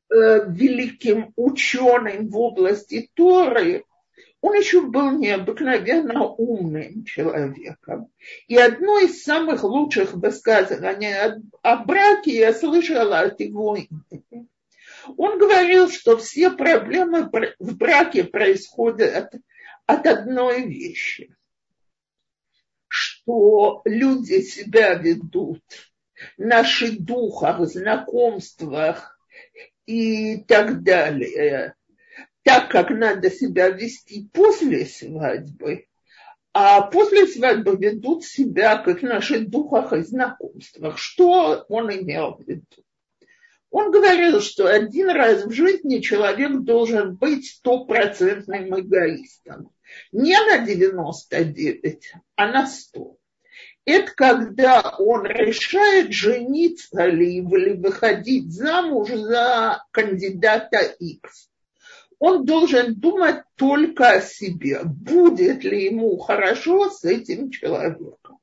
э, 0.10 0.50
великим 0.50 1.32
ученым 1.36 2.30
в 2.30 2.38
области 2.38 3.10
Торы, 3.14 3.86
он 4.42 4.56
еще 4.56 4.82
был 4.82 5.12
необыкновенно 5.18 6.26
умным 6.26 7.06
человеком. 7.06 8.12
И 8.48 8.58
одно 8.58 9.00
из 9.00 9.24
самых 9.24 9.64
лучших 9.64 10.14
высказываний 10.14 11.14
о 11.62 11.78
браке 11.78 12.36
я 12.38 12.54
слышала 12.54 13.20
от 13.20 13.40
его 13.40 13.76
имени. 13.76 14.48
Он 15.18 15.38
говорил, 15.38 15.90
что 15.90 16.18
все 16.18 16.52
проблемы 16.52 17.30
в 17.60 17.78
браке 17.78 18.24
происходят 18.24 19.34
от 19.86 20.08
одной 20.08 20.64
вещи, 20.68 21.36
что 22.88 23.82
люди 23.86 24.42
себя 24.42 24.96
ведут 24.96 25.62
на 26.38 26.64
духах, 27.00 27.60
знакомствах 27.68 29.20
и 29.86 30.38
так 30.44 30.84
далее, 30.84 31.76
так, 32.44 32.70
как 32.70 32.90
надо 32.90 33.30
себя 33.30 33.70
вести 33.70 34.28
после 34.34 34.86
свадьбы, 34.86 35.86
а 36.54 36.82
после 36.82 37.28
свадьбы 37.28 37.78
ведут 37.78 38.26
себя 38.26 38.78
как 38.78 39.02
наши 39.02 39.40
духах 39.40 39.94
и 39.94 40.02
знакомствах. 40.02 40.98
Что 40.98 41.66
он 41.70 41.92
имел 41.92 42.36
в 42.36 42.48
виду? 42.48 42.66
Он 43.70 43.90
говорил, 43.90 44.42
что 44.42 44.68
один 44.68 45.10
раз 45.10 45.46
в 45.46 45.52
жизни 45.52 46.00
человек 46.00 46.60
должен 46.60 47.16
быть 47.16 47.48
стопроцентным 47.48 48.78
эгоистом. 48.78 49.72
Не 50.12 50.38
на 50.46 50.66
99, 50.66 52.14
а 52.36 52.48
на 52.48 52.68
100. 52.68 53.18
Это 53.86 54.12
когда 54.14 54.96
он 55.00 55.26
решает 55.26 56.12
жениться 56.12 57.06
ли 57.06 57.38
или 57.38 57.74
выходить 57.74 58.52
замуж 58.52 59.10
за 59.10 59.84
кандидата 59.92 60.80
X 61.00 61.51
он 62.22 62.46
должен 62.46 62.94
думать 62.94 63.42
только 63.56 64.12
о 64.12 64.22
себе, 64.22 64.82
будет 64.84 65.64
ли 65.64 65.86
ему 65.86 66.20
хорошо 66.20 66.92
с 66.92 67.04
этим 67.04 67.50
человеком. 67.50 68.38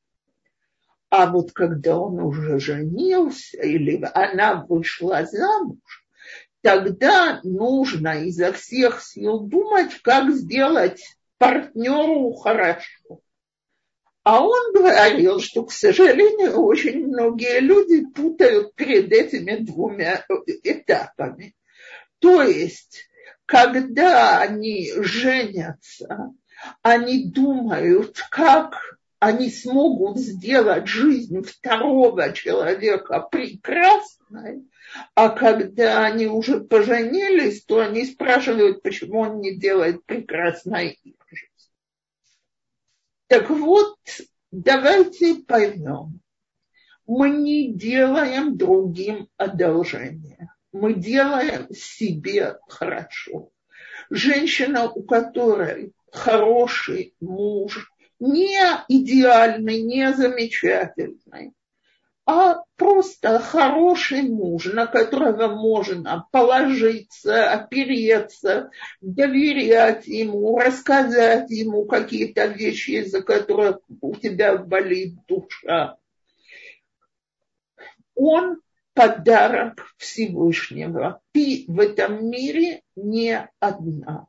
А 1.11 1.31
вот 1.31 1.53
когда 1.53 1.97
он 1.97 2.19
уже 2.19 2.59
женился 2.59 3.63
или 3.63 4.03
она 4.15 4.67
вышла 4.69 5.25
замуж, 5.25 5.79
тогда 6.61 7.39
нужно 7.45 8.25
изо 8.25 8.53
всех 8.53 9.01
сил 9.01 9.43
думать, 9.43 9.95
как 10.03 10.35
сделать 10.35 11.17
партнеру 11.39 12.33
хорошо. 12.33 13.21
А 14.25 14.45
он 14.45 14.73
говорил, 14.75 15.39
что, 15.39 15.65
к 15.65 15.71
сожалению, 15.71 16.65
очень 16.65 17.07
многие 17.07 17.61
люди 17.61 18.05
путают 18.07 18.75
перед 18.75 19.13
этими 19.13 19.55
двумя 19.55 20.27
этапами. 20.65 21.55
То 22.19 22.43
есть 22.43 23.08
когда 23.49 24.43
они 24.43 24.93
женятся, 24.99 26.35
они 26.83 27.31
думают, 27.31 28.23
как 28.31 28.99
они 29.21 29.51
смогут 29.51 30.19
сделать 30.19 30.87
жизнь 30.87 31.43
второго 31.43 32.35
человека 32.35 33.21
прекрасной, 33.21 34.69
а 35.15 35.31
когда 35.31 36.05
они 36.05 36.27
уже 36.27 36.61
поженились, 36.61 37.65
то 37.65 37.81
они 37.81 38.05
спрашивают, 38.05 38.83
почему 38.83 39.21
он 39.21 39.41
не 39.41 39.57
делает 39.57 40.05
прекрасной 40.05 40.99
их 41.03 41.17
жизнь. 41.31 41.71
Так 43.29 43.49
вот, 43.49 43.97
давайте 44.51 45.37
поймем, 45.37 46.21
мы 47.07 47.31
не 47.31 47.73
делаем 47.73 48.59
другим 48.59 49.29
одолжения 49.39 50.55
мы 50.79 50.95
делаем 50.95 51.69
себе 51.75 52.59
хорошо. 52.69 53.51
Женщина, 54.11 54.91
у 54.91 55.03
которой 55.03 55.93
хороший 56.13 57.15
муж, 57.21 57.93
не 58.21 58.59
идеальный, 58.89 59.83
не 59.83 60.13
замечательный, 60.13 61.53
а 62.27 62.63
просто 62.77 63.39
хороший 63.39 64.23
муж, 64.23 64.67
на 64.67 64.87
которого 64.87 65.49
можно 65.49 66.27
положиться, 66.31 67.51
опереться, 67.51 68.71
доверять 69.01 70.07
ему, 70.07 70.59
рассказать 70.59 71.51
ему 71.51 71.87
какие-то 71.87 72.47
вещи, 72.47 73.03
из-за 73.03 73.23
которых 73.23 73.79
у 74.01 74.15
тебя 74.15 74.57
болит 74.57 75.15
душа. 75.27 75.97
Он 78.15 78.61
подарок 78.99 79.87
Всевышнего. 79.97 81.21
Ты 81.31 81.67
в 81.69 81.79
этом 81.79 82.29
мире 82.29 82.83
не 82.97 83.49
одна. 83.61 84.27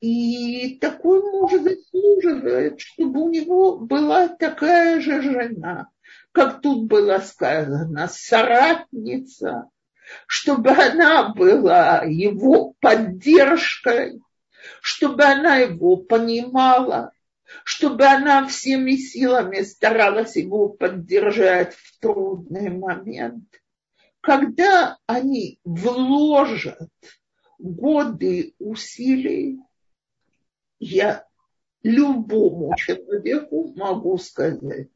И 0.00 0.76
такой 0.80 1.22
муж 1.22 1.52
заслуживает, 1.52 2.80
чтобы 2.80 3.20
у 3.22 3.30
него 3.30 3.78
была 3.78 4.26
такая 4.26 5.00
же 5.00 5.22
жена, 5.22 5.88
как 6.32 6.60
тут 6.60 6.88
было 6.88 7.18
сказано, 7.18 8.08
соратница, 8.08 9.70
чтобы 10.26 10.70
она 10.70 11.28
была 11.28 12.02
его 12.02 12.74
поддержкой, 12.80 14.20
чтобы 14.82 15.22
она 15.22 15.58
его 15.58 15.96
понимала, 15.96 17.12
чтобы 17.64 18.06
она 18.06 18.46
всеми 18.46 18.92
силами 18.92 19.62
старалась 19.62 20.36
его 20.36 20.68
поддержать 20.68 21.74
в 21.74 21.98
трудный 22.00 22.70
момент. 22.70 23.44
Когда 24.20 24.98
они 25.06 25.60
вложат 25.64 26.90
годы 27.58 28.54
усилий, 28.58 29.60
я 30.78 31.26
любому 31.82 32.74
человеку 32.76 33.72
могу 33.76 34.18
сказать, 34.18 34.88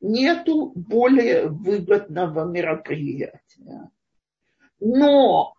нету 0.00 0.72
более 0.74 1.48
выгодного 1.48 2.44
мероприятия. 2.44 3.90
Но 4.80 5.53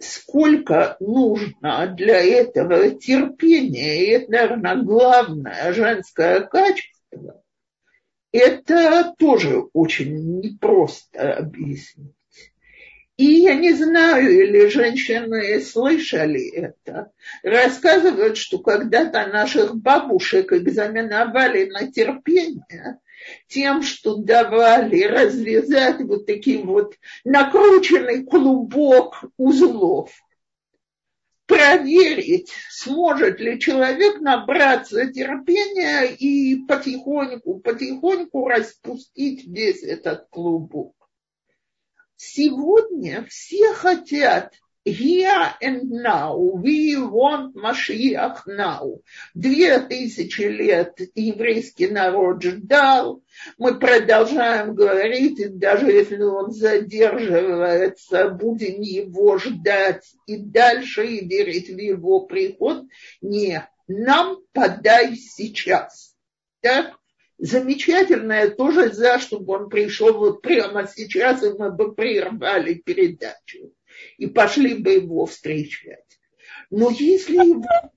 сколько 0.00 0.96
нужно 0.98 1.94
для 1.96 2.20
этого 2.20 2.90
терпения, 2.90 4.04
и 4.04 4.10
это, 4.10 4.32
наверное, 4.32 4.76
главное 4.76 5.72
женское 5.72 6.40
качество, 6.40 7.42
это 8.32 9.14
тоже 9.18 9.64
очень 9.72 10.40
непросто 10.40 11.34
объяснить. 11.34 12.14
И 13.16 13.42
я 13.42 13.54
не 13.54 13.74
знаю, 13.74 14.30
или 14.30 14.68
женщины 14.68 15.60
слышали 15.60 16.48
это, 16.52 17.12
рассказывают, 17.42 18.38
что 18.38 18.58
когда-то 18.60 19.26
наших 19.26 19.76
бабушек 19.76 20.54
экзаменовали 20.54 21.68
на 21.68 21.92
терпение, 21.92 22.98
тем, 23.48 23.82
что 23.82 24.16
давали 24.16 25.02
развязать 25.04 26.00
вот 26.02 26.26
таким 26.26 26.66
вот 26.66 26.94
накрученный 27.24 28.24
клубок 28.24 29.24
узлов. 29.36 30.12
Проверить, 31.46 32.52
сможет 32.70 33.40
ли 33.40 33.58
человек 33.58 34.20
набраться 34.20 35.06
терпения 35.10 36.04
и 36.04 36.64
потихоньку, 36.64 37.58
потихоньку 37.58 38.46
распустить 38.46 39.44
весь 39.46 39.82
этот 39.82 40.28
клубок. 40.30 40.94
Сегодня 42.14 43.24
все 43.28 43.72
хотят 43.72 44.54
here 44.90 45.54
and 45.60 45.90
now. 45.90 46.36
We 46.36 46.96
want 46.96 47.56
Mashiach 47.56 48.46
now. 48.46 49.00
Две 49.34 49.78
тысячи 49.80 50.42
лет 50.42 50.98
еврейский 51.14 51.88
народ 51.88 52.42
ждал. 52.42 53.22
Мы 53.58 53.78
продолжаем 53.78 54.74
говорить, 54.74 55.38
и 55.40 55.48
даже 55.48 55.90
если 55.90 56.22
он 56.22 56.50
задерживается, 56.50 58.28
будем 58.28 58.80
его 58.80 59.38
ждать 59.38 60.04
и 60.26 60.36
дальше 60.36 61.06
и 61.06 61.26
верить 61.26 61.68
в 61.68 61.78
его 61.78 62.26
приход. 62.26 62.84
Не, 63.20 63.68
нам 63.88 64.38
подай 64.52 65.16
сейчас. 65.16 66.14
Так? 66.60 66.94
Замечательное 67.38 68.50
тоже 68.50 68.92
за, 68.92 69.18
чтобы 69.18 69.54
он 69.54 69.70
пришел 69.70 70.12
вот 70.18 70.42
прямо 70.42 70.86
сейчас, 70.86 71.42
и 71.42 71.50
мы 71.50 71.70
бы 71.70 71.94
прервали 71.94 72.74
передачу 72.74 73.72
и 74.18 74.26
пошли 74.26 74.74
бы 74.74 74.92
его 74.92 75.26
встречать. 75.26 76.20
Но 76.70 76.90
если 76.90 77.34
его 77.34 77.90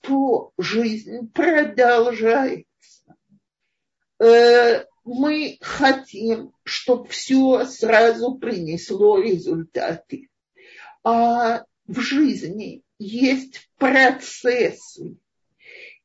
то 0.00 0.52
жизнь 0.58 1.30
продолжается. 1.32 2.64
Э, 4.18 4.84
мы 5.04 5.58
хотим, 5.60 6.52
чтобы 6.62 7.08
все 7.08 7.64
сразу 7.64 8.34
принесло 8.34 9.18
результаты. 9.18 10.28
А 11.02 11.64
в 11.86 12.00
жизни 12.00 12.82
есть 12.98 13.70
процессы. 13.78 15.16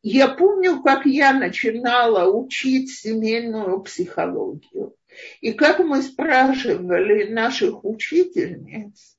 Я 0.02 0.30
помню, 0.30 0.82
как 0.84 1.06
я 1.06 1.34
начинала 1.34 2.32
учить 2.32 2.92
семейную 2.92 3.82
психологию. 3.82 4.96
И 5.42 5.54
как 5.54 5.80
мы 5.80 6.02
спрашивали 6.02 7.32
наших 7.32 7.84
учительниц, 7.84 9.18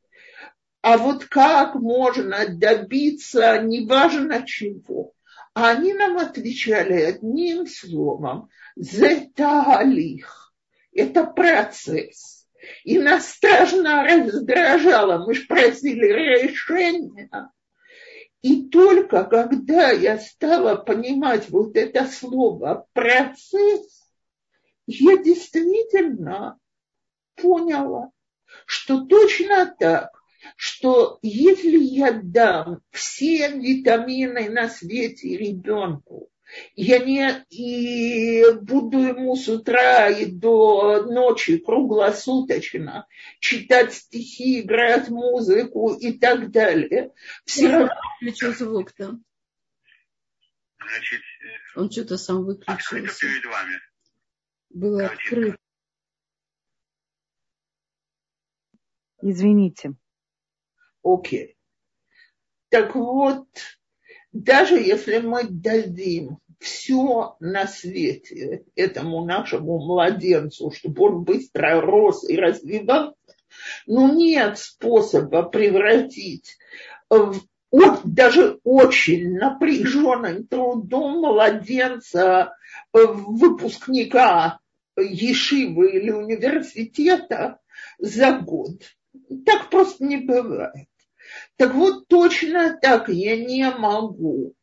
а 0.83 0.99
вот 0.99 1.25
как 1.25 1.75
можно 1.75 2.47
добиться 2.49 3.61
неважно 3.63 4.47
чего. 4.47 5.13
Они 5.53 5.95
нам 5.95 6.19
отвечали 6.19 7.01
одним 7.01 7.67
словом– 7.67 8.51
зеталих. 8.77 10.53
Это 10.93 11.25
процесс. 11.25 12.47
И 12.85 12.99
нас 12.99 13.31
страшно 13.31 14.05
раздражало. 14.05 15.25
Мы 15.25 15.35
же 15.35 15.47
просили 15.47 16.07
решения. 16.43 17.51
И 18.43 18.69
только 18.69 19.25
когда 19.25 19.91
я 19.91 20.19
стала 20.19 20.77
понимать 20.77 21.49
вот 21.49 21.77
это 21.77 22.07
слово 22.07 22.87
«процесс», 22.93 24.06
я 24.87 25.17
действительно 25.19 26.59
поняла, 27.35 28.11
что 28.67 29.05
точно 29.05 29.75
так, 29.79 30.11
что 30.57 31.19
если 31.23 31.77
я 31.77 32.13
дам 32.13 32.81
все 32.91 33.51
витамины 33.51 34.49
на 34.49 34.69
свете 34.69 35.37
ребенку, 35.37 36.31
я 36.75 37.01
не 37.01 37.45
и 37.51 38.45
буду 38.61 39.01
ему 39.01 39.35
с 39.35 39.49
утра 39.49 40.09
и 40.09 40.27
до 40.27 41.05
ночи 41.05 41.59
круглосуточно 41.59 43.09
читать 43.41 43.93
стихи, 43.93 44.61
играть 44.61 45.09
музыку 45.09 45.95
и 45.95 46.13
так 46.13 46.51
далее. 46.53 47.13
Все 47.45 47.69
равно... 47.69 47.91
Включил 48.19 48.55
звук-то. 48.55 49.19
Значит, 50.79 51.21
Он 51.75 51.91
что-то 51.91 52.17
сам 52.17 52.45
выключился. 52.45 53.27
Перед 53.27 53.45
вами. 53.45 53.81
Было 54.77 55.07
открыто. 55.07 55.57
Извините. 59.23 59.95
Окей. 61.03 61.57
Так 62.69 62.95
вот, 62.95 63.47
даже 64.33 64.75
если 64.75 65.21
мы 65.21 65.45
дадим 65.45 66.41
все 66.59 67.37
на 67.41 67.67
свете 67.67 68.67
этому 68.75 69.25
нашему 69.25 69.79
младенцу, 69.79 70.71
чтобы 70.71 71.05
он 71.05 71.25
быстро 71.25 71.81
рос 71.81 72.29
и 72.29 72.37
развивался, 72.37 73.17
но 73.87 74.13
нет 74.13 74.59
способа 74.59 75.43
превратить 75.45 76.59
в 77.09 77.41
даже 78.05 78.61
очень 78.63 79.39
напряженным 79.39 80.47
трудом 80.47 81.21
младенца 81.21 82.55
выпускника 82.93 84.61
Ешивы 84.97 85.91
или 85.93 86.11
университета 86.11 87.61
за 87.99 88.39
год. 88.39 88.83
Так 89.45 89.71
просто 89.71 90.05
не 90.05 90.19
бывает. 90.19 90.89
Так 91.57 91.75
вот, 91.75 92.09
точно 92.09 92.79
так 92.81 93.09
я 93.09 93.37
не 93.37 93.69
могу, 93.71 94.55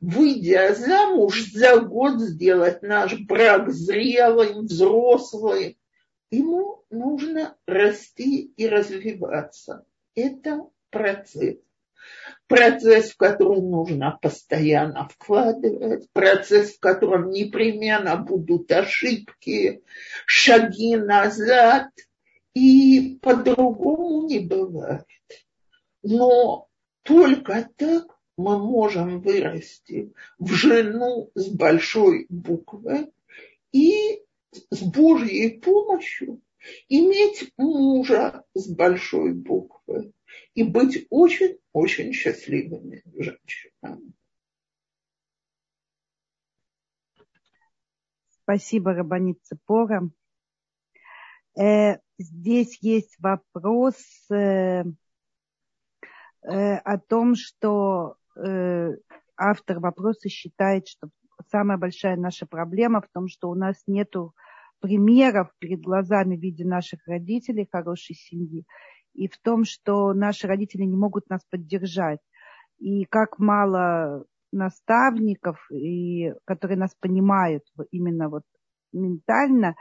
выйдя 0.00 0.74
замуж, 0.74 1.50
за 1.52 1.80
год 1.80 2.20
сделать 2.20 2.82
наш 2.82 3.18
брак 3.20 3.70
зрелым, 3.70 4.66
взрослым. 4.66 5.76
Ему 6.30 6.84
нужно 6.90 7.56
расти 7.66 8.52
и 8.56 8.68
развиваться. 8.68 9.84
Это 10.14 10.66
процесс. 10.90 11.58
Процесс, 12.46 13.12
в 13.12 13.16
который 13.16 13.60
нужно 13.60 14.18
постоянно 14.20 15.08
вкладывать, 15.08 16.10
процесс, 16.12 16.74
в 16.74 16.80
котором 16.80 17.30
непременно 17.30 18.16
будут 18.16 18.70
ошибки, 18.72 19.82
шаги 20.26 20.96
назад, 20.96 21.88
и 22.54 23.18
по-другому 23.22 24.26
не 24.26 24.40
бывает. 24.40 25.06
Но 26.02 26.68
только 27.02 27.68
так 27.76 28.18
мы 28.36 28.58
можем 28.58 29.20
вырасти 29.20 30.12
в 30.38 30.52
жену 30.52 31.30
с 31.34 31.48
большой 31.48 32.26
буквы 32.28 33.12
и 33.72 34.22
с 34.70 34.82
Божьей 34.82 35.60
помощью 35.60 36.40
иметь 36.88 37.52
мужа 37.56 38.44
с 38.54 38.68
большой 38.68 39.32
буквы 39.32 40.12
и 40.54 40.62
быть 40.62 41.06
очень-очень 41.10 42.12
счастливыми 42.12 43.02
женщинами. 43.16 44.12
Спасибо, 48.42 48.94
Рабанит 48.94 49.38
Цепора. 49.42 50.10
Э, 51.58 51.98
здесь 52.18 52.78
есть 52.82 53.16
вопрос 53.18 53.96
э, 54.30 54.84
Э, 56.42 56.76
о 56.76 56.98
том, 56.98 57.34
что 57.34 58.16
э, 58.36 58.90
автор 59.36 59.78
вопроса 59.78 60.28
считает, 60.28 60.88
что 60.88 61.10
самая 61.50 61.76
большая 61.76 62.16
наша 62.16 62.46
проблема 62.46 63.02
в 63.02 63.08
том, 63.12 63.28
что 63.28 63.50
у 63.50 63.54
нас 63.54 63.82
нет 63.86 64.14
примеров 64.80 65.52
перед 65.58 65.80
глазами 65.80 66.36
в 66.36 66.40
виде 66.40 66.64
наших 66.64 67.06
родителей 67.06 67.68
хорошей 67.70 68.14
семьи, 68.14 68.64
и 69.14 69.28
в 69.28 69.38
том, 69.38 69.64
что 69.64 70.12
наши 70.12 70.46
родители 70.46 70.82
не 70.82 70.96
могут 70.96 71.28
нас 71.28 71.40
поддержать. 71.50 72.20
И 72.78 73.04
как 73.04 73.38
мало 73.38 74.24
наставников, 74.52 75.58
и, 75.70 76.32
которые 76.44 76.78
нас 76.78 76.94
понимают 77.00 77.64
именно 77.90 78.28
вот 78.28 78.42
ментально, 78.92 79.76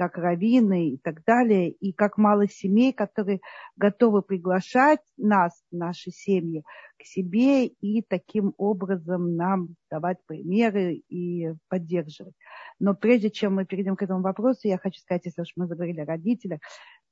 как 0.00 0.16
раввины 0.16 0.92
и 0.92 0.96
так 0.96 1.22
далее, 1.24 1.70
и 1.70 1.92
как 1.92 2.16
мало 2.16 2.48
семей, 2.48 2.94
которые 2.94 3.40
готовы 3.76 4.22
приглашать 4.22 5.00
нас, 5.18 5.62
наши 5.70 6.10
семьи, 6.10 6.64
к 6.98 7.04
себе 7.04 7.66
и 7.66 8.00
таким 8.00 8.54
образом 8.56 9.36
нам 9.36 9.76
давать 9.90 10.16
примеры 10.26 11.02
и 11.10 11.52
поддерживать. 11.68 12.34
Но 12.78 12.94
прежде 12.94 13.30
чем 13.30 13.56
мы 13.56 13.66
перейдем 13.66 13.94
к 13.94 14.02
этому 14.02 14.22
вопросу, 14.22 14.68
я 14.68 14.78
хочу 14.78 14.98
сказать, 15.00 15.26
если 15.26 15.42
уж 15.42 15.52
мы 15.56 15.66
заговорили 15.66 16.00
о 16.00 16.06
родителях, 16.06 16.60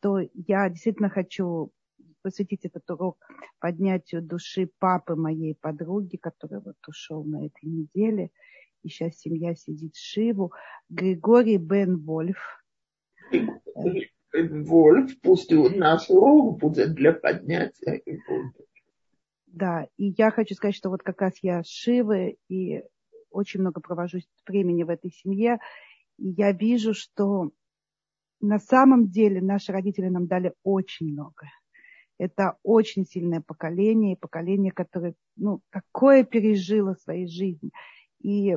то 0.01 0.21
я 0.35 0.69
действительно 0.69 1.11
хочу 1.11 1.73
посвятить 2.23 2.65
этот 2.65 2.89
урок 2.91 3.19
поднятию 3.59 4.23
души 4.23 4.71
папы 4.79 5.15
моей 5.15 5.55
подруги, 5.55 6.17
который 6.17 6.61
вот 6.61 6.77
ушел 6.87 7.25
на 7.25 7.47
этой 7.47 7.65
неделе. 7.65 8.31
И 8.83 8.89
сейчас 8.89 9.19
семья 9.19 9.55
сидит 9.55 9.95
в 9.95 10.01
Шиву. 10.01 10.53
Григорий 10.89 11.59
Бен 11.59 11.99
Вольф, 11.99 12.39
Вольф, 14.33 15.21
пусть 15.21 15.51
наш 15.51 16.09
урок 16.11 16.59
будет 16.59 16.95
для 16.95 17.13
поднятия 17.13 17.97
и 17.97 18.19
Да, 19.47 19.89
и 19.97 20.15
я 20.17 20.31
хочу 20.31 20.55
сказать, 20.55 20.77
что 20.77 20.91
вот 20.91 21.03
как 21.03 21.21
раз 21.21 21.35
я 21.43 21.63
Шивы 21.65 22.37
и 22.49 22.83
очень 23.31 23.61
много 23.61 23.81
провожу 23.81 24.19
времени 24.47 24.85
в 24.85 24.91
этой 24.91 25.11
семье, 25.11 25.59
и 26.19 26.29
я 26.29 26.53
вижу, 26.53 26.95
что 26.95 27.51
на 28.41 28.59
самом 28.59 29.09
деле 29.09 29.41
наши 29.41 29.73
родители 29.73 30.09
нам 30.09 30.27
дали 30.27 30.53
очень 30.63 31.13
много. 31.13 31.47
Это 32.19 32.57
очень 32.63 33.05
сильное 33.07 33.41
поколение, 33.41 34.17
поколение, 34.17 34.73
которое 34.73 35.15
ну, 35.37 35.61
такое 35.71 36.25
пережило 36.25 36.95
в 36.95 37.01
своей 37.01 37.29
жизни. 37.29 37.71
И 38.21 38.57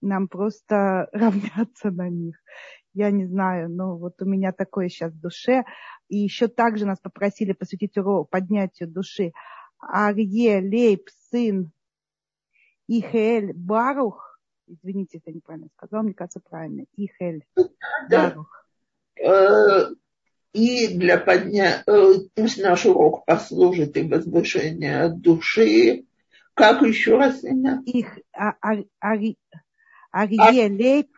нам 0.00 0.28
просто 0.28 1.08
равняться 1.12 1.90
на 1.90 2.08
них 2.08 2.36
я 2.96 3.10
не 3.10 3.26
знаю, 3.26 3.68
но 3.68 3.98
вот 3.98 4.22
у 4.22 4.24
меня 4.24 4.52
такое 4.52 4.88
сейчас 4.88 5.12
в 5.12 5.20
душе. 5.20 5.64
И 6.08 6.16
еще 6.16 6.48
также 6.48 6.86
нас 6.86 6.98
попросили 6.98 7.52
посвятить 7.52 7.98
урок 7.98 8.30
поднятию 8.30 8.88
души. 8.88 9.32
Арье 9.78 10.60
Лейб, 10.60 11.06
сын 11.30 11.72
Ихель 12.88 13.52
Барух, 13.52 14.40
извините, 14.66 15.18
если 15.18 15.30
я 15.30 15.34
неправильно 15.34 15.68
сказал, 15.76 16.04
мне 16.04 16.14
кажется, 16.14 16.40
правильно, 16.40 16.86
Ихель 16.96 17.44
Барух. 18.10 18.65
Э, 19.20 19.90
и 20.52 20.88
для 20.88 21.18
поднятия, 21.18 21.82
э, 21.86 22.14
пусть 22.34 22.62
наш 22.62 22.86
урок 22.86 23.24
послужит 23.26 23.96
и 23.96 24.02
возвышение 24.02 25.08
души. 25.08 26.04
Как 26.54 26.82
еще 26.82 27.16
раз 27.16 27.44
имя? 27.44 27.82
Их, 27.84 28.18
а, 28.32 28.54
а, 28.62 28.76
а, 29.00 29.16
Арье 30.12 30.68
Лейб 30.68 31.10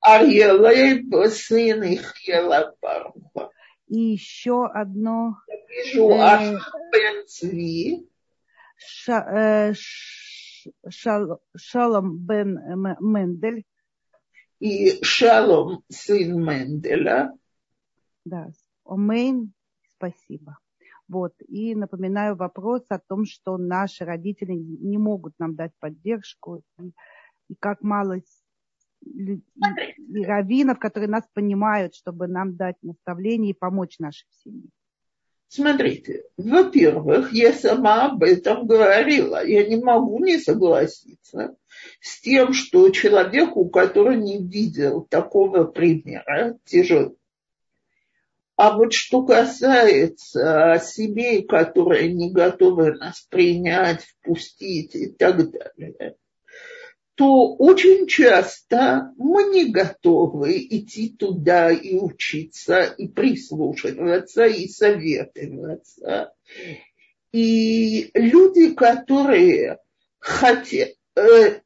Арьелей, 0.00 1.30
сын 1.30 1.82
Ихьела 1.82 2.76
Баруха. 2.80 3.50
И 3.88 3.98
еще 3.98 4.66
одно. 4.66 5.36
Вижу 5.68 6.10
э, 6.10 6.58
Цви. 7.26 8.08
Ша, 8.76 9.72
э, 9.72 9.74
Шал, 10.88 11.40
Шалом 11.56 12.18
бен 12.18 12.60
Мендель. 13.00 13.64
И 14.58 15.02
Шалом, 15.02 15.82
сын 15.88 16.42
Менделя. 16.42 17.32
Да, 18.24 18.48
Омейн, 18.84 19.52
спасибо. 19.96 20.58
Вот. 21.08 21.34
И 21.48 21.74
напоминаю 21.74 22.36
вопрос 22.36 22.82
о 22.88 22.98
том, 22.98 23.24
что 23.26 23.58
наши 23.58 24.04
родители 24.04 24.52
не 24.52 24.98
могут 24.98 25.34
нам 25.38 25.54
дать 25.54 25.72
поддержку. 25.78 26.62
И, 26.80 26.90
и 27.48 27.54
как 27.60 27.82
мало 27.82 28.18
и, 28.18 28.22
и 29.04 30.24
раввинов, 30.24 30.78
которые 30.78 31.08
нас 31.08 31.24
понимают, 31.32 31.94
чтобы 31.94 32.26
нам 32.26 32.56
дать 32.56 32.76
наставление 32.82 33.50
и 33.50 33.58
помочь 33.58 33.98
нашей 33.98 34.26
семье. 34.42 34.70
Смотрите, 35.48 36.24
во-первых, 36.36 37.32
я 37.32 37.52
сама 37.52 38.06
об 38.06 38.22
этом 38.22 38.66
говорила. 38.66 39.46
Я 39.46 39.66
не 39.66 39.76
могу 39.76 40.24
не 40.24 40.38
согласиться 40.38 41.56
с 42.00 42.20
тем, 42.20 42.52
что 42.52 42.90
человеку, 42.90 43.68
который 43.68 44.16
не 44.16 44.38
видел 44.38 45.06
такого 45.08 45.64
примера, 45.64 46.58
тяжело. 46.64 47.14
А 48.56 48.74
вот 48.74 48.94
что 48.94 49.22
касается 49.22 50.80
семей, 50.82 51.46
которые 51.46 52.12
не 52.12 52.30
готовы 52.30 52.94
нас 52.94 53.20
принять, 53.28 54.02
впустить 54.02 54.94
и 54.94 55.08
так 55.08 55.50
далее, 55.50 56.16
то 57.16 57.54
очень 57.54 58.06
часто 58.06 59.12
мы 59.16 59.44
не 59.44 59.70
готовы 59.72 60.58
идти 60.58 61.08
туда 61.08 61.70
и 61.70 61.96
учиться, 61.96 62.82
и 62.84 63.08
прислушиваться, 63.08 64.44
и 64.44 64.68
советоваться. 64.68 66.34
И 67.32 68.10
люди, 68.12 68.74
которые 68.74 69.78
хотят, 70.18 70.90
э, 71.16 71.60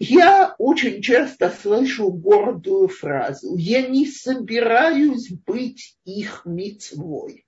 я 0.00 0.56
очень 0.58 1.02
часто 1.02 1.50
слышу 1.50 2.10
гордую 2.10 2.88
фразу 2.88 3.54
«Я 3.56 3.86
не 3.86 4.06
собираюсь 4.06 5.30
быть 5.30 5.98
их 6.04 6.42
мецвой». 6.44 7.44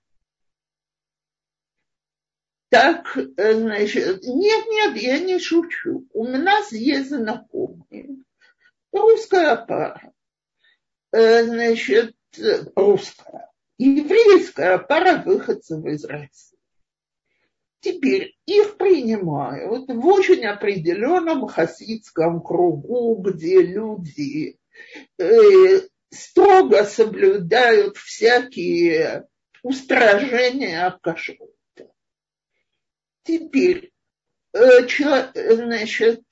Так, 2.73 3.15
э, 3.15 3.53
значит, 3.53 4.23
нет, 4.23 4.65
нет, 4.67 4.97
я 4.97 5.19
не 5.19 5.37
шучу. 5.37 6.07
У 6.11 6.25
нас 6.25 6.71
есть 6.71 7.09
знакомые, 7.09 8.15
русская 8.91 9.55
пара, 9.57 10.11
э, 11.11 11.43
значит, 11.43 12.15
русская, 12.75 13.51
еврейская 13.77 14.79
пара 14.79 15.21
выходцев 15.23 15.85
из 15.85 16.03
России. 16.03 16.57
Теперь 17.79 18.35
их 18.47 18.77
принимают 18.77 19.87
в 19.87 20.07
очень 20.07 20.43
определенном 20.43 21.45
хасидском 21.45 22.41
кругу, 22.41 23.21
где 23.21 23.61
люди 23.61 24.57
э, 25.19 25.81
строго 26.09 26.85
соблюдают 26.85 27.97
всякие 27.97 29.27
устражения 29.61 30.97
кашрута. 31.03 31.53
Теперь, 33.23 33.91
э, 34.53 34.87
значит, 35.55 36.23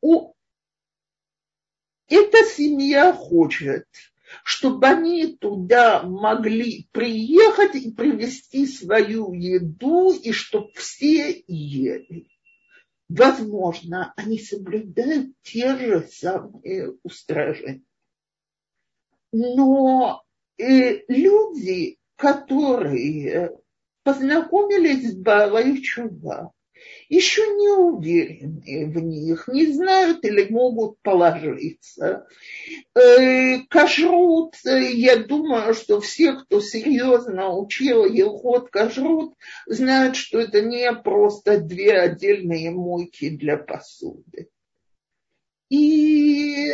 у, 0.00 0.34
эта 2.08 2.44
семья 2.44 3.12
хочет 3.12 3.86
чтобы 4.42 4.86
они 4.88 5.36
туда 5.36 6.02
могли 6.02 6.88
приехать 6.92 7.76
и 7.76 7.90
привезти 7.90 8.66
свою 8.66 9.32
еду, 9.32 10.12
и 10.12 10.32
чтобы 10.32 10.72
все 10.74 11.44
ели. 11.46 12.28
Возможно, 13.08 14.12
они 14.16 14.38
соблюдают 14.38 15.34
те 15.42 15.76
же 15.76 16.08
самые 16.10 16.96
устражения. 17.02 17.82
Но 19.30 20.22
э, 20.58 21.02
люди, 21.08 21.98
которые 22.16 23.58
познакомились 24.04 25.10
с 25.10 25.16
Балой 25.16 25.80
Чува, 25.82 26.52
еще 27.08 27.42
не 27.42 27.68
уверены 27.68 28.86
в 28.86 28.98
них, 29.02 29.48
не 29.48 29.66
знают 29.66 30.24
или 30.24 30.48
могут 30.50 30.98
положиться. 31.02 32.26
Э, 32.94 33.58
кашрут, 33.68 34.54
я 34.64 35.16
думаю, 35.16 35.74
что 35.74 36.00
все, 36.00 36.34
кто 36.34 36.60
серьезно 36.60 37.54
учил 37.56 38.04
Елхот 38.04 38.70
Кашрут, 38.70 39.34
знают, 39.66 40.16
что 40.16 40.40
это 40.40 40.62
не 40.62 40.92
просто 40.92 41.58
две 41.58 41.98
отдельные 41.98 42.70
мойки 42.70 43.30
для 43.30 43.56
посуды. 43.56 44.48
И 45.70 46.72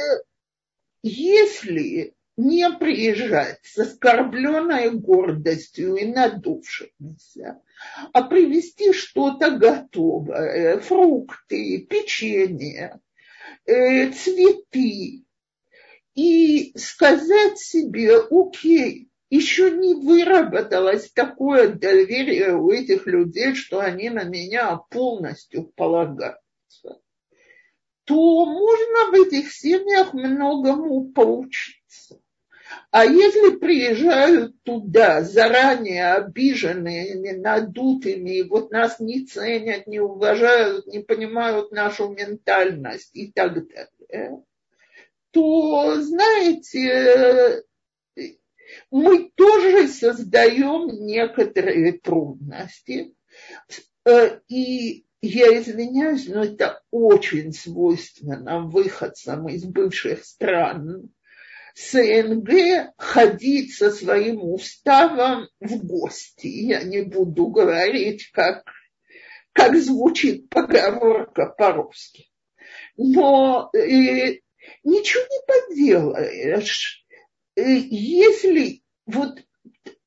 если 1.02 2.14
не 2.40 2.70
приезжать 2.70 3.58
с 3.62 3.78
оскорбленной 3.78 4.90
гордостью 4.90 5.96
и 5.96 6.06
надувшимися, 6.06 7.60
а 8.12 8.22
привезти 8.22 8.92
что-то 8.92 9.50
готовое, 9.50 10.78
фрукты, 10.78 11.86
печенье, 11.88 13.00
э, 13.66 14.10
цветы, 14.12 15.24
и 16.14 16.72
сказать 16.76 17.58
себе, 17.58 18.18
окей, 18.18 19.08
еще 19.30 19.70
не 19.70 19.94
выработалось 19.94 21.10
такое 21.12 21.68
доверие 21.68 22.56
у 22.56 22.70
этих 22.70 23.06
людей, 23.06 23.54
что 23.54 23.78
они 23.80 24.10
на 24.10 24.24
меня 24.24 24.76
полностью 24.90 25.72
полагаются, 25.76 27.00
то 28.04 28.44
можно 28.44 29.12
в 29.12 29.26
этих 29.26 29.52
семьях 29.52 30.12
многому 30.12 31.10
поучиться. 31.12 32.19
А 32.90 33.04
если 33.04 33.56
приезжают 33.56 34.62
туда 34.62 35.22
заранее 35.22 36.14
обиженными, 36.14 37.30
надутыми, 37.32 38.42
вот 38.48 38.70
нас 38.70 38.98
не 39.00 39.24
ценят, 39.26 39.86
не 39.86 40.00
уважают, 40.00 40.86
не 40.86 41.00
понимают 41.00 41.72
нашу 41.72 42.08
ментальность 42.10 43.10
и 43.14 43.30
так 43.30 43.54
далее, 43.68 44.42
то, 45.30 46.00
знаете, 46.00 47.62
мы 48.90 49.30
тоже 49.34 49.88
создаем 49.88 51.06
некоторые 51.06 51.92
трудности. 51.92 53.14
И 54.48 55.04
я 55.22 55.58
извиняюсь, 55.60 56.26
но 56.28 56.44
это 56.44 56.82
очень 56.90 57.52
свойственно 57.52 58.60
выходцам 58.66 59.48
из 59.48 59.64
бывших 59.64 60.24
стран 60.24 61.10
СНГ 61.74 62.92
ходить 62.96 63.74
со 63.74 63.90
своим 63.90 64.42
уставом 64.42 65.48
в 65.60 65.84
гости. 65.84 66.46
Я 66.46 66.82
не 66.82 67.02
буду 67.02 67.48
говорить, 67.48 68.30
как, 68.32 68.64
как 69.52 69.76
звучит 69.76 70.48
поговорка 70.48 71.46
по-русски. 71.46 72.30
Но 72.96 73.70
э, 73.74 74.38
ничего 74.84 75.22
не 75.22 75.46
поделаешь. 75.46 77.04
Э, 77.56 77.62
если 77.62 78.82
вот 79.06 79.40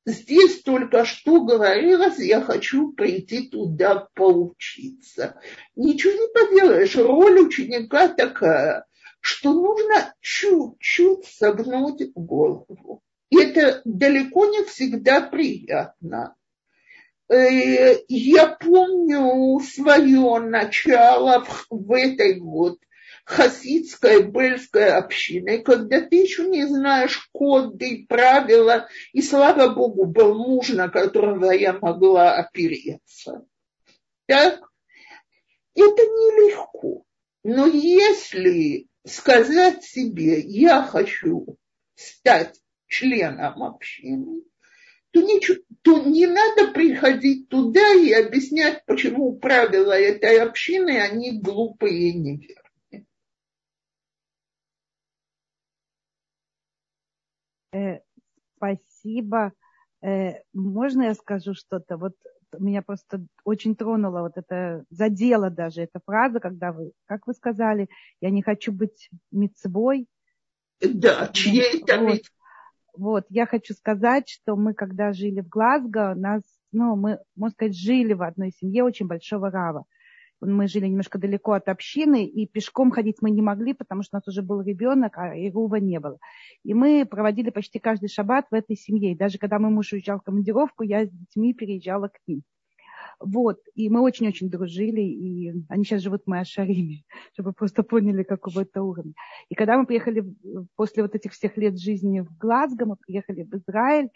здесь 0.06 0.62
только 0.62 1.04
что 1.04 1.44
говорилось, 1.44 2.18
я 2.18 2.40
хочу 2.40 2.92
прийти 2.92 3.48
туда 3.48 4.08
поучиться. 4.14 5.40
Ничего 5.76 6.12
не 6.12 6.28
поделаешь, 6.28 6.96
роль 6.96 7.40
ученика 7.40 8.08
такая, 8.08 8.86
что 9.24 9.54
нужно 9.54 10.14
чуть-чуть 10.20 11.24
согнуть 11.24 12.12
голову. 12.14 13.02
И 13.30 13.38
это 13.38 13.80
далеко 13.86 14.44
не 14.44 14.64
всегда 14.64 15.22
приятно. 15.22 16.36
Э, 17.30 18.00
я 18.06 18.48
помню 18.48 19.60
свое 19.60 20.40
начало 20.40 21.42
в 21.70 21.92
этой 21.92 22.38
вот 22.38 22.78
хасидской 23.24 24.24
бельской 24.24 24.92
общиной, 24.92 25.62
когда 25.62 26.02
ты 26.02 26.16
еще 26.16 26.46
не 26.46 26.66
знаешь 26.66 27.26
коды, 27.32 28.04
правила, 28.06 28.88
и, 29.14 29.22
слава 29.22 29.74
Богу, 29.74 30.04
был 30.04 30.34
муж, 30.34 30.68
на 30.68 30.90
которого 30.90 31.50
я 31.50 31.72
могла 31.72 32.34
опереться. 32.34 33.46
Так? 34.26 34.60
Это 35.74 36.02
нелегко. 36.02 37.04
Но 37.42 37.66
если 37.66 38.86
сказать 39.04 39.84
себе, 39.84 40.40
я 40.40 40.82
хочу 40.82 41.58
стать 41.94 42.60
членом 42.86 43.62
общины, 43.62 44.42
то, 45.10 45.20
ничего, 45.20 45.58
то 45.82 46.02
не 46.02 46.26
надо 46.26 46.72
приходить 46.72 47.48
туда 47.48 47.94
и 47.94 48.12
объяснять, 48.12 48.84
почему 48.86 49.36
правила 49.36 49.92
этой 49.92 50.40
общины, 50.40 50.98
они 50.98 51.40
глупые 51.40 52.10
и 52.10 52.14
неверные. 52.14 53.06
Э, 57.72 58.00
спасибо. 58.56 59.52
Э, 60.02 60.42
можно 60.52 61.02
я 61.02 61.14
скажу 61.14 61.54
что-то? 61.54 61.96
Вот 61.96 62.14
меня 62.58 62.82
просто 62.82 63.24
очень 63.44 63.76
тронула 63.76 64.20
вот 64.20 64.32
это, 64.36 64.84
задела 64.90 65.50
даже 65.50 65.82
эта 65.82 66.00
фраза, 66.04 66.40
когда 66.40 66.72
вы, 66.72 66.92
как 67.06 67.26
вы 67.26 67.34
сказали, 67.34 67.88
я 68.20 68.30
не 68.30 68.42
хочу 68.42 68.72
быть 68.72 69.10
мецвой. 69.30 70.06
Да, 70.80 71.28
чьей-то 71.32 71.98
вот. 71.98 72.20
вот, 72.96 73.26
я 73.28 73.46
хочу 73.46 73.74
сказать, 73.74 74.28
что 74.28 74.56
мы, 74.56 74.74
когда 74.74 75.12
жили 75.12 75.40
в 75.40 75.48
Глазго, 75.48 76.14
нас, 76.14 76.42
ну, 76.72 76.96
мы, 76.96 77.20
можно 77.36 77.54
сказать, 77.54 77.76
жили 77.76 78.12
в 78.12 78.22
одной 78.22 78.50
семье 78.50 78.84
очень 78.84 79.06
большого 79.06 79.50
рава 79.50 79.84
мы 80.44 80.68
жили 80.68 80.86
немножко 80.86 81.18
далеко 81.18 81.52
от 81.52 81.68
общины, 81.68 82.26
и 82.26 82.46
пешком 82.46 82.90
ходить 82.90 83.16
мы 83.20 83.30
не 83.30 83.42
могли, 83.42 83.74
потому 83.74 84.02
что 84.02 84.16
у 84.16 84.18
нас 84.18 84.28
уже 84.28 84.42
был 84.42 84.62
ребенок, 84.62 85.16
а 85.16 85.34
Ирува 85.36 85.76
не 85.76 86.00
было. 86.00 86.18
И 86.62 86.74
мы 86.74 87.06
проводили 87.06 87.50
почти 87.50 87.78
каждый 87.78 88.08
шаббат 88.08 88.46
в 88.50 88.54
этой 88.54 88.76
семье. 88.76 89.12
И 89.12 89.16
даже 89.16 89.38
когда 89.38 89.58
мой 89.58 89.70
муж 89.70 89.92
уезжал 89.92 90.18
в 90.18 90.22
командировку, 90.22 90.82
я 90.82 91.06
с 91.06 91.10
детьми 91.10 91.54
переезжала 91.54 92.08
к 92.08 92.18
ним. 92.26 92.42
Вот, 93.20 93.58
и 93.74 93.88
мы 93.88 94.00
очень-очень 94.00 94.50
дружили, 94.50 95.00
и 95.00 95.52
они 95.68 95.84
сейчас 95.84 96.02
живут 96.02 96.22
в 96.24 96.26
Майашариме, 96.28 97.02
чтобы 97.32 97.52
просто 97.52 97.82
поняли, 97.82 98.22
какого 98.22 98.62
это 98.62 98.82
уровня. 98.82 99.14
И 99.48 99.54
когда 99.54 99.78
мы 99.78 99.86
приехали 99.86 100.24
после 100.76 101.02
вот 101.02 101.14
этих 101.14 101.32
всех 101.32 101.56
лет 101.56 101.78
жизни 101.78 102.20
в 102.20 102.36
Глазго, 102.36 102.86
мы 102.86 102.96
приехали 102.96 103.44
в 103.44 103.54
Израиль, 103.54 104.10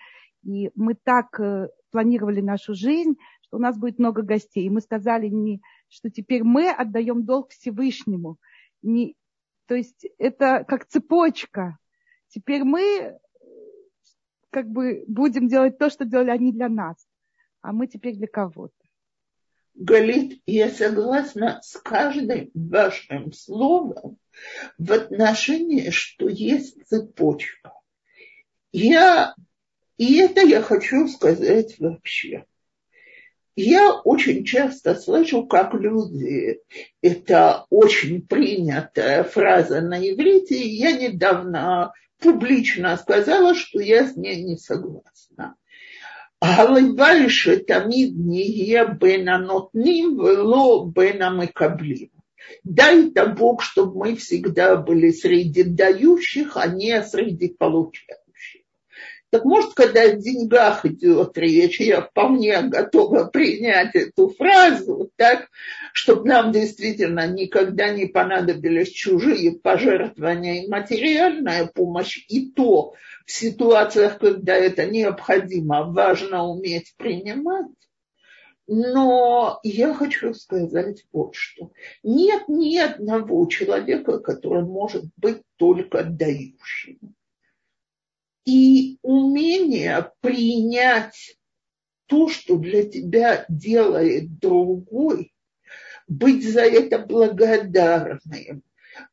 и 0.44 0.70
мы 0.74 0.94
так 0.94 1.38
э, 1.40 1.68
планировали 1.90 2.40
нашу 2.40 2.74
жизнь, 2.74 3.16
что 3.42 3.56
у 3.56 3.60
нас 3.60 3.78
будет 3.78 3.98
много 3.98 4.22
гостей. 4.22 4.66
И 4.66 4.70
мы 4.70 4.80
сказали 4.80 5.28
не 5.28 5.60
что 5.88 6.10
теперь 6.10 6.42
мы 6.44 6.70
отдаем 6.70 7.24
долг 7.24 7.50
Всевышнему. 7.50 8.38
Не, 8.82 9.16
то 9.66 9.74
есть 9.74 10.06
это 10.18 10.64
как 10.66 10.86
цепочка. 10.86 11.78
Теперь 12.28 12.64
мы 12.64 13.18
как 14.50 14.68
бы 14.68 15.04
будем 15.06 15.48
делать 15.48 15.78
то, 15.78 15.90
что 15.90 16.04
делали 16.04 16.30
они 16.30 16.52
для 16.52 16.68
нас, 16.68 16.96
а 17.60 17.72
мы 17.72 17.86
теперь 17.86 18.16
для 18.16 18.26
кого-то. 18.26 18.74
Галит, 19.74 20.42
я 20.46 20.70
согласна 20.70 21.60
с 21.62 21.78
каждым 21.80 22.50
вашим 22.52 23.32
словом 23.32 24.18
в 24.76 24.92
отношении, 24.92 25.90
что 25.90 26.28
есть 26.28 26.84
цепочка. 26.86 27.72
Я, 28.72 29.36
и 29.96 30.18
это 30.18 30.40
я 30.40 30.62
хочу 30.62 31.06
сказать 31.06 31.78
вообще. 31.78 32.44
Я 33.57 33.93
очень 33.93 34.45
часто 34.45 34.95
слышу, 34.95 35.45
как 35.45 35.75
люди, 35.75 36.59
это 37.01 37.65
очень 37.69 38.25
принятая 38.25 39.23
фраза 39.23 39.81
на 39.81 39.99
иврите, 39.99 40.55
и 40.55 40.75
я 40.75 40.91
недавно 40.93 41.93
публично 42.19 42.97
сказала, 42.97 43.53
что 43.53 43.79
я 43.79 44.07
с 44.07 44.15
ней 44.15 44.43
не 44.43 44.57
согласна. 44.57 45.55
הלוואי 46.43 47.29
שתמיד 47.29 48.13
נהיה 48.25 48.85
בין 48.85 49.27
הנותנים 49.29 50.19
ולא 50.19 50.85
בין 50.93 51.21
המקבלים. 51.21 52.13
Дай-то 52.65 53.27
Бог, 53.27 53.63
чтобы 53.63 53.99
мы 53.99 54.15
всегда 54.17 54.75
были 54.75 55.11
среди 55.11 55.63
дающих, 55.63 56.57
а 56.57 56.67
не 56.67 57.01
среди 57.01 57.47
получающих. 57.47 58.26
Так 59.30 59.44
может, 59.44 59.74
когда 59.74 60.02
о 60.02 60.12
деньгах 60.12 60.86
идет 60.86 61.36
речь, 61.36 61.80
я 61.80 62.00
вполне 62.00 62.62
готова 62.62 63.24
принять 63.24 63.94
эту 63.94 64.30
фразу, 64.30 65.10
так, 65.16 65.48
чтобы 65.92 66.28
нам 66.28 66.50
действительно 66.50 67.26
никогда 67.26 67.90
не 67.90 68.06
понадобились 68.06 68.88
чужие 68.88 69.52
пожертвования 69.52 70.64
и 70.64 70.68
материальная 70.68 71.66
помощь, 71.66 72.24
и 72.28 72.50
то 72.50 72.94
в 73.26 73.32
ситуациях, 73.32 74.18
когда 74.18 74.54
это 74.54 74.86
необходимо, 74.86 75.84
важно 75.84 76.44
уметь 76.44 76.94
принимать. 76.96 77.66
Но 78.66 79.60
я 79.62 79.92
хочу 79.92 80.32
сказать 80.32 81.04
вот 81.12 81.34
что. 81.34 81.70
Нет 82.02 82.48
ни 82.48 82.76
одного 82.78 83.46
человека, 83.46 84.20
который 84.20 84.62
может 84.62 85.04
быть 85.16 85.42
только 85.56 86.02
дающим 86.02 87.14
и 88.48 88.98
умение 89.02 90.10
принять 90.22 91.36
то, 92.06 92.28
что 92.30 92.56
для 92.56 92.82
тебя 92.84 93.44
делает 93.50 94.38
другой, 94.38 95.34
быть 96.06 96.50
за 96.50 96.62
это 96.62 96.98
благодарным, 96.98 98.62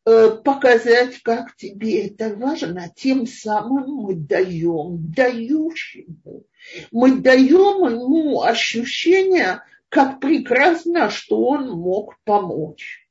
э, 0.05 0.29
показать, 0.41 1.21
как 1.21 1.53
тебе 1.57 2.07
это 2.07 2.33
важно, 2.33 2.89
тем 2.95 3.27
самым 3.27 4.05
мы 4.05 4.15
даем 4.15 5.11
дающему. 5.11 6.45
Мы 6.93 7.17
даем 7.17 7.91
ему 7.91 8.41
ощущение, 8.41 9.63
как 9.89 10.21
прекрасно, 10.21 11.09
что 11.09 11.43
он 11.43 11.71
мог 11.71 12.15
помочь. 12.23 13.05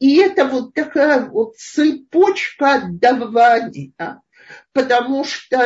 И 0.00 0.16
это 0.16 0.46
вот 0.46 0.74
такая 0.74 1.24
вот 1.26 1.56
цепочка 1.58 2.88
давания 2.90 4.20
потому 4.72 5.24
что 5.24 5.58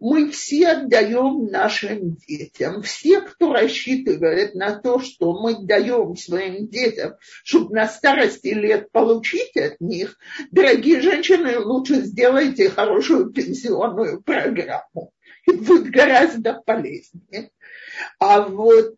мы 0.00 0.30
все 0.30 0.68
отдаем 0.68 1.46
нашим 1.46 2.14
детям. 2.16 2.82
Все, 2.82 3.20
кто 3.20 3.52
рассчитывает 3.52 4.54
на 4.54 4.78
то, 4.78 5.00
что 5.00 5.40
мы 5.40 5.66
даем 5.66 6.16
своим 6.16 6.68
детям, 6.68 7.14
чтобы 7.42 7.74
на 7.74 7.88
старости 7.88 8.48
лет 8.48 8.92
получить 8.92 9.56
от 9.56 9.80
них, 9.80 10.16
дорогие 10.50 11.00
женщины, 11.00 11.58
лучше 11.58 12.02
сделайте 12.02 12.70
хорошую 12.70 13.32
пенсионную 13.32 14.22
программу. 14.22 15.12
Это 15.46 15.58
будет 15.58 15.90
гораздо 15.90 16.54
полезнее. 16.64 17.50
А 18.20 18.42
вот 18.42 18.96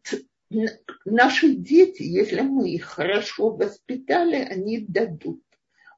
наши 1.04 1.54
дети, 1.54 2.02
если 2.02 2.40
мы 2.40 2.70
их 2.70 2.84
хорошо 2.84 3.50
воспитали, 3.50 4.36
они 4.36 4.84
дадут 4.86 5.40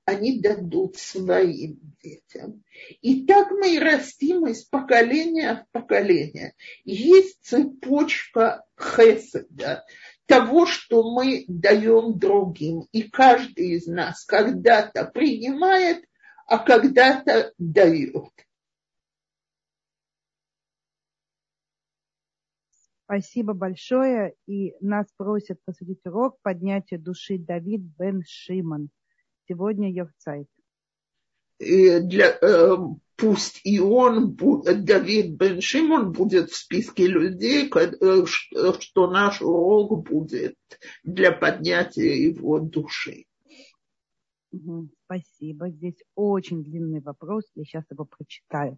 они 0.05 0.41
дадут 0.41 0.97
своим 0.97 1.79
детям. 2.03 2.65
И 3.01 3.25
так 3.25 3.51
мы 3.53 3.77
и 3.77 3.79
растим 3.79 4.47
из 4.47 4.65
поколения 4.65 5.65
в 5.65 5.73
поколение. 5.73 6.55
Есть 6.85 7.39
цепочка 7.43 8.65
хеседа, 8.79 9.85
того, 10.27 10.67
что 10.67 11.15
мы 11.15 11.45
даем 11.47 12.19
другим. 12.19 12.89
И 12.93 13.03
каждый 13.03 13.77
из 13.77 13.87
нас 13.87 14.25
когда-то 14.25 15.05
принимает, 15.05 16.05
а 16.47 16.59
когда-то 16.59 17.53
дает. 17.59 18.33
Спасибо 23.05 23.53
большое. 23.53 24.35
И 24.47 24.75
нас 24.81 25.07
просят 25.17 25.63
посвятить 25.65 26.05
урок 26.07 26.39
поднятия 26.43 26.99
души 26.99 27.39
Давид 27.39 27.83
Бен 27.83 28.23
Шиман 28.27 28.91
сегодня 29.49 29.91
Йовцайт. 29.91 30.47
Для, 31.59 32.39
э, 32.41 32.77
пусть 33.17 33.61
и 33.65 33.79
он, 33.79 34.35
Давид 34.35 35.37
Бен 35.37 35.61
Шимон, 35.61 36.13
будет 36.13 36.51
в 36.51 36.57
списке 36.57 37.07
людей, 37.07 37.71
э, 37.73 38.25
что 38.27 39.11
наш 39.11 39.41
урок 39.41 40.09
будет 40.09 40.57
для 41.05 41.31
поднятия 41.31 42.27
его 42.27 42.59
души. 42.59 43.27
Спасибо. 45.07 45.71
Здесь 45.71 45.97
очень 46.15 46.63
длинный 46.63 47.01
вопрос, 47.01 47.45
я 47.55 47.65
сейчас 47.65 47.85
его 47.91 48.05
прочитаю. 48.05 48.77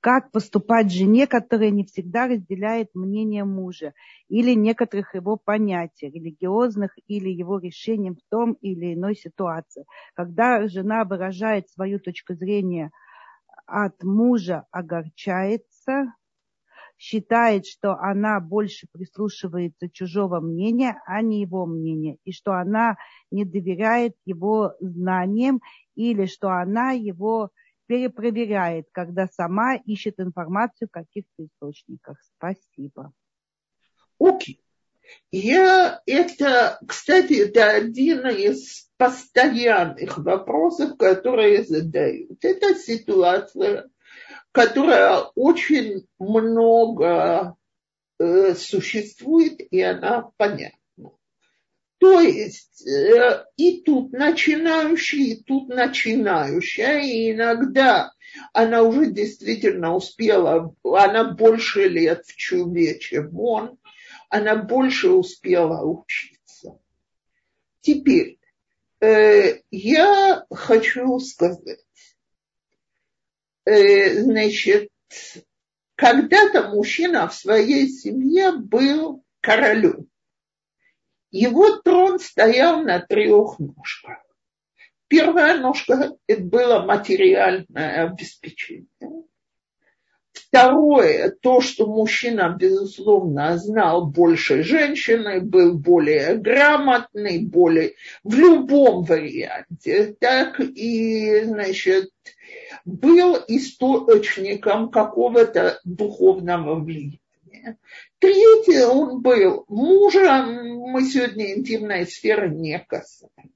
Как 0.00 0.32
поступать 0.32 0.92
жене, 0.92 1.26
которая 1.26 1.70
не 1.70 1.84
всегда 1.84 2.28
разделяет 2.28 2.90
мнение 2.94 3.44
мужа 3.44 3.94
или 4.28 4.54
некоторых 4.54 5.14
его 5.14 5.36
понятий, 5.36 6.10
религиозных 6.10 6.92
или 7.08 7.30
его 7.30 7.58
решением 7.58 8.16
в 8.16 8.20
том 8.30 8.54
или 8.54 8.94
иной 8.94 9.16
ситуации? 9.16 9.86
Когда 10.14 10.68
жена 10.68 11.04
выражает 11.04 11.70
свою 11.70 12.00
точку 12.00 12.34
зрения 12.34 12.92
от 13.66 14.02
мужа, 14.04 14.66
огорчается, 14.72 16.14
считает, 16.98 17.66
что 17.66 17.94
она 17.94 18.40
больше 18.40 18.86
прислушивается 18.92 19.88
чужого 19.88 20.40
мнения, 20.40 21.00
а 21.06 21.22
не 21.22 21.40
его 21.40 21.64
мнения, 21.64 22.18
и 22.24 22.32
что 22.32 22.52
она 22.52 22.96
не 23.30 23.44
доверяет 23.44 24.16
его 24.24 24.74
знаниям 24.80 25.62
или 25.94 26.26
что 26.26 26.50
она 26.50 26.90
его 26.90 27.50
перепроверяет, 27.86 28.88
когда 28.92 29.26
сама 29.28 29.76
ищет 29.76 30.20
информацию 30.20 30.88
в 30.88 30.92
каких-то 30.92 31.46
источниках. 31.46 32.18
Спасибо. 32.36 33.12
Окей. 34.18 34.56
Okay. 34.56 34.68
Я 35.30 36.02
это, 36.06 36.78
кстати, 36.86 37.34
это 37.44 37.70
один 37.70 38.26
из 38.28 38.88
постоянных 38.96 40.18
вопросов, 40.18 40.96
которые 40.98 41.64
задают. 41.64 42.38
Это 42.42 42.74
ситуация, 42.74 43.88
которая 44.52 45.20
очень 45.34 46.06
много 46.18 47.56
э, 48.18 48.54
существует, 48.54 49.60
и 49.70 49.80
она 49.80 50.30
понятна. 50.36 50.78
То 51.98 52.20
есть 52.20 52.86
э, 52.86 53.44
и 53.56 53.82
тут 53.82 54.12
начинающий, 54.12 55.32
и 55.32 55.42
тут 55.42 55.68
начинающая, 55.68 57.00
и 57.00 57.32
иногда 57.32 58.12
она 58.52 58.82
уже 58.82 59.10
действительно 59.10 59.94
успела, 59.94 60.74
она 60.84 61.32
больше 61.32 61.88
лет 61.88 62.24
в 62.26 62.36
чубе, 62.36 62.98
чем 62.98 63.38
он, 63.38 63.78
она 64.28 64.56
больше 64.56 65.10
успела 65.10 65.82
учиться. 65.84 66.78
Теперь, 67.80 68.38
э, 69.00 69.60
я 69.70 70.44
хочу 70.50 71.18
сказать, 71.18 71.80
значит, 73.68 74.88
когда-то 75.94 76.68
мужчина 76.68 77.28
в 77.28 77.34
своей 77.34 77.88
семье 77.88 78.52
был 78.52 79.24
королем. 79.40 80.08
Его 81.30 81.76
трон 81.78 82.18
стоял 82.18 82.82
на 82.82 83.00
трех 83.00 83.58
ножках. 83.58 84.18
Первая 85.08 85.58
ножка– 85.58 86.16
это 86.26 86.42
было 86.42 86.82
материальное 86.82 88.06
обеспечение. 88.06 88.86
Второе, 90.32 91.30
то, 91.30 91.60
что 91.60 91.86
мужчина, 91.86 92.56
безусловно, 92.58 93.58
знал 93.58 94.06
больше 94.06 94.62
женщины, 94.62 95.40
был 95.40 95.78
более 95.78 96.36
грамотный, 96.36 97.44
более 97.44 97.94
в 98.22 98.34
любом 98.34 99.02
варианте, 99.02 100.14
так 100.20 100.60
и, 100.60 101.42
значит, 101.44 102.10
был 102.88 103.36
источником 103.48 104.90
какого-то 104.90 105.80
духовного 105.84 106.74
влияния. 106.80 107.78
Третье, 108.18 108.86
он 108.86 109.20
был 109.20 109.64
мужем, 109.68 110.78
мы 110.78 111.04
сегодня 111.04 111.54
интимной 111.54 112.06
сферы 112.06 112.48
не 112.50 112.78
касаемся. 112.78 113.52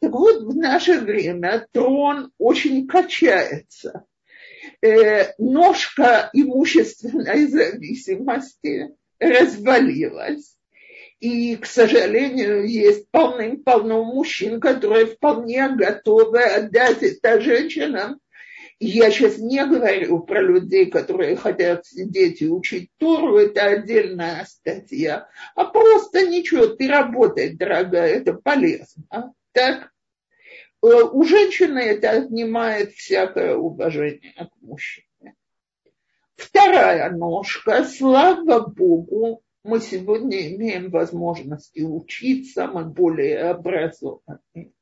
Так 0.00 0.12
вот, 0.12 0.42
в 0.42 0.56
наше 0.56 1.00
время 1.00 1.66
трон 1.72 2.32
очень 2.38 2.86
качается– 2.86 4.04
э, 4.82 5.32
ножка 5.38 6.30
имущественной 6.32 7.46
зависимости 7.46 8.94
развалилась. 9.18 10.56
И, 11.22 11.54
к 11.54 11.66
сожалению, 11.66 12.68
есть 12.68 13.08
полным-полно 13.12 14.02
мужчин, 14.02 14.58
которые 14.58 15.06
вполне 15.06 15.68
готовы 15.68 16.42
отдать 16.42 17.00
это 17.04 17.40
женщинам. 17.40 18.18
Я 18.80 19.08
сейчас 19.12 19.38
не 19.38 19.64
говорю 19.64 20.18
про 20.18 20.42
людей, 20.42 20.86
которые 20.86 21.36
хотят 21.36 21.86
сидеть 21.86 22.42
и 22.42 22.48
учить 22.48 22.90
Тору, 22.98 23.36
это 23.36 23.66
отдельная 23.66 24.44
статья, 24.46 25.28
а 25.54 25.66
просто 25.66 26.26
ничего, 26.26 26.66
ты 26.66 26.88
работай, 26.88 27.54
дорогая, 27.54 28.14
это 28.14 28.32
полезно. 28.32 29.32
Так? 29.52 29.92
Э, 30.82 31.04
у 31.04 31.22
женщины 31.22 31.78
это 31.78 32.10
отнимает 32.10 32.94
всякое 32.94 33.54
уважение 33.54 34.34
к 34.34 34.60
мужчине. 34.60 35.36
Вторая 36.34 37.12
ножка, 37.12 37.84
слава 37.84 38.66
Богу, 38.66 39.40
мы 39.64 39.80
сегодня 39.80 40.54
имеем 40.54 40.90
возможности 40.90 41.80
учиться, 41.80 42.66
мы 42.66 42.84
более 42.84 43.50
образованы. 43.50 44.72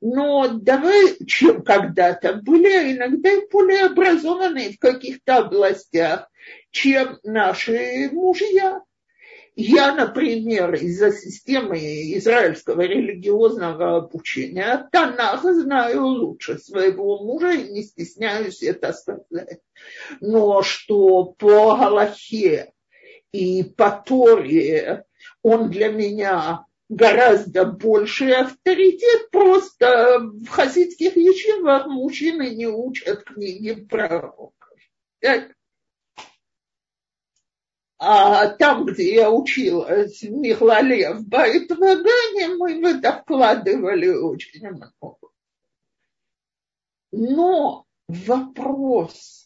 Но 0.00 0.48
давай, 0.48 1.16
чем 1.26 1.62
когда-то, 1.62 2.34
были 2.34 2.96
иногда 2.96 3.30
и 3.32 3.48
более 3.50 3.84
образованные 3.84 4.72
в 4.72 4.78
каких-то 4.78 5.38
областях, 5.38 6.30
чем 6.70 7.18
наши 7.22 8.08
мужья. 8.10 8.82
Я, 9.56 9.94
например, 9.94 10.74
из-за 10.74 11.12
системы 11.12 11.78
израильского 12.16 12.80
религиозного 12.80 13.98
обучения 13.98 14.88
Танах 14.90 15.42
знаю 15.42 16.06
лучше 16.06 16.58
своего 16.58 17.22
мужа 17.22 17.50
и 17.50 17.70
не 17.70 17.82
стесняюсь 17.82 18.62
это 18.62 18.92
сказать. 18.94 19.60
Но 20.20 20.62
что 20.62 21.24
по 21.24 21.76
Галахе 21.76 22.72
и 23.32 23.62
по 23.62 23.90
Торе 23.90 25.04
он 25.42 25.70
для 25.70 25.90
меня 25.90 26.64
гораздо 26.88 27.64
больший 27.64 28.34
авторитет, 28.34 29.30
просто 29.30 30.18
в 30.18 30.48
хасидских 30.48 31.16
ячивах 31.16 31.86
мужчины 31.86 32.54
не 32.54 32.66
учат 32.66 33.24
книги 33.24 33.72
пророков. 33.72 34.54
Так? 35.20 35.52
А 38.02 38.48
там, 38.48 38.86
где 38.86 39.14
я 39.14 39.30
училась, 39.30 40.22
в 40.22 40.30
Михлале, 40.30 41.12
в 41.12 41.28
Байтвагане, 41.28 42.48
мы 42.56 42.80
в 42.80 42.84
это 42.84 43.12
вкладывали 43.12 44.08
очень 44.08 44.66
много. 44.68 45.14
Но 47.12 47.84
вопрос, 48.08 49.39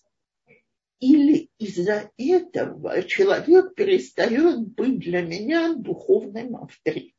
или 1.04 1.50
из-за 1.58 2.10
этого 2.16 3.02
человек 3.02 3.74
перестает 3.74 4.68
быть 4.68 5.00
для 5.00 5.20
меня 5.20 5.74
духовным 5.74 6.56
авторитетом. 6.56 7.12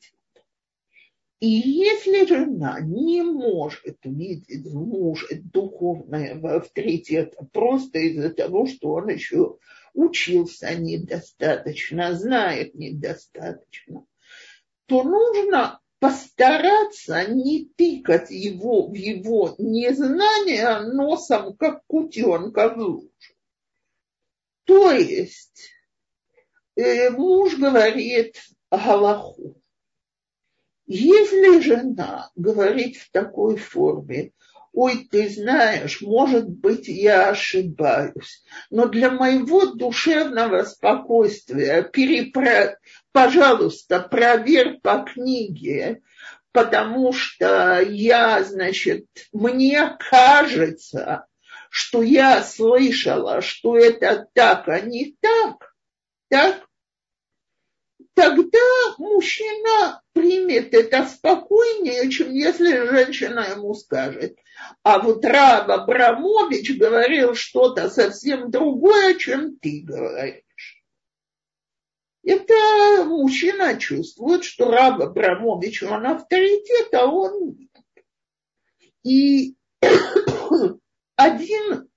И 1.40 1.48
если 1.48 2.26
жена 2.26 2.80
не 2.80 3.22
может 3.22 3.98
видеть 4.04 4.66
в 4.66 4.74
муже 4.74 5.42
духовного 5.44 6.56
авторитета 6.56 7.48
просто 7.54 8.00
из-за 8.00 8.32
того, 8.32 8.66
что 8.66 8.94
он 8.94 9.10
еще 9.10 9.60
учился 9.94 10.74
недостаточно, 10.74 12.16
знает 12.16 12.74
недостаточно, 12.74 14.04
то 14.88 15.04
нужно 15.04 15.80
постараться 16.00 17.24
не 17.28 17.70
тыкать 17.78 18.32
его 18.32 18.88
в 18.88 18.96
его 18.96 19.54
незнание 19.60 20.80
носом, 20.92 21.56
как 21.56 21.84
кутенка 21.86 22.74
в 22.74 22.78
лужу. 22.80 23.35
То 24.66 24.92
есть 24.92 25.72
э, 26.76 27.10
муж 27.12 27.56
говорит 27.56 28.42
Галаху. 28.72 29.62
Если 30.88 31.62
жена 31.62 32.30
говорит 32.36 32.98
в 32.98 33.12
такой 33.12 33.58
форме, 33.58 34.34
ой, 34.76 35.08
ты 35.10 35.30
знаешь, 35.30 36.02
может 36.02 36.48
быть, 36.48 36.88
я 36.88 37.30
ошибаюсь, 37.30 38.44
но 38.70 38.88
для 38.88 39.10
моего 39.10 39.68
душевного 39.68 40.64
спокойствия, 40.64 41.82
перепро... 41.84 42.78
пожалуйста, 43.12 44.00
проверь 44.00 44.80
по 44.82 45.00
книге, 45.00 46.02
потому 46.52 47.14
что 47.14 47.82
я, 47.82 48.44
значит, 48.44 49.06
мне 49.32 49.98
кажется, 50.12 51.26
что 51.76 52.02
я 52.04 52.42
слышала, 52.42 53.42
что 53.42 53.78
это 53.78 54.30
так, 54.32 54.70
а 54.70 54.80
не 54.80 55.18
так, 55.20 55.76
так, 56.30 56.66
тогда 58.14 58.96
мужчина 58.98 60.02
примет 60.14 60.74
это 60.74 61.06
спокойнее, 61.06 62.10
чем 62.10 62.32
если 62.32 62.88
женщина 62.88 63.42
ему 63.52 63.74
скажет. 63.74 64.38
А 64.84 65.00
вот 65.00 65.26
Рав 65.26 65.68
Абрамович 65.68 66.78
говорил 66.78 67.36
что-то 67.36 67.90
совсем 67.90 68.50
другое, 68.50 69.16
чем 69.16 69.58
ты 69.58 69.82
говоришь. 69.84 70.82
Это 72.24 73.04
мужчина 73.04 73.78
чувствует, 73.78 74.46
что 74.46 74.72
Рав 74.72 75.02
Абрамович, 75.02 75.84
он 75.84 76.06
авторитет, 76.06 76.94
а 76.94 77.06
он 77.06 77.58
нет. 77.58 77.70
И 79.04 79.58
один 81.16 81.90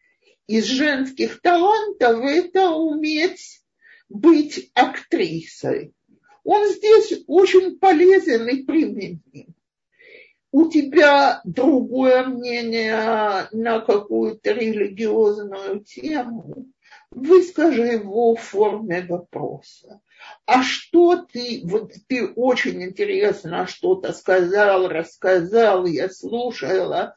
из 0.46 0.64
женских 0.64 1.40
талантов– 1.40 2.20
это 2.24 2.70
уметь 2.70 3.62
быть 4.08 4.70
актрисой 4.74 5.94
он 6.48 6.66
здесь 6.70 7.24
очень 7.26 7.78
полезен 7.78 8.48
и 8.48 8.62
применим. 8.62 9.54
У 10.50 10.70
тебя 10.70 11.42
другое 11.44 12.24
мнение 12.24 13.48
на 13.52 13.80
какую-то 13.80 14.52
религиозную 14.52 15.84
тему, 15.84 16.64
выскажи 17.10 17.82
его 17.82 18.34
в 18.34 18.40
форме 18.40 19.04
вопроса. 19.06 20.00
А 20.46 20.62
что 20.62 21.16
ты, 21.16 21.60
вот 21.64 21.92
ты 22.08 22.26
очень 22.28 22.82
интересно 22.82 23.66
что-то 23.66 24.14
сказал, 24.14 24.88
рассказал, 24.88 25.84
я 25.84 26.08
слушала, 26.08 27.14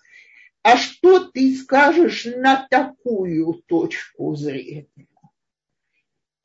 а 0.64 0.78
что 0.78 1.20
ты 1.20 1.56
скажешь 1.56 2.26
на 2.26 2.68
такую 2.70 3.54
точку 3.68 4.36
зрения? 4.36 5.08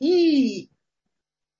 И 0.00 0.70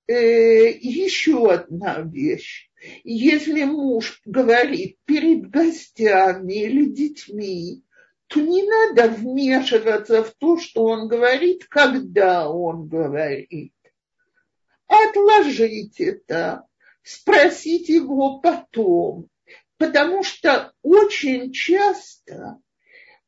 э, 0.07 0.71
еще 0.79 1.53
одна 1.53 2.01
вещь. 2.01 2.71
Если 3.05 3.65
муж 3.65 4.21
говорит 4.25 4.99
перед 5.05 5.51
гостями 5.51 6.55
или 6.55 6.87
детьми, 6.87 7.83
то 8.29 8.41
не 8.41 8.63
надо 8.63 9.09
вмешиваться 9.09 10.25
в 10.25 10.35
то, 10.35 10.59
что 10.59 10.85
он 10.85 11.09
говорит, 11.09 11.67
когда 11.67 12.49
он 12.49 12.89
говорит. 12.89 13.73
Отложить 14.87 16.01
это, 16.01 16.67
спросить 17.03 17.89
его 17.89 18.41
потом, 18.41 19.29
потому 19.79 20.23
что 20.23 20.73
очень 20.83 21.53
часто 21.53 22.59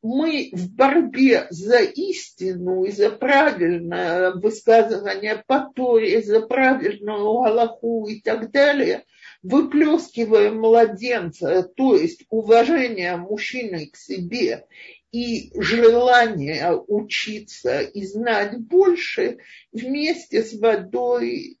мы 0.01 0.49
в 0.53 0.73
борьбе 0.73 1.47
за 1.49 1.79
истину 1.79 2.85
и 2.85 2.91
за 2.91 3.09
правильное 3.09 4.31
высказывание 4.31 5.43
по 5.45 5.71
Торе, 5.75 6.21
за 6.21 6.41
правильную 6.41 7.27
Аллаху 7.27 8.07
и 8.07 8.21
так 8.21 8.51
далее, 8.51 9.03
выплескиваем 9.43 10.59
младенца, 10.59 11.63
то 11.63 11.95
есть 11.95 12.23
уважение 12.29 13.17
мужчины 13.17 13.87
к 13.87 13.97
себе 13.97 14.65
и 15.11 15.51
желание 15.59 16.75
учиться 16.87 17.81
и 17.81 18.05
знать 18.05 18.57
больше 18.57 19.39
вместе 19.71 20.43
с 20.43 20.53
водой 20.59 21.57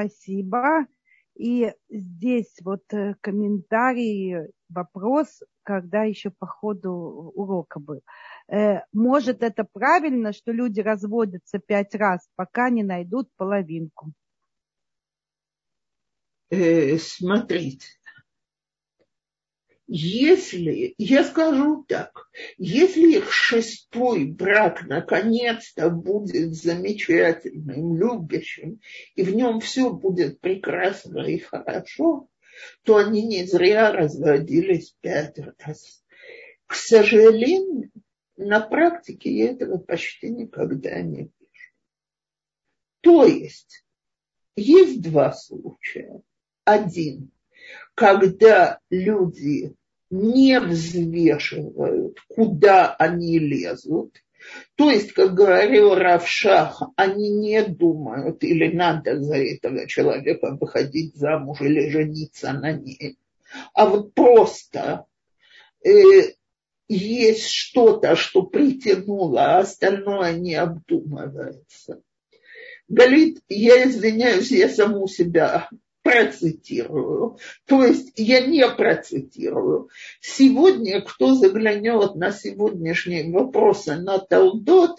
Спасибо. 0.00 0.86
И 1.36 1.72
здесь 1.90 2.54
вот 2.62 2.82
э, 2.92 3.14
комментарий, 3.20 4.48
вопрос, 4.68 5.42
когда 5.62 6.04
еще 6.04 6.30
по 6.30 6.46
ходу 6.46 6.90
урока 7.34 7.80
был. 7.80 8.00
Э, 8.48 8.80
может, 8.92 9.42
это 9.42 9.66
правильно, 9.70 10.32
что 10.32 10.52
люди 10.52 10.80
разводятся 10.80 11.58
пять 11.58 11.94
раз, 11.94 12.26
пока 12.34 12.70
не 12.70 12.82
найдут 12.82 13.28
половинку? 13.36 14.12
Э, 16.50 16.96
смотрите, 16.98 17.86
если, 19.92 20.94
я 20.98 21.24
скажу 21.24 21.84
так, 21.88 22.30
если 22.58 23.16
их 23.16 23.32
шестой 23.32 24.24
брак 24.24 24.86
наконец-то 24.86 25.90
будет 25.90 26.54
замечательным, 26.54 27.96
любящим, 27.96 28.80
и 29.16 29.24
в 29.24 29.34
нем 29.34 29.58
все 29.58 29.90
будет 29.92 30.38
прекрасно 30.38 31.22
и 31.22 31.38
хорошо, 31.38 32.28
то 32.84 32.98
они 32.98 33.26
не 33.26 33.44
зря 33.46 33.90
разводились 33.90 34.94
пять 35.00 35.40
раз. 35.58 36.04
К 36.66 36.76
сожалению, 36.76 37.90
на 38.36 38.60
практике 38.60 39.32
я 39.32 39.50
этого 39.50 39.78
почти 39.78 40.30
никогда 40.30 41.00
не 41.02 41.22
вижу. 41.22 41.72
То 43.00 43.24
есть, 43.24 43.84
есть 44.54 45.02
два 45.02 45.32
случая. 45.32 46.22
Один, 46.62 47.32
когда 47.96 48.78
люди 48.88 49.74
не 50.10 50.58
взвешивают, 50.60 52.20
куда 52.28 52.94
они 52.94 53.38
лезут. 53.38 54.16
То 54.74 54.90
есть, 54.90 55.12
как 55.12 55.34
говорил 55.34 55.94
Равшах, 55.94 56.82
они 56.96 57.30
не 57.30 57.62
думают, 57.62 58.42
или 58.42 58.74
надо 58.74 59.20
за 59.20 59.36
этого 59.36 59.86
человека 59.86 60.56
выходить 60.58 61.14
замуж 61.14 61.60
или 61.60 61.90
жениться 61.90 62.52
на 62.52 62.72
ней. 62.72 63.18
А 63.74 63.86
вот 63.86 64.14
просто 64.14 65.04
э, 65.84 65.90
есть 66.88 67.50
что-то, 67.50 68.16
что 68.16 68.42
притянуло, 68.42 69.42
а 69.42 69.58
остальное 69.60 70.32
не 70.32 70.54
обдумывается. 70.54 72.02
Галит, 72.88 73.40
я 73.48 73.84
извиняюсь, 73.84 74.50
я 74.50 74.68
саму 74.68 75.06
себя 75.06 75.68
процитирую. 76.02 77.38
То 77.66 77.84
есть 77.84 78.12
я 78.16 78.46
не 78.46 78.66
процитирую. 78.68 79.88
Сегодня, 80.20 81.02
кто 81.02 81.34
заглянет 81.34 82.14
на 82.14 82.32
сегодняшние 82.32 83.30
вопросы 83.32 83.96
на 83.96 84.18
Талдот, 84.18 84.98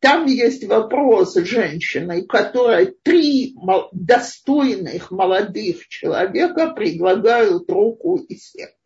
там 0.00 0.26
есть 0.26 0.64
вопрос 0.64 1.34
женщины, 1.34 2.26
которой 2.26 2.94
три 3.02 3.54
достойных 3.92 5.10
молодых 5.10 5.86
человека 5.88 6.72
предлагают 6.72 7.70
руку 7.70 8.16
и 8.16 8.34
сердце. 8.36 8.81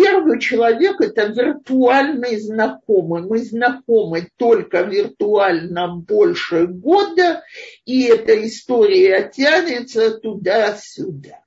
Первый 0.00 0.38
человек– 0.38 1.00
это 1.00 1.26
виртуальный 1.26 2.38
знакомый. 2.38 3.22
Мы 3.22 3.38
знакомы 3.38 4.28
только 4.36 4.82
виртуально 4.82 5.88
больше 5.88 6.68
года, 6.68 7.42
и 7.84 8.04
эта 8.04 8.46
история 8.46 9.28
тянется 9.28 10.16
туда-сюда. 10.16 11.42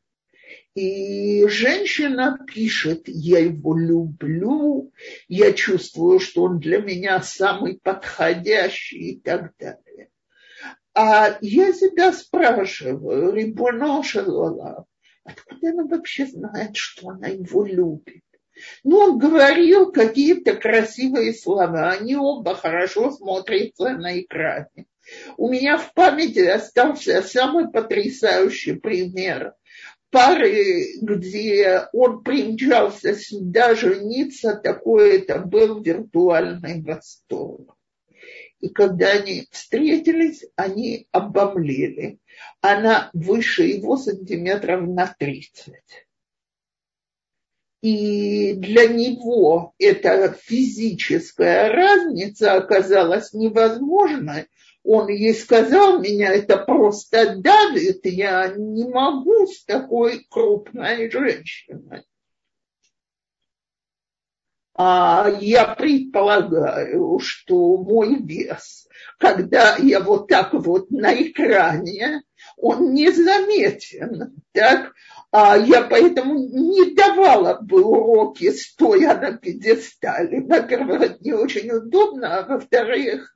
И 0.75 1.47
женщина 1.47 2.39
пишет, 2.45 3.03
я 3.05 3.39
его 3.39 3.73
люблю, 3.77 4.91
я 5.29 5.53
чувствую, 5.53 6.19
что 6.19 6.43
он 6.43 6.59
для 6.59 6.79
меня 6.79 7.21
самый 7.21 7.79
подходящий 7.81 9.13
и 9.13 9.19
так 9.21 9.53
далее. 9.57 10.09
А 10.93 11.37
я 11.39 11.71
себя 11.71 12.11
спрашиваю, 12.11 13.31
Рибоно 13.31 14.03
Шалала, 14.03 14.87
откуда 15.23 15.69
она 15.69 15.85
вообще 15.85 16.25
знает, 16.25 16.75
что 16.75 17.11
она 17.11 17.27
его 17.27 17.65
любит? 17.65 18.23
Ну, 18.83 18.97
он 18.97 19.17
говорил 19.17 19.91
какие-то 19.91 20.55
красивые 20.55 21.33
слова. 21.33 21.91
Они 21.91 22.15
оба 22.15 22.55
хорошо 22.55 23.11
смотрятся 23.11 23.89
на 23.89 24.19
экране. 24.19 24.85
У 25.37 25.49
меня 25.49 25.77
в 25.77 25.93
памяти 25.93 26.39
остался 26.39 27.21
самый 27.21 27.69
потрясающий 27.69 28.73
пример 28.73 29.55
пары, 30.11 30.97
где 31.01 31.87
он 31.93 32.21
примчался 32.21 33.15
сюда 33.15 33.73
жениться, 33.73 34.55
такой 34.55 35.17
это 35.17 35.39
был 35.39 35.81
виртуальный 35.81 36.81
восторг. 36.81 37.75
И 38.59 38.69
когда 38.69 39.11
они 39.13 39.47
встретились, 39.49 40.45
они 40.55 41.07
обомлели. 41.11 42.19
Она 42.61 43.09
выше 43.13 43.63
его 43.63 43.97
сантиметров 43.97 44.87
на 44.87 45.07
тридцать. 45.17 46.05
И 47.82 48.53
для 48.53 48.88
него 48.88 49.73
эта 49.79 50.36
физическая 50.39 51.71
разница 51.71 52.53
оказалась 52.53 53.34
невозможной. 53.34 54.47
Он 54.84 55.09
ей 55.09 55.34
сказал, 55.34 55.99
меня 55.99 56.32
это 56.32 56.57
просто 56.57 57.36
давит, 57.38 58.05
я 58.05 58.53
не 58.55 58.88
могу 58.88 59.47
с 59.47 59.63
такой 59.65 60.25
крупной 60.29 61.09
женщиной. 61.09 62.03
А 64.74 65.30
я 65.39 65.76
предполагаю, 65.76 67.19
что 67.19 67.78
мой 67.78 68.15
вес, 68.22 68.88
когда 69.17 69.76
я 69.78 69.99
вот 69.99 70.28
так 70.28 70.53
вот 70.53 70.89
на 70.91 71.13
экране, 71.13 72.22
он 72.57 72.93
незаметен. 72.93 74.41
Так? 74.53 74.93
А 75.32 75.57
я 75.57 75.84
поэтому 75.84 76.36
не 76.36 76.93
давала 76.93 77.59
бы 77.61 77.82
уроки, 77.84 78.51
стоя 78.51 79.17
на 79.19 79.38
пьедестале. 79.38 80.41
Во-первых, 80.41 81.01
это 81.01 81.17
не 81.22 81.34
очень 81.34 81.69
удобно, 81.72 82.38
а 82.38 82.47
во-вторых, 82.47 83.36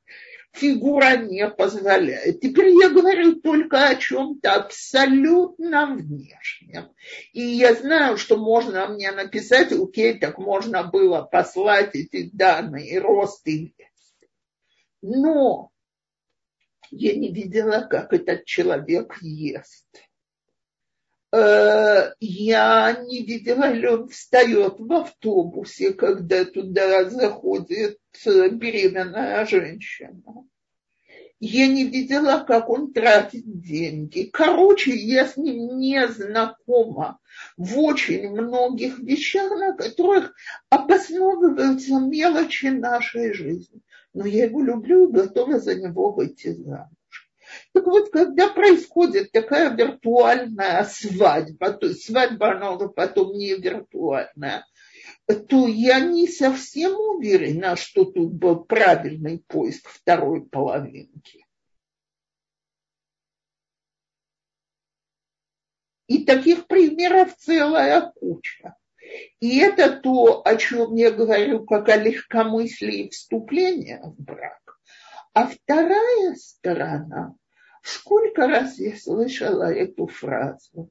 фигура 0.56 1.18
не 1.18 1.48
позволяет. 1.50 2.40
Теперь 2.42 2.70
я 2.70 2.90
говорю 2.90 3.36
только 3.42 3.90
о 3.90 3.96
чем-то 3.96 4.54
абсолютно 4.54 5.96
внешнем. 5.96 6.92
И 7.34 7.42
я 7.42 7.76
знаю, 7.76 8.18
что 8.18 8.38
можно 8.38 8.88
мне 8.88 9.12
написать, 9.12 9.72
окей, 9.72 10.18
так 10.20 10.38
можно 10.38 10.84
было 10.84 11.22
послать 11.22 11.96
эти 11.96 12.30
данные, 12.32 13.00
рост 13.00 13.48
и 13.48 13.74
вес. 13.78 14.16
Но 15.02 15.72
я 16.92 17.16
не 17.16 17.32
видела, 17.32 17.88
как 17.90 18.14
этот 18.14 18.46
человек 18.46 19.18
ест 19.22 19.86
я 21.32 23.04
не 23.08 23.26
видела, 23.26 23.72
ли 23.72 23.88
он 23.88 24.08
встает 24.08 24.76
в 24.80 24.94
автобусе, 24.94 25.94
когда 25.94 26.46
туда 26.46 27.10
заходит 27.10 28.00
беременная 28.26 29.46
женщина. 29.46 30.24
Я 31.42 31.68
не 31.68 31.84
видела, 31.84 32.46
как 32.48 32.70
он 32.70 32.94
тратит 32.94 33.44
деньги. 33.62 34.30
Короче, 34.32 34.96
я 34.96 35.28
с 35.28 35.36
ним 35.36 35.78
не 35.78 36.08
знакома 36.08 37.20
в 37.58 37.78
очень 37.80 38.30
многих 38.30 39.00
вещах, 39.00 39.52
на 39.52 39.74
которых 39.74 40.34
обосновываются 40.70 42.00
мелочи 42.00 42.68
нашей 42.68 43.34
жизни. 43.34 43.82
Но 44.14 44.26
я 44.26 44.46
его 44.46 44.64
люблю 44.64 45.10
и 45.10 45.12
готова 45.12 45.60
за 45.60 45.76
него 45.76 46.14
выйти 46.14 46.54
замуж. 46.54 46.90
Так 47.74 47.86
вот, 47.86 48.10
когда 48.10 48.48
происходит 48.48 49.32
такая 49.32 49.76
виртуальная 49.76 50.84
свадьба, 50.86 51.72
то 51.74 51.88
есть 51.88 52.06
свадьба, 52.06 52.52
она 52.52 52.72
уже 52.72 52.90
потом 52.90 53.34
не 53.34 53.54
виртуальная, 53.56 54.66
то 55.50 55.68
я 55.68 56.00
не 56.00 56.28
совсем 56.28 56.94
уверена, 56.94 57.76
что 57.76 58.06
тут 58.06 58.34
был 58.34 58.64
правильный 58.64 59.44
поиск 59.48 59.90
второй 59.90 60.46
половинки. 60.46 61.46
И 66.08 66.24
таких 66.24 66.68
примеров 66.68 67.36
целая 67.38 68.12
куча. 68.20 68.76
И 69.40 69.60
это 69.60 70.00
то, 70.00 70.46
о 70.46 70.56
чем 70.56 70.96
я 70.96 71.12
говорю, 71.12 71.66
как 71.66 71.90
о 71.90 71.98
легкомыслии 71.98 73.10
вступления 73.10 74.02
в 74.04 74.22
брак. 74.22 74.80
А 75.34 75.48
вторая 75.48 76.36
сторона 76.36 77.36
Сколько 77.86 78.48
раз 78.48 78.80
я 78.80 78.98
слышала 78.98 79.72
эту 79.72 80.08
фразу, 80.08 80.90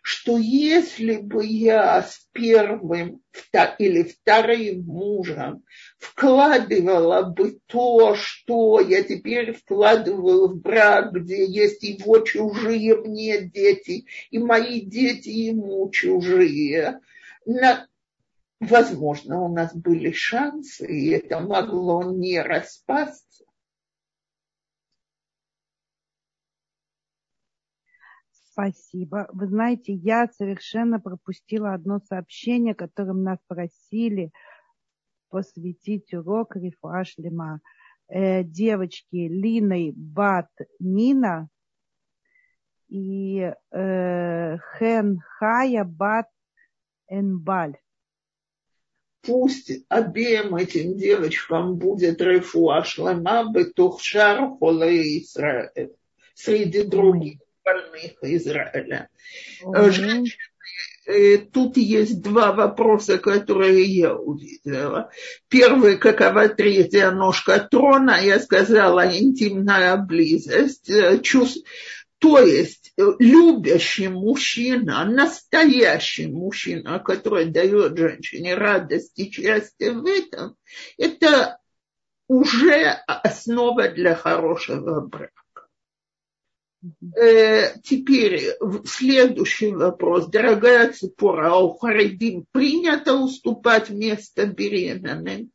что 0.00 0.38
если 0.38 1.18
бы 1.18 1.44
я 1.44 2.02
с 2.02 2.26
первым 2.32 3.22
или 3.78 4.04
вторым 4.04 4.84
мужем 4.86 5.62
вкладывала 5.98 7.24
бы 7.24 7.60
то, 7.66 8.14
что 8.14 8.80
я 8.80 9.02
теперь 9.02 9.52
вкладываю 9.52 10.48
в 10.48 10.56
брак, 10.58 11.12
где 11.12 11.44
есть 11.44 11.82
его 11.82 12.20
чужие 12.20 12.96
мне 12.96 13.42
дети, 13.42 14.06
и 14.30 14.38
мои 14.38 14.80
дети 14.80 15.28
ему 15.28 15.90
чужие, 15.90 17.00
на, 17.44 17.86
возможно, 18.60 19.42
у 19.42 19.54
нас 19.54 19.74
были 19.74 20.12
шансы, 20.12 20.86
и 20.86 21.10
это 21.10 21.40
могло 21.40 22.02
не 22.02 22.40
распасться. 22.40 23.29
Спасибо. 28.60 29.26
Вы 29.32 29.46
знаете, 29.46 29.94
я 29.94 30.28
совершенно 30.36 31.00
пропустила 31.00 31.72
одно 31.72 31.98
сообщение, 32.06 32.74
которым 32.74 33.22
нас 33.22 33.38
просили 33.48 34.32
посвятить 35.30 36.12
урок 36.12 36.56
Рифуаш 36.56 37.14
Лима. 37.16 37.60
Э, 38.08 38.44
девочки 38.44 39.16
Линой 39.16 39.92
Бат 39.96 40.50
Нина 40.78 41.48
и 42.88 43.50
э, 43.70 44.58
Хен 44.78 45.22
Хая 45.38 45.84
Бат 45.84 46.26
Энбаль. 47.08 47.78
Пусть 49.22 49.70
обеим 49.88 50.56
этим 50.56 50.98
девочкам 50.98 51.76
будет 51.76 52.20
Рифуаш 52.20 52.98
Лима 52.98 53.50
Бетухшар 53.50 54.50
Холе 54.58 55.18
Израиль 55.18 55.94
среди 56.34 56.82
других 56.82 57.38
больных 57.64 58.12
Израиля. 58.22 59.08
Женщины, 59.62 60.36
э, 61.06 61.38
тут 61.38 61.76
есть 61.76 62.22
два 62.22 62.52
вопроса, 62.52 63.18
которые 63.18 63.84
я 63.84 64.14
увидела. 64.14 65.10
Первый, 65.48 65.98
какова 65.98 66.48
третья 66.48 67.10
ножка 67.10 67.60
трона, 67.60 68.20
я 68.22 68.38
сказала, 68.38 69.06
интимная 69.16 69.96
близость. 69.96 70.90
Э, 70.90 71.18
чувств... 71.20 71.66
То 72.18 72.38
есть 72.38 72.92
любящий 72.96 74.08
мужчина, 74.08 75.06
настоящий 75.06 76.26
мужчина, 76.26 76.98
который 76.98 77.46
дает 77.46 77.96
женщине 77.96 78.54
радость 78.56 79.18
и 79.18 79.30
счастье 79.30 79.92
в 79.92 80.04
этом, 80.04 80.54
это 80.98 81.58
уже 82.28 82.84
основа 83.06 83.88
для 83.88 84.14
хорошего 84.14 85.00
брака. 85.00 85.39
Э, 87.16 87.78
теперь 87.82 88.56
следующий 88.84 89.72
вопрос. 89.72 90.28
Дорогая 90.28 90.92
Ципора, 90.92 91.52
а 91.52 91.58
у 91.58 91.76
Харидим 91.76 92.46
принято 92.52 93.16
уступать 93.16 93.90
место 93.90 94.46
беременным? 94.46 95.50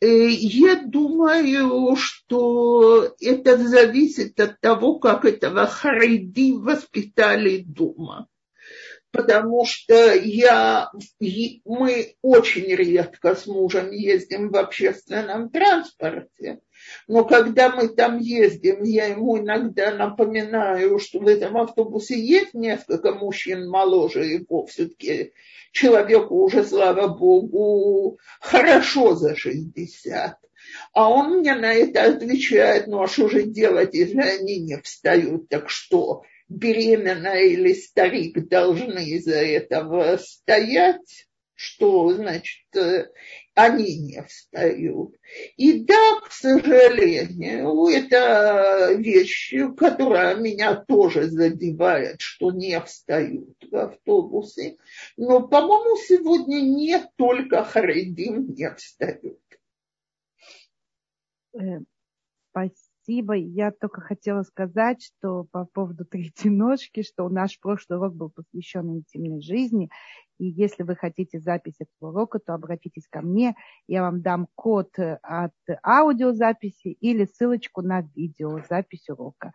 Э, 0.00 0.28
я 0.28 0.82
думаю, 0.84 1.96
что 1.96 3.14
это 3.20 3.58
зависит 3.58 4.40
от 4.40 4.60
того, 4.60 4.98
как 4.98 5.24
этого 5.24 5.66
Харидим 5.66 6.62
воспитали 6.62 7.58
дома 7.58 8.28
потому 9.14 9.64
что 9.64 10.12
я, 10.12 10.90
мы 11.20 12.16
очень 12.20 12.66
редко 12.74 13.36
с 13.36 13.46
мужем 13.46 13.92
ездим 13.92 14.50
в 14.50 14.56
общественном 14.56 15.50
транспорте. 15.50 16.58
Но 17.06 17.24
когда 17.24 17.70
мы 17.70 17.88
там 17.88 18.18
ездим, 18.18 18.82
я 18.82 19.06
ему 19.06 19.38
иногда 19.38 19.94
напоминаю, 19.94 20.98
что 20.98 21.20
в 21.20 21.28
этом 21.28 21.56
автобусе 21.56 22.18
есть 22.18 22.54
несколько 22.54 23.12
мужчин 23.12 23.70
моложе 23.70 24.24
его, 24.24 24.66
все-таки 24.66 25.32
человеку 25.70 26.42
уже, 26.42 26.64
слава 26.64 27.06
богу, 27.06 28.18
хорошо 28.40 29.14
за 29.14 29.36
60. 29.36 30.38
А 30.92 31.08
он 31.08 31.38
мне 31.38 31.54
на 31.54 31.72
это 31.72 32.02
отвечает, 32.02 32.88
ну 32.88 33.00
а 33.00 33.06
что 33.06 33.28
же 33.28 33.44
делать, 33.44 33.94
если 33.94 34.20
они 34.20 34.58
не 34.58 34.80
встают, 34.80 35.48
так 35.48 35.70
что? 35.70 36.24
Беременная 36.54 37.44
или 37.44 37.72
старик 37.72 38.48
должны 38.48 39.04
из-за 39.10 39.36
этого 39.36 40.16
стоять, 40.16 41.26
что 41.54 42.12
значит 42.12 42.64
э, 42.76 43.06
они 43.54 43.98
не 43.98 44.22
встают. 44.22 45.14
И 45.56 45.84
да, 45.84 46.20
к 46.20 46.32
сожалению, 46.32 47.86
это 47.86 48.94
вещь, 48.94 49.54
которая 49.76 50.36
меня 50.36 50.74
тоже 50.74 51.28
задевает, 51.30 52.20
что 52.20 52.50
не 52.50 52.80
встают 52.80 53.56
в 53.70 53.76
автобусы. 53.76 54.76
Но, 55.16 55.46
по-моему, 55.46 55.96
сегодня 55.96 56.60
не 56.60 56.98
только 57.16 57.64
Харидим 57.64 58.52
не 58.52 58.74
встают. 58.74 59.40
Э, 61.54 61.80
спасибо 62.50 62.83
спасибо. 63.04 63.34
Я 63.34 63.70
только 63.70 64.00
хотела 64.00 64.42
сказать, 64.42 65.02
что 65.02 65.46
по 65.50 65.66
поводу 65.66 66.04
третьей 66.10 66.50
ножки, 66.50 67.02
что 67.02 67.28
наш 67.28 67.58
прошлый 67.60 67.98
урок 67.98 68.14
был 68.14 68.30
посвящен 68.30 68.98
интимной 68.98 69.40
жизни. 69.40 69.90
И 70.38 70.46
если 70.46 70.82
вы 70.82 70.96
хотите 70.96 71.38
запись 71.38 71.76
этого 71.78 72.10
урока, 72.10 72.38
то 72.38 72.54
обратитесь 72.54 73.06
ко 73.08 73.20
мне. 73.20 73.54
Я 73.86 74.02
вам 74.02 74.20
дам 74.20 74.48
код 74.54 74.90
от 75.22 75.52
аудиозаписи 75.84 76.88
или 76.88 77.26
ссылочку 77.26 77.82
на 77.82 78.02
видеозапись 78.14 79.08
урока. 79.08 79.52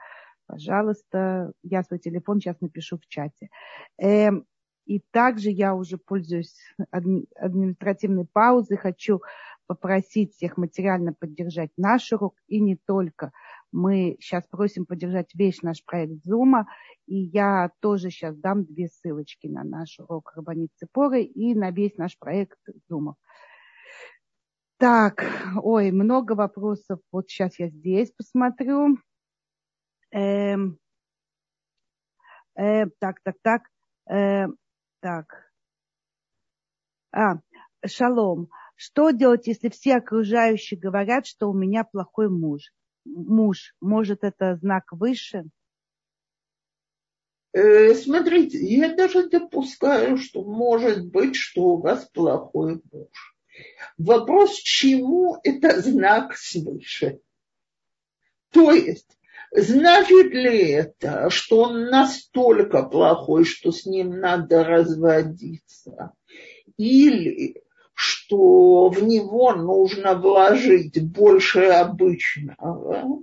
Пожалуйста, 0.48 1.52
я 1.64 1.84
свой 1.84 2.00
телефон 2.00 2.40
сейчас 2.40 2.60
напишу 2.62 2.98
в 2.98 3.08
чате. 3.08 3.50
Эм, 3.98 4.46
и 4.86 5.04
также 5.12 5.52
я 5.52 5.76
уже 5.76 5.98
пользуюсь 5.98 6.56
административной 6.90 8.26
паузой. 8.26 8.78
Хочу 8.78 9.22
попросить 9.70 10.34
всех 10.34 10.58
материально 10.58 11.14
поддержать 11.14 11.70
наш 11.78 12.12
урок 12.12 12.36
и 12.48 12.60
не 12.60 12.76
только. 12.76 13.32
Мы 13.72 14.18
сейчас 14.20 14.48
просим 14.48 14.88
поддержать 14.88 15.30
весь 15.36 15.62
наш 15.62 15.86
проект 15.86 16.24
Зума, 16.24 16.66
и 17.06 17.18
я 17.18 17.70
тоже 17.80 18.10
сейчас 18.10 18.36
дам 18.36 18.66
две 18.66 18.88
ссылочки 18.88 19.46
на 19.46 19.64
наш 19.64 20.00
урок 20.00 20.34
Рабанит 20.36 20.72
Цепоры 20.78 21.22
и 21.22 21.54
на 21.54 21.70
весь 21.70 21.96
наш 21.98 22.18
проект 22.18 22.58
Зума. 22.88 23.14
Так, 24.78 25.24
ой, 25.62 25.92
много 25.92 26.34
вопросов. 26.34 27.00
Вот 27.12 27.30
сейчас 27.30 27.60
я 27.60 27.70
здесь 27.70 28.12
посмотрю. 28.12 28.98
Эм, 30.10 30.80
э, 32.56 32.88
так, 33.00 33.22
так, 33.22 33.36
так, 33.44 33.62
э, 34.10 34.48
так. 35.00 35.52
А, 37.12 37.36
шалом. 37.86 38.50
Что 38.82 39.12
делать, 39.12 39.46
если 39.46 39.68
все 39.68 39.98
окружающие 39.98 40.80
говорят, 40.80 41.28
что 41.28 41.50
у 41.50 41.54
меня 41.54 41.84
плохой 41.84 42.30
муж? 42.30 42.72
Муж, 43.04 43.76
может, 43.82 44.24
это 44.24 44.56
знак 44.56 44.94
выше? 44.94 45.44
Э, 47.52 47.94
смотрите, 47.94 48.58
я 48.58 48.96
даже 48.96 49.28
допускаю, 49.28 50.16
что 50.16 50.46
может 50.46 51.06
быть, 51.06 51.36
что 51.36 51.64
у 51.64 51.82
вас 51.82 52.06
плохой 52.06 52.82
муж. 52.90 53.36
Вопрос, 53.98 54.56
чему 54.56 55.36
это 55.44 55.82
знак 55.82 56.38
свыше? 56.38 57.20
То 58.54 58.72
есть, 58.72 59.20
значит 59.52 60.32
ли 60.32 60.70
это, 60.70 61.30
что 61.30 61.64
он 61.64 61.88
настолько 61.90 62.84
плохой, 62.84 63.44
что 63.44 63.74
с 63.74 63.86
ним 63.86 64.22
надо 64.22 64.64
разводиться? 64.64 66.14
Или 66.78 67.62
что 68.02 68.88
в 68.88 69.04
него 69.04 69.54
нужно 69.54 70.16
вложить 70.16 71.04
больше 71.04 71.66
обычного, 71.66 73.20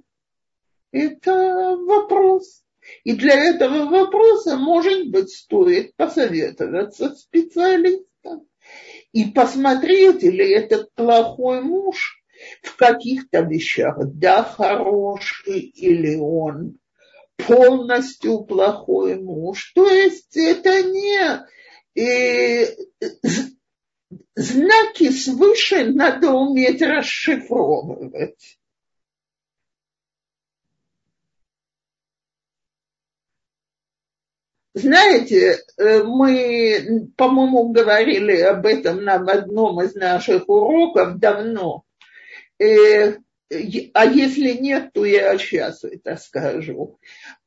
это 0.93 1.79
вопрос. 1.79 2.63
И 3.03 3.15
для 3.15 3.33
этого 3.37 3.87
вопроса, 3.87 4.59
может 4.59 5.11
быть, 5.11 5.31
стоит 5.31 5.97
посоветоваться 5.97 7.15
специалистом 7.15 8.47
и 9.13 9.25
посмотреть, 9.25 10.23
или 10.23 10.47
этот 10.47 10.93
плохой 10.93 11.63
муж 11.63 12.23
в 12.63 12.77
каких-то 12.77 13.41
вещах, 13.41 13.97
да, 13.99 14.45
хороший, 14.45 15.61
или 15.61 16.17
он 16.17 16.77
полностью 17.39 18.45
плохой 18.45 19.15
муж. 19.15 19.73
То 19.75 19.89
есть 19.89 20.37
это 20.37 20.83
не 20.83 21.47
э, 21.99 22.77
знаки 24.37 25.11
свыше 25.11 25.87
надо 25.87 26.31
уметь 26.31 26.83
расшифровывать. 26.83 28.59
Знаете, 34.75 35.59
э, 35.79 36.03
мы, 36.03 37.09
по-моему, 37.17 37.71
говорили 37.71 38.37
об 38.43 38.67
этом 38.67 39.05
на 39.05 39.15
одном 39.15 39.81
из 39.81 39.95
наших 39.95 40.51
уроков 40.51 41.19
давно. 41.19 41.85
Э, 42.59 43.15
а 43.95 44.05
если 44.05 44.53
нет, 44.53 44.93
то 44.93 45.07
я 45.07 45.39
сейчас 45.39 45.83
это 45.83 46.17
скажу. 46.17 46.99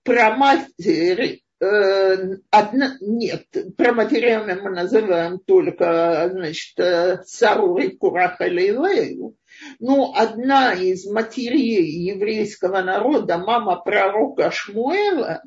Про 0.02 0.36
матери 0.36 1.44
одна, 1.60 2.98
нет, 3.02 3.46
про 3.76 3.94
материальное 3.94 4.62
мы 4.62 4.70
называем 4.70 5.40
только, 5.40 6.30
значит, 6.32 7.28
Сарури 7.28 7.90
Кураха 7.90 8.44
Лейлею. 8.44 9.36
Но 9.80 10.14
одна 10.16 10.74
из 10.74 11.06
матерей 11.06 12.12
еврейского 12.12 12.82
народа, 12.82 13.38
мама 13.38 13.76
пророка 13.78 14.52
Шмуэла, 14.52 15.42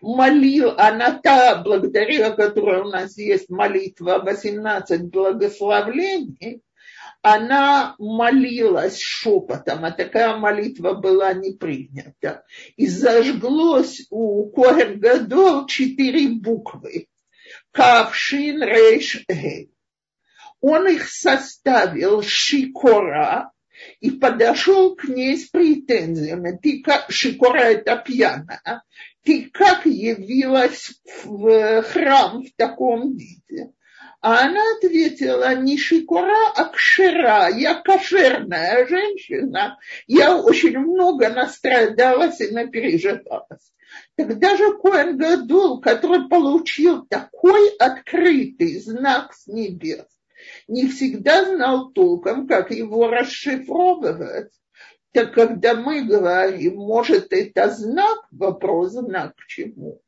молил, 0.00 0.74
она 0.76 1.18
та, 1.22 1.62
благодаря 1.62 2.30
которой 2.30 2.80
у 2.80 2.88
нас 2.88 3.16
есть 3.16 3.48
молитва 3.48 4.18
18 4.18 5.10
благословлений, 5.10 6.62
она 7.22 7.96
молилась 7.98 9.00
шепотом, 9.00 9.84
а 9.84 9.90
такая 9.90 10.36
молитва 10.36 10.94
была 10.94 11.32
не 11.32 11.52
принята. 11.52 12.44
И 12.76 12.86
зажглось 12.86 14.06
у 14.10 14.50
Коэн 14.50 15.00
Гадол 15.00 15.66
четыре 15.66 16.28
буквы. 16.28 17.08
Кавшин 17.72 18.62
Рейш 18.62 19.24
Гей. 19.28 19.72
Он 20.60 20.88
их 20.88 21.08
составил 21.08 22.22
Шикора 22.22 23.52
и 24.00 24.10
подошел 24.10 24.96
к 24.96 25.04
ней 25.04 25.36
с 25.36 25.48
претензиями. 25.48 26.58
Ты 26.60 26.82
как, 26.82 27.10
Шикора 27.10 27.60
это 27.60 27.96
пьяная. 27.96 28.82
Ты 29.24 29.50
как 29.50 29.86
явилась 29.86 31.00
в 31.24 31.82
храм 31.82 32.42
в 32.42 32.50
таком 32.56 33.16
виде? 33.16 33.72
А 34.20 34.46
она 34.46 34.60
ответила, 34.76 35.54
не 35.54 35.78
шикура, 35.78 36.52
а 36.56 36.64
кшера. 36.64 37.48
Я 37.48 37.76
кошерная 37.76 38.86
женщина. 38.86 39.78
Я 40.08 40.36
очень 40.36 40.76
много 40.78 41.28
настрадалась 41.28 42.40
и 42.40 42.50
напереживалась. 42.50 43.72
Тогда 44.16 44.56
же 44.56 44.76
Коэн 44.76 45.16
Гадул, 45.16 45.80
который 45.80 46.28
получил 46.28 47.06
такой 47.06 47.68
открытый 47.76 48.80
знак 48.80 49.32
с 49.34 49.46
небес, 49.46 50.06
не 50.66 50.88
всегда 50.88 51.44
знал 51.44 51.92
толком, 51.92 52.48
как 52.48 52.72
его 52.72 53.06
расшифровывать. 53.08 54.52
Так 55.12 55.32
когда 55.32 55.74
мы 55.74 56.02
говорим, 56.02 56.76
может, 56.76 57.32
это 57.32 57.70
знак, 57.70 58.26
вопрос 58.32 58.92
знак 58.92 59.36
к 59.36 59.46
чему? 59.46 60.02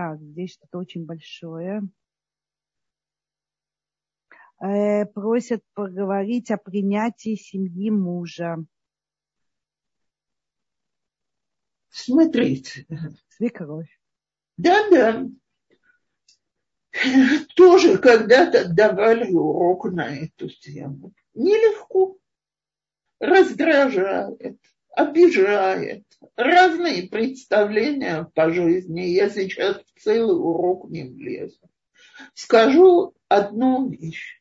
Так, 0.00 0.18
здесь 0.22 0.54
что-то 0.54 0.78
очень 0.78 1.04
большое. 1.04 1.82
Э, 4.58 5.04
просят 5.04 5.62
поговорить 5.74 6.50
о 6.50 6.56
принятии 6.56 7.34
семьи 7.34 7.90
мужа. 7.90 8.64
Смотрите. 11.90 12.86
Свекровь. 13.28 14.00
Да-да. 14.56 15.28
Тоже 17.54 17.98
когда-то 17.98 18.72
давали 18.72 19.30
урок 19.30 19.84
на 19.92 20.16
эту 20.16 20.48
тему. 20.48 21.12
Нелегко. 21.34 22.16
Раздражает 23.18 24.58
обижает, 25.00 26.04
разные 26.36 27.08
представления 27.08 28.28
по 28.34 28.50
жизни. 28.50 29.02
Я 29.02 29.28
сейчас 29.28 29.76
в 29.76 30.00
целый 30.00 30.36
урок 30.36 30.90
не 30.90 31.04
влезу. 31.04 31.60
Скажу 32.34 33.14
одну 33.28 33.88
вещь. 33.88 34.40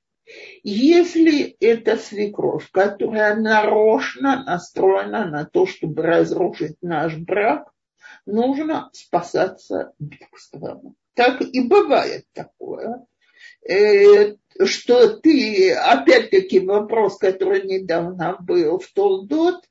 Если 0.64 1.56
это 1.60 1.98
свекровь, 1.98 2.70
которая 2.72 3.36
нарочно 3.36 4.44
настроена 4.44 5.26
на 5.26 5.46
то, 5.46 5.66
чтобы 5.66 6.04
разрушить 6.04 6.78
наш 6.82 7.16
брак, 7.18 7.72
нужно 8.26 8.90
спасаться 8.94 9.94
бегством. 9.98 10.96
Так 11.16 11.42
и 11.42 11.62
бывает 11.62 12.26
такое, 12.34 13.06
э, 13.68 14.36
что 14.64 15.18
ты, 15.18 15.74
опять-таки 15.74 16.60
вопрос, 16.60 17.18
который 17.18 17.64
недавно 17.64 18.38
был 18.40 18.80
в 18.80 18.92
Толдот, 18.94 19.69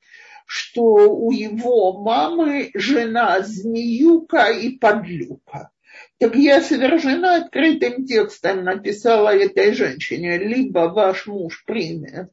что 0.48 0.82
у 0.82 1.30
его 1.30 2.00
мамы 2.00 2.70
жена 2.72 3.42
змеюка 3.42 4.48
и 4.48 4.78
подлюка. 4.78 5.70
Так 6.18 6.34
я 6.36 6.62
совершенно 6.62 7.36
открытым 7.36 8.06
текстом 8.06 8.64
написала 8.64 9.28
этой 9.28 9.74
женщине, 9.74 10.38
либо 10.38 10.88
ваш 10.88 11.26
муж 11.26 11.64
примет, 11.66 12.30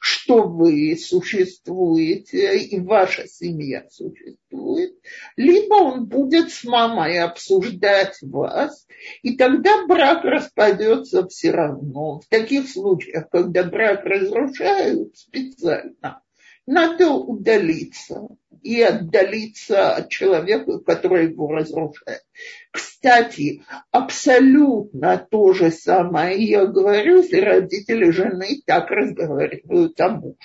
что 0.00 0.42
вы 0.42 0.96
существуете, 0.96 2.58
и 2.58 2.80
ваша 2.80 3.28
семья 3.28 3.86
существует, 3.88 4.96
либо 5.36 5.74
он 5.74 6.06
будет 6.06 6.50
с 6.50 6.64
мамой 6.64 7.20
обсуждать 7.20 8.18
вас, 8.22 8.88
и 9.22 9.36
тогда 9.36 9.86
брак 9.86 10.24
распадется 10.24 11.28
все 11.28 11.52
равно. 11.52 12.18
В 12.18 12.26
таких 12.28 12.68
случаях, 12.68 13.30
когда 13.30 13.62
брак 13.62 14.04
разрушают 14.04 15.16
специально, 15.16 16.21
надо 16.66 17.10
удалиться 17.10 18.28
и 18.62 18.80
отдалиться 18.80 19.96
от 19.96 20.08
человека, 20.08 20.78
который 20.80 21.30
его 21.30 21.50
разрушает. 21.50 22.22
Кстати, 22.70 23.64
абсолютно 23.90 25.18
то 25.30 25.52
же 25.52 25.70
самое 25.70 26.42
я 26.42 26.66
говорю, 26.66 27.18
если 27.18 27.40
родители 27.40 28.10
жены 28.10 28.62
так 28.64 28.90
разговаривают 28.90 30.00
о 30.00 30.08
муже. 30.10 30.36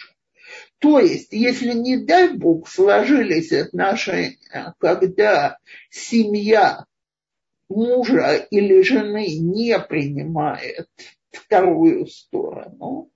То 0.79 0.99
есть, 0.99 1.33
если, 1.33 1.73
не 1.73 1.97
дай 1.97 2.33
бог, 2.33 2.67
сложились 2.67 3.51
отношения, 3.51 4.75
когда 4.79 5.57
семья 5.89 6.85
мужа 7.69 8.35
или 8.51 8.81
жены 8.81 9.27
не 9.39 9.77
принимает 9.79 10.87
вторую 11.31 12.05
сторону, 12.07 13.11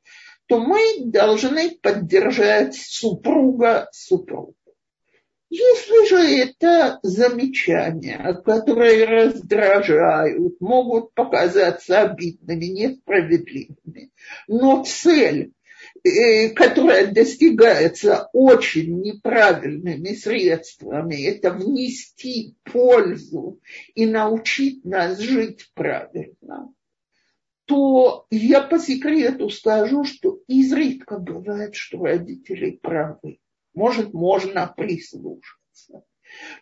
то 0.52 0.60
мы 0.60 1.06
должны 1.06 1.78
поддержать 1.82 2.76
супруга 2.76 3.88
супругу. 3.93 4.54
Если 5.49 6.10
же 6.10 6.18
это 6.41 6.99
замечания, 7.04 8.34
которые 8.43 9.06
раздражают, 9.06 10.60
могут 10.60 11.14
показаться 11.14 12.02
обидными, 12.02 12.66
несправедливыми, 12.66 14.12
но 14.49 14.84
цель, 14.84 15.53
э, 16.03 16.49
которая 16.49 17.07
достигается 17.07 18.28
очень 18.34 18.99
неправильными 18.99 20.10
средствами, 20.15 21.28
это 21.28 21.52
внести 21.52 22.57
пользу 22.65 23.61
и 23.95 24.06
научить 24.06 24.84
нас 24.84 25.18
жить 25.18 25.72
правильно, 25.76 26.73
то 27.72 28.26
я 28.30 28.60
по 28.60 28.80
секрету 28.80 29.49
скажу, 29.49 30.03
что 30.03 30.39
изредка 30.48 31.18
бывает, 31.18 31.73
что 31.73 32.03
родители 32.03 32.72
правы. 32.72 33.39
Может, 33.73 34.14
можно 34.14 34.68
прислушаться. 34.76 36.03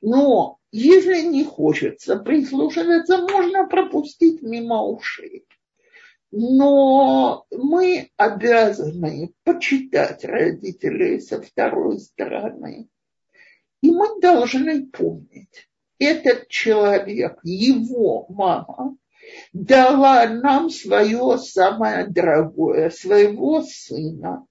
Но 0.01 0.59
если 0.71 1.21
не 1.25 1.43
хочется 1.43 2.17
прислушиваться, 2.17 3.25
можно 3.27 3.65
пропустить 3.65 4.43
мимо 4.43 4.83
ушей. 4.83 5.47
Но 6.29 7.47
мы 7.49 8.11
обязаны 8.15 9.33
почитать 9.43 10.23
родителей 10.23 11.21
со 11.21 11.41
второй 11.41 11.97
стороны. 11.97 12.87
И 13.81 13.89
мы 13.89 14.21
должны 14.21 14.85
помнить, 14.85 15.69
этот 15.97 16.49
человек, 16.49 17.39
его 17.41 18.27
мама, 18.29 18.95
дала 19.53 20.27
нам 20.27 20.69
свое 20.69 21.37
самое 21.37 22.07
дорогое, 22.07 22.89
своего 22.89 23.61
сына. 23.61 24.45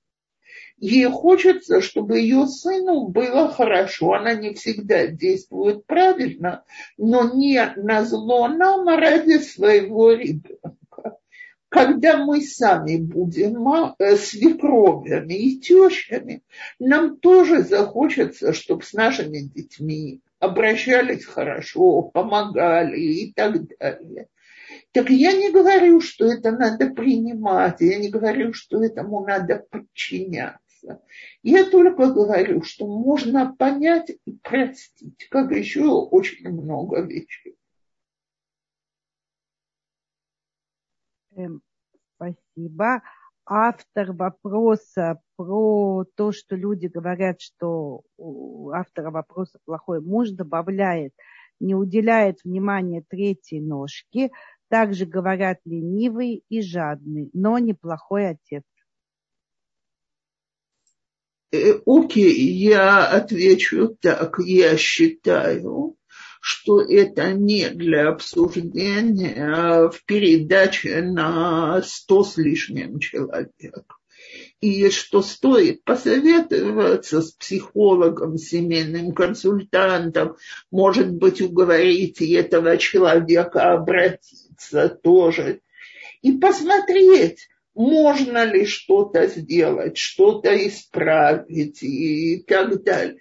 Ей 0.81 1.07
хочется, 1.07 1.81
чтобы 1.81 2.21
ее 2.21 2.47
сыну 2.47 3.09
было 3.09 3.51
хорошо. 3.51 4.13
Она 4.13 4.35
не 4.35 4.55
всегда 4.55 5.09
действует 5.09 5.85
правильно, 5.87 6.65
но 6.97 7.35
не 7.35 7.61
на 7.77 8.05
зло 8.05 8.47
нам, 8.47 8.89
а 8.89 8.97
ради 8.97 9.39
своего 9.39 10.13
ребенка. 10.13 11.19
Когда 11.69 12.25
мы 12.25 12.41
сами 12.43 12.97
будем 12.97 13.69
э, 13.99 14.17
свекровями 14.17 15.35
и 15.35 15.59
тещами, 15.59 16.43
нам 16.79 17.19
тоже 17.19 17.63
захочется, 17.63 18.53
чтобы 18.53 18.85
с 18.85 18.93
нашими 18.93 19.39
детьми 19.39 20.21
обращались 20.39 21.25
хорошо, 21.25 22.03
помогали 22.03 22.99
и 22.99 23.33
так 23.33 23.67
далее. 23.79 24.29
Так 24.93 25.11
я 25.11 25.33
не 25.33 25.53
говорю, 25.53 26.01
что 26.01 26.27
это 26.27 26.53
надо 26.53 26.91
принимать, 26.91 27.81
я 27.81 27.99
не 27.99 28.09
говорю, 28.09 28.53
что 28.55 28.83
этому 28.83 29.25
надо 29.25 29.67
подчиняться. 29.71 31.03
Я 31.43 31.69
только 31.69 32.13
говорю, 32.13 32.63
что 32.63 32.87
можно 32.87 33.55
понять 33.55 34.11
и 34.25 34.33
простить, 34.43 35.29
как 35.31 35.53
еще 35.53 35.85
очень 35.89 36.49
много 36.49 37.03
вещей. 37.03 37.57
Эм, 41.37 41.63
спасибо. 42.17 43.03
Автор 43.45 44.13
вопроса 44.13 45.21
про 45.37 46.05
то, 46.17 46.33
что 46.33 46.57
люди 46.57 46.87
говорят, 46.87 47.41
что 47.41 48.03
у 48.17 48.71
автора 48.71 49.11
вопроса 49.11 49.59
плохой 49.65 50.01
муж 50.01 50.31
добавляет, 50.31 51.13
не 51.61 51.75
уделяет 51.75 52.41
внимания 52.45 53.03
третьей 53.09 53.61
ножке, 53.61 54.31
также 54.69 55.07
говорят 55.07 55.59
ленивый 55.65 56.45
и 56.49 56.63
жадный, 56.63 57.31
но 57.33 57.59
неплохой 57.59 58.31
отец. 58.31 58.65
Э, 61.53 61.81
окей, 61.87 62.35
я 62.35 63.07
отвечу 63.07 63.97
так. 64.01 64.39
Я 64.39 64.77
считаю, 64.77 65.97
что 66.41 66.81
это 66.83 67.33
не 67.33 67.71
для 67.71 68.09
обсуждения 68.09 69.89
в 69.89 70.05
передаче 70.05 71.03
на 71.03 71.83
сто 71.83 72.23
с 72.23 72.37
лишним 72.37 72.99
человек. 72.99 73.98
И 74.61 74.91
что 74.91 75.23
стоит 75.23 75.85
посоветоваться 75.85 77.23
с 77.23 77.31
психологом, 77.33 78.39
семейным 78.39 79.13
консультантом, 79.13 80.37
может 80.73 81.13
быть, 81.13 81.41
уговорить 81.41 82.21
этого 82.21 82.77
человека 82.77 83.73
обратиться 83.73 84.89
тоже. 84.89 85.61
И 86.23 86.33
посмотреть, 86.33 87.49
можно 87.75 88.45
ли 88.45 88.67
что-то 88.67 89.29
сделать, 89.29 89.97
что-то 89.97 90.51
исправить 90.67 91.85
и 91.85 92.43
так 92.43 92.83
далее. 92.83 93.21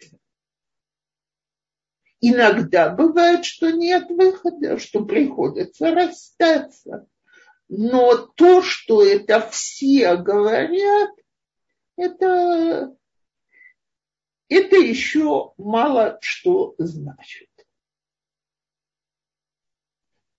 Иногда 2.19 2.89
бывает, 2.89 3.45
что 3.45 3.69
нет 3.69 4.09
выхода, 4.09 4.80
что 4.80 5.05
приходится 5.05 5.91
расстаться. 5.91 7.07
Но 7.69 8.15
то, 8.15 8.64
что 8.64 9.03
это 9.05 9.47
все 9.51 10.15
говорят, 10.15 11.11
это, 11.98 12.95
это 14.48 14.76
еще 14.78 15.53
мало 15.57 16.18
что 16.22 16.76
значит. 16.78 17.49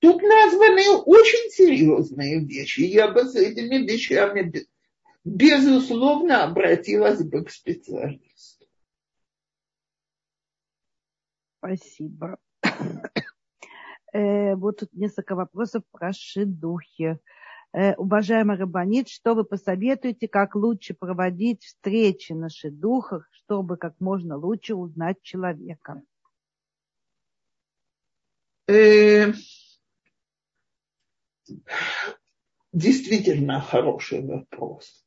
Тут 0.01 0.23
названы 0.23 1.03
очень 1.05 1.51
серьезные 1.51 2.39
вещи. 2.45 2.81
Я 2.81 3.09
бы 3.09 3.25
с 3.25 3.35
этими 3.35 3.85
вещами, 3.85 4.67
безусловно, 5.25 6.45
обратилась 6.45 7.23
бы 7.23 7.45
к 7.45 7.51
специалисту. 7.51 8.67
Спасибо. 11.59 12.39
Э, 14.11 14.55
вот 14.55 14.79
тут 14.79 14.91
несколько 14.95 15.35
вопросов 15.35 15.83
про 15.91 16.15
шедухи. 16.15 17.19
Э, 17.73 17.95
уважаемый 17.97 18.57
Рабанит, 18.57 19.09
что 19.09 19.35
вы 19.35 19.45
посоветуете, 19.45 20.27
как 20.27 20.55
лучше 20.55 20.95
проводить 20.95 21.65
встречи 21.65 22.32
на 22.32 22.49
шедухах, 22.49 23.28
чтобы 23.32 23.77
как 23.77 23.95
можно 24.01 24.36
лучше 24.36 24.74
узнать 24.74 25.20
человека? 25.23 26.03
Э, 28.66 29.32
действительно 32.73 33.61
хороший 33.61 34.24
вопрос. 34.24 35.05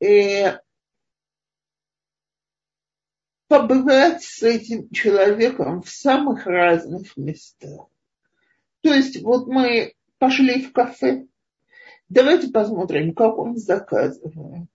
И 0.00 0.52
побывать 3.48 4.22
с 4.22 4.42
этим 4.42 4.90
человеком 4.90 5.82
в 5.82 5.88
самых 5.88 6.46
разных 6.46 7.16
местах. 7.16 7.86
То 8.82 8.92
есть 8.92 9.22
вот 9.22 9.46
мы 9.46 9.94
пошли 10.22 10.62
в 10.62 10.72
кафе, 10.72 11.26
давайте 12.08 12.46
посмотрим, 12.52 13.12
как 13.12 13.36
он 13.38 13.56
заказывает, 13.56 14.70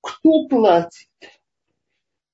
кто 0.00 0.46
платит, 0.46 1.08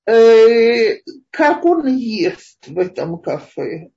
э, 0.05 0.99
как 1.31 1.65
он 1.65 1.87
ест 1.87 2.69
в 2.69 2.79
этом 2.79 3.19
кафе, 3.19 3.93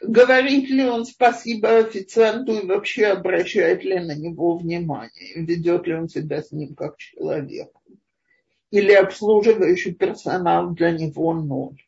Говорит 0.00 0.70
ли 0.70 0.84
он 0.84 1.04
спасибо 1.04 1.76
официанту 1.76 2.52
и 2.52 2.66
вообще 2.66 3.06
обращает 3.06 3.82
ли 3.82 3.98
на 3.98 4.14
него 4.14 4.56
внимание? 4.56 5.34
Ведет 5.34 5.88
ли 5.88 5.94
он 5.94 6.08
себя 6.08 6.40
с 6.40 6.52
ним 6.52 6.76
как 6.76 6.96
человек? 6.98 7.68
Или 8.70 8.92
обслуживающий 8.92 9.92
персонал 9.92 10.70
для 10.70 10.92
него 10.92 11.34
ноль? 11.34 11.82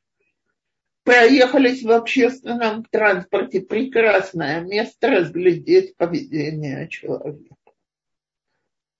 Проехались 1.04 1.82
в 1.82 1.90
общественном 1.90 2.84
транспорте. 2.84 3.60
Прекрасное 3.60 4.60
место 4.62 5.10
разглядеть 5.10 5.96
поведение 5.96 6.88
человека. 6.88 7.54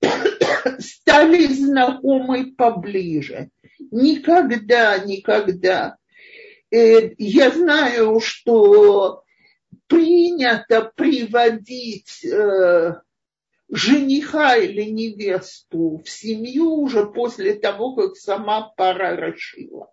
Стали 0.78 1.46
знакомы 1.46 2.54
поближе. 2.54 3.50
Никогда, 3.90 4.98
никогда 4.98 5.96
Э, 6.74 7.14
я 7.18 7.52
знаю, 7.52 8.18
что 8.18 9.22
принято 9.86 10.90
приводить 10.96 12.24
э, 12.24 12.94
жениха 13.68 14.56
или 14.56 14.82
невесту 14.82 16.02
в 16.04 16.10
семью 16.10 16.74
уже 16.74 17.06
после 17.06 17.54
того, 17.54 17.94
как 17.94 18.16
сама 18.16 18.72
пара 18.76 19.14
решила. 19.14 19.92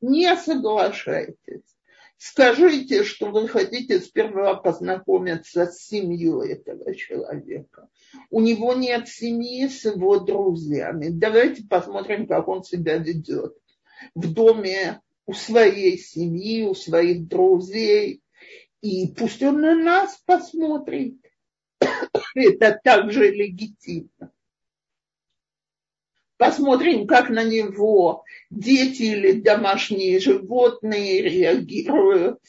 Не 0.00 0.36
соглашайтесь. 0.36 1.76
Скажите, 2.18 3.04
что 3.04 3.30
вы 3.30 3.46
хотите 3.46 4.00
сперва 4.00 4.54
познакомиться 4.54 5.66
с 5.66 5.86
семьей 5.86 6.54
этого 6.54 6.94
человека. 6.94 7.88
У 8.30 8.40
него 8.40 8.72
нет 8.72 9.08
семьи 9.08 9.68
с 9.68 9.84
его 9.84 10.18
друзьями. 10.18 11.08
Давайте 11.10 11.64
посмотрим, 11.64 12.26
как 12.26 12.48
он 12.48 12.64
себя 12.64 12.96
ведет 12.96 13.54
в 14.14 14.32
доме 14.32 15.00
у 15.26 15.34
своей 15.34 15.98
семьи, 15.98 16.62
у 16.62 16.74
своих 16.74 17.26
друзей. 17.28 18.22
И 18.80 19.08
пусть 19.08 19.42
он 19.42 19.60
на 19.60 19.74
нас 19.74 20.18
посмотрит. 20.24 21.16
Это 22.34 22.80
также 22.82 23.30
легитимно. 23.30 24.32
Посмотрим, 26.38 27.06
как 27.06 27.30
на 27.30 27.44
него 27.44 28.24
дети 28.50 29.02
или 29.02 29.40
домашние 29.40 30.20
животные 30.20 31.22
реагируют. 31.22 32.40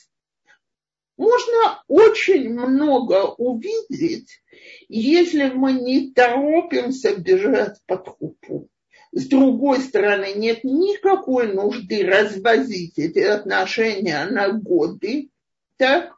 Можно 1.16 1.84
очень 1.88 2.50
много 2.50 3.34
увидеть, 3.38 4.42
если 4.90 5.50
мы 5.50 5.74
не 5.74 6.12
торопимся 6.12 7.16
бежать 7.16 7.80
под 7.86 8.08
хупу. 8.08 8.70
С 9.14 9.28
другой 9.28 9.80
стороны, 9.80 10.34
нет 10.36 10.64
никакой 10.64 11.54
нужды 11.54 12.06
развозить 12.06 13.00
эти 13.00 13.20
отношения 13.20 14.26
на 14.26 14.52
годы. 14.52 15.30
Так? 15.78 16.14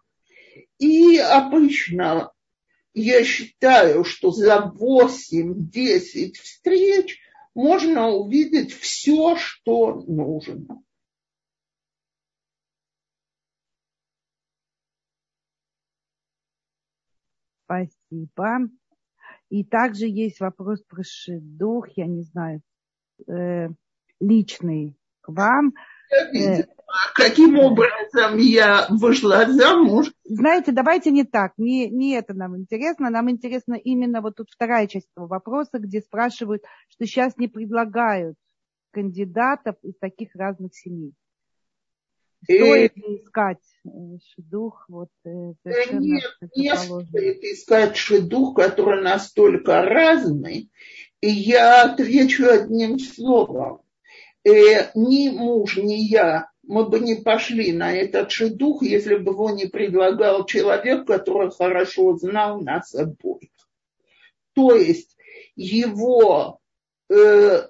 И 0.79 1.17
обычно 1.17 2.31
я 2.93 3.23
считаю, 3.23 4.03
что 4.03 4.31
за 4.31 4.73
8-10 4.75 6.33
встреч 6.41 7.19
можно 7.55 8.09
увидеть 8.09 8.73
все, 8.73 9.35
что 9.35 9.95
нужно. 10.07 10.81
Спасибо. 17.65 18.69
И 19.49 19.63
также 19.63 20.07
есть 20.07 20.39
вопрос 20.39 20.81
про 20.83 21.03
шедух, 21.03 21.89
я 21.95 22.07
не 22.07 22.23
знаю, 22.23 22.61
э, 23.27 23.69
личный 24.19 24.95
к 25.21 25.29
вам. 25.29 25.73
Э, 26.33 26.63
каким 27.15 27.59
образом 27.59 28.37
я 28.37 28.87
вышла 28.89 29.45
замуж? 29.47 30.11
Знаете, 30.23 30.71
давайте 30.71 31.11
не 31.11 31.23
так, 31.23 31.53
не, 31.57 31.89
не 31.89 32.13
это 32.13 32.33
нам 32.33 32.57
интересно, 32.57 33.09
нам 33.09 33.29
интересно 33.29 33.75
именно 33.75 34.21
вот 34.21 34.35
тут 34.35 34.49
вторая 34.49 34.87
часть 34.87 35.07
этого 35.15 35.27
вопроса, 35.27 35.79
где 35.79 36.01
спрашивают, 36.01 36.63
что 36.89 37.05
сейчас 37.05 37.37
не 37.37 37.47
предлагают 37.47 38.35
кандидатов 38.91 39.75
из 39.83 39.97
таких 39.99 40.35
разных 40.35 40.75
семей. 40.75 41.13
Стоит 42.43 42.95
ли 42.95 43.17
искать 43.17 43.57
э, 43.85 43.89
шедух? 44.33 44.85
Вот, 44.87 45.09
э, 45.25 45.53
Нет, 45.91 46.23
не 46.55 46.75
стоит 46.75 47.43
искать 47.43 47.97
шедух, 47.97 48.55
который 48.55 49.03
настолько 49.03 49.81
разный, 49.81 50.71
и 51.21 51.29
я 51.29 51.83
отвечу 51.83 52.47
одним 52.47 52.97
словом. 52.97 53.81
Э, 54.45 54.89
ни 54.95 55.29
муж, 55.29 55.75
ни 55.77 55.95
я, 55.95 56.49
мы 56.69 56.87
бы 56.87 56.99
не 56.99 57.15
пошли 57.15 57.73
на 57.73 57.91
этот 57.91 58.29
шедух, 58.29 58.83
если 58.83 59.15
бы 59.15 59.31
его 59.31 59.49
не 59.49 59.65
предлагал 59.65 60.45
человек, 60.45 61.07
который 61.07 61.49
хорошо 61.49 62.15
знал 62.15 62.61
нас 62.61 62.93
обоих. 62.93 63.49
То 64.53 64.75
есть 64.75 65.17
его 65.55 66.59
э, 67.09 67.63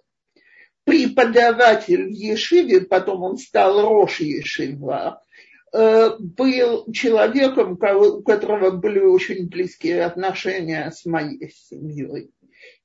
преподаватель 0.83 2.07
в 2.07 2.11
Ешиве, 2.11 2.81
потом 2.81 3.23
он 3.23 3.37
стал 3.37 3.81
Рош 3.81 4.19
Ешива, 4.19 5.23
э, 5.71 6.09
был 6.19 6.91
человеком, 6.91 7.79
у 7.81 8.21
которого 8.21 8.71
были 8.71 8.99
очень 8.99 9.47
близкие 9.47 10.03
отношения 10.03 10.91
с 10.91 11.05
моей 11.05 11.49
семьей. 11.51 12.31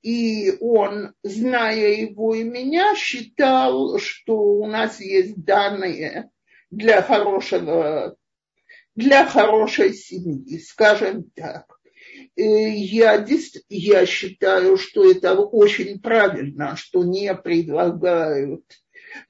И 0.05 0.53
он, 0.61 1.15
зная 1.23 1.95
его 1.95 2.35
и 2.35 2.45
меня, 2.45 2.95
считал, 2.95 3.99
что 3.99 4.37
у 4.37 4.67
нас 4.67 5.01
есть 5.01 5.43
данные 5.43 6.31
для 6.71 7.01
хорошего, 7.01 8.15
для 8.95 9.25
хорошей 9.25 9.95
семьи, 9.95 10.59
скажем 10.59 11.31
так. 11.35 11.65
Э, 12.37 12.43
я, 12.43 13.27
я 13.71 14.05
считаю, 14.05 14.77
что 14.77 15.11
это 15.11 15.41
очень 15.41 15.99
правильно, 15.99 16.77
что 16.77 17.03
не 17.03 17.35
предлагают 17.35 18.63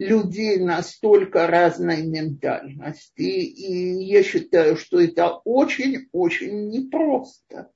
людей 0.00 0.58
настолько 0.58 1.46
разной 1.46 2.02
ментальности. 2.02 3.22
И 3.22 4.04
я 4.06 4.24
считаю, 4.24 4.76
что 4.76 5.00
это 5.00 5.36
очень-очень 5.44 6.70
непросто. 6.70 7.70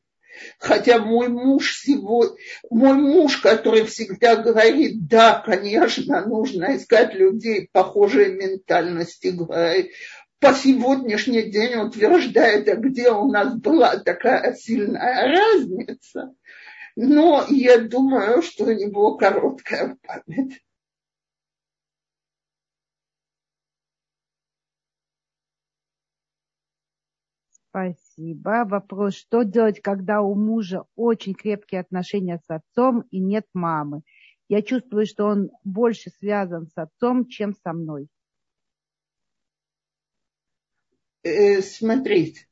Хотя 0.58 0.98
мой 0.98 1.28
муж 1.28 1.78
сегодня, 1.80 2.36
мой 2.70 2.94
муж, 2.94 3.38
который 3.38 3.84
всегда 3.84 4.36
говорит, 4.36 5.06
да, 5.06 5.42
конечно, 5.44 6.24
нужно 6.26 6.76
искать 6.76 7.14
людей 7.14 7.68
похожей 7.72 8.32
ментальности, 8.34 9.28
говорит, 9.28 9.90
по 10.40 10.54
сегодняшний 10.54 11.50
день 11.50 11.74
утверждает, 11.76 12.68
а 12.68 12.76
где 12.76 13.10
у 13.10 13.28
нас 13.30 13.54
была 13.56 13.96
такая 13.96 14.54
сильная 14.54 15.28
разница. 15.28 16.34
Но 16.94 17.44
я 17.48 17.78
думаю, 17.78 18.42
что 18.42 18.64
у 18.64 18.72
него 18.72 19.16
короткая 19.16 19.96
память. 20.02 20.62
Спасибо. 27.70 28.07
Вопрос, 28.18 29.14
что 29.14 29.44
делать, 29.44 29.80
когда 29.80 30.22
у 30.22 30.34
мужа 30.34 30.84
очень 30.96 31.34
крепкие 31.34 31.80
отношения 31.80 32.40
с 32.44 32.50
отцом 32.50 33.02
и 33.12 33.20
нет 33.20 33.46
мамы? 33.54 34.02
Я 34.48 34.62
чувствую, 34.62 35.06
что 35.06 35.26
он 35.26 35.50
больше 35.62 36.10
связан 36.10 36.66
с 36.66 36.76
отцом, 36.76 37.28
чем 37.28 37.54
со 37.54 37.72
мной. 37.72 38.08
Э, 41.22 41.62
смотрите, 41.62 42.48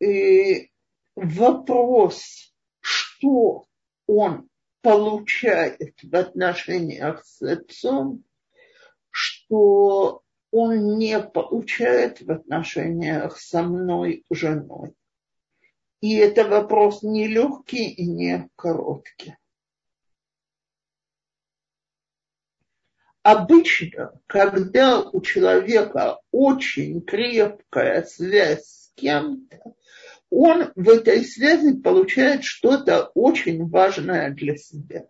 э, 0.00 0.68
вопрос, 1.14 2.54
что 2.80 3.66
он 4.06 4.48
получает 4.80 6.02
в 6.02 6.16
отношениях 6.16 7.22
с 7.26 7.42
отцом, 7.42 8.24
что 9.10 10.22
он 10.50 10.98
не 10.98 11.20
получает 11.20 12.20
в 12.20 12.30
отношениях 12.30 13.38
со 13.38 13.62
мной, 13.62 14.24
женой. 14.30 14.94
И 16.00 16.16
это 16.16 16.44
вопрос 16.44 17.02
не 17.02 17.26
легкий 17.26 17.88
и 17.88 18.06
не 18.06 18.48
короткий. 18.56 19.36
Обычно, 23.22 24.18
когда 24.26 25.00
у 25.00 25.20
человека 25.20 26.20
очень 26.30 27.02
крепкая 27.02 28.04
связь 28.04 28.64
с 28.64 28.92
кем-то, 28.94 29.74
он 30.30 30.72
в 30.76 30.88
этой 30.88 31.24
связи 31.24 31.76
получает 31.76 32.44
что-то 32.44 33.10
очень 33.14 33.68
важное 33.68 34.30
для 34.30 34.56
себя. 34.56 35.08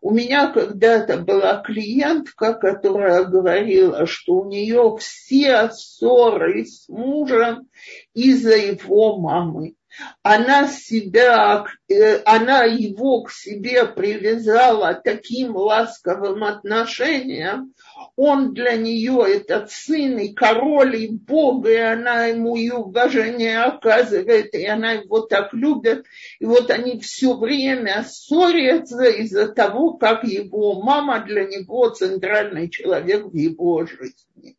У 0.00 0.12
меня 0.12 0.52
когда-то 0.52 1.18
была 1.18 1.60
клиентка, 1.62 2.54
которая 2.54 3.24
говорила, 3.24 4.06
что 4.06 4.34
у 4.40 4.48
нее 4.48 4.96
все 4.98 5.70
ссоры 5.70 6.64
с 6.64 6.88
мужем 6.88 7.68
из-за 8.14 8.56
его 8.56 9.18
мамы 9.18 9.74
она 10.22 10.68
себя, 10.68 11.64
э, 11.88 12.22
она 12.24 12.64
его 12.64 13.22
к 13.22 13.32
себе 13.32 13.86
привязала 13.86 14.94
таким 14.94 15.56
ласковым 15.56 16.44
отношением, 16.44 17.74
он 18.16 18.52
для 18.52 18.76
нее 18.76 19.24
этот 19.26 19.70
сын 19.70 20.18
и 20.18 20.32
король 20.32 20.96
и 20.96 21.08
бог, 21.08 21.66
и 21.66 21.76
она 21.76 22.26
ему 22.26 22.56
и 22.56 22.70
уважение 22.70 23.62
оказывает, 23.62 24.54
и 24.54 24.66
она 24.66 24.92
его 24.92 25.20
так 25.20 25.52
любит. 25.52 26.04
И 26.38 26.44
вот 26.44 26.70
они 26.70 27.00
все 27.00 27.36
время 27.36 28.04
ссорятся 28.08 29.04
из-за 29.04 29.48
того, 29.48 29.94
как 29.94 30.24
его 30.24 30.82
мама 30.82 31.24
для 31.24 31.44
него 31.44 31.88
центральный 31.90 32.68
человек 32.68 33.26
в 33.26 33.34
его 33.34 33.86
жизни. 33.86 34.57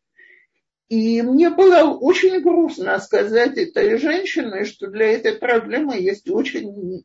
И 0.90 1.22
мне 1.22 1.50
было 1.50 1.88
очень 1.88 2.40
грустно 2.40 2.98
сказать 2.98 3.56
этой 3.56 3.96
женщине, 3.96 4.64
что 4.64 4.88
для 4.88 5.12
этой 5.12 5.36
проблемы 5.36 5.96
есть 5.96 6.28
очень 6.28 7.04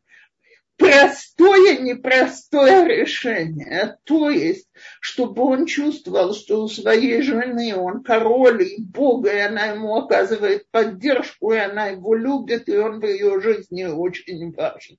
простое, 0.75 1.77
непростое 1.77 2.83
решение. 2.87 3.99
То 4.03 4.31
есть, 4.31 4.67
чтобы 4.99 5.43
он 5.43 5.67
чувствовал, 5.67 6.33
что 6.33 6.63
у 6.63 6.67
своей 6.67 7.21
жены 7.21 7.75
он 7.75 8.01
король 8.01 8.63
и 8.63 8.81
Бог, 8.81 9.27
и 9.27 9.37
она 9.37 9.67
ему 9.67 9.95
оказывает 9.95 10.67
поддержку, 10.71 11.53
и 11.53 11.57
она 11.57 11.85
его 11.89 12.15
любит, 12.15 12.67
и 12.67 12.75
он 12.75 12.99
в 12.99 13.05
ее 13.05 13.39
жизни 13.39 13.83
очень 13.83 14.51
важен. 14.51 14.97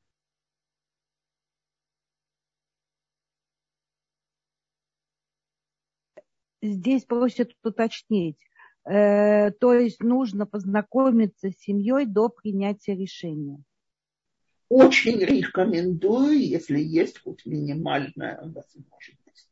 Здесь 6.62 7.04
просят 7.04 7.50
уточнить 7.64 8.45
то 8.86 9.72
есть 9.74 10.00
нужно 10.00 10.46
познакомиться 10.46 11.50
с 11.50 11.58
семьей 11.58 12.06
до 12.06 12.28
принятия 12.28 12.94
решения. 12.94 13.62
Очень 14.68 15.18
рекомендую, 15.18 16.40
если 16.40 16.78
есть 16.78 17.20
хоть 17.22 17.46
минимальная 17.46 18.36
возможность. 18.42 19.48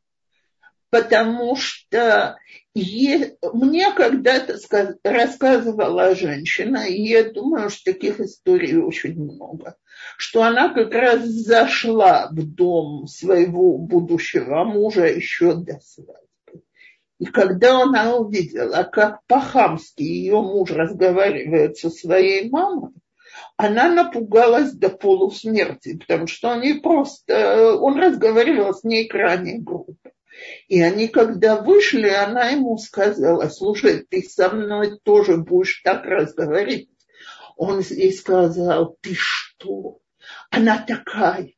Потому 0.89 1.57
что 1.57 2.37
е... 2.73 3.37
мне 3.53 3.91
когда-то 3.93 4.57
сказ... 4.57 4.95
рассказывала 5.03 6.15
женщина, 6.15 6.87
и 6.87 7.01
я 7.01 7.29
думаю, 7.29 7.69
что 7.69 7.91
таких 7.91 8.21
историй 8.21 8.77
очень 8.77 9.21
много, 9.21 9.75
что 10.17 10.43
она 10.43 10.73
как 10.73 10.93
раз 10.93 11.25
зашла 11.25 12.29
в 12.31 12.41
дом 12.41 13.07
своего 13.07 13.77
будущего 13.77 14.63
мужа 14.63 15.05
еще 15.05 15.55
до 15.55 15.79
свадьбы 15.81 16.24
и 17.19 17.25
когда 17.25 17.81
она 17.81 18.15
увидела, 18.15 18.83
как 18.83 19.25
по-хамски 19.27 20.03
ее 20.03 20.41
муж 20.41 20.71
разговаривает 20.71 21.77
со 21.77 21.89
своей 21.89 22.49
мамой, 22.49 22.91
она 23.57 23.89
напугалась 23.89 24.73
до 24.73 24.89
полусмерти, 24.89 25.97
потому 25.97 26.27
что 26.27 26.51
они 26.51 26.73
просто, 26.73 27.75
он 27.77 27.97
разговаривал 27.97 28.73
с 28.73 28.83
ней 28.83 29.07
крайне 29.07 29.59
грубо. 29.59 29.95
И 30.67 30.81
они, 30.81 31.07
когда 31.07 31.61
вышли, 31.61 32.09
она 32.09 32.49
ему 32.49 32.77
сказала, 32.77 33.47
слушай, 33.47 34.05
ты 34.09 34.21
со 34.21 34.49
мной 34.49 34.99
тоже 35.03 35.37
будешь 35.37 35.81
так 35.83 36.03
разговаривать. 36.03 36.89
Он 37.55 37.79
ей 37.79 38.11
сказал, 38.11 38.97
ты 38.99 39.15
что? 39.15 39.99
Она 40.49 40.77
такая, 40.85 41.53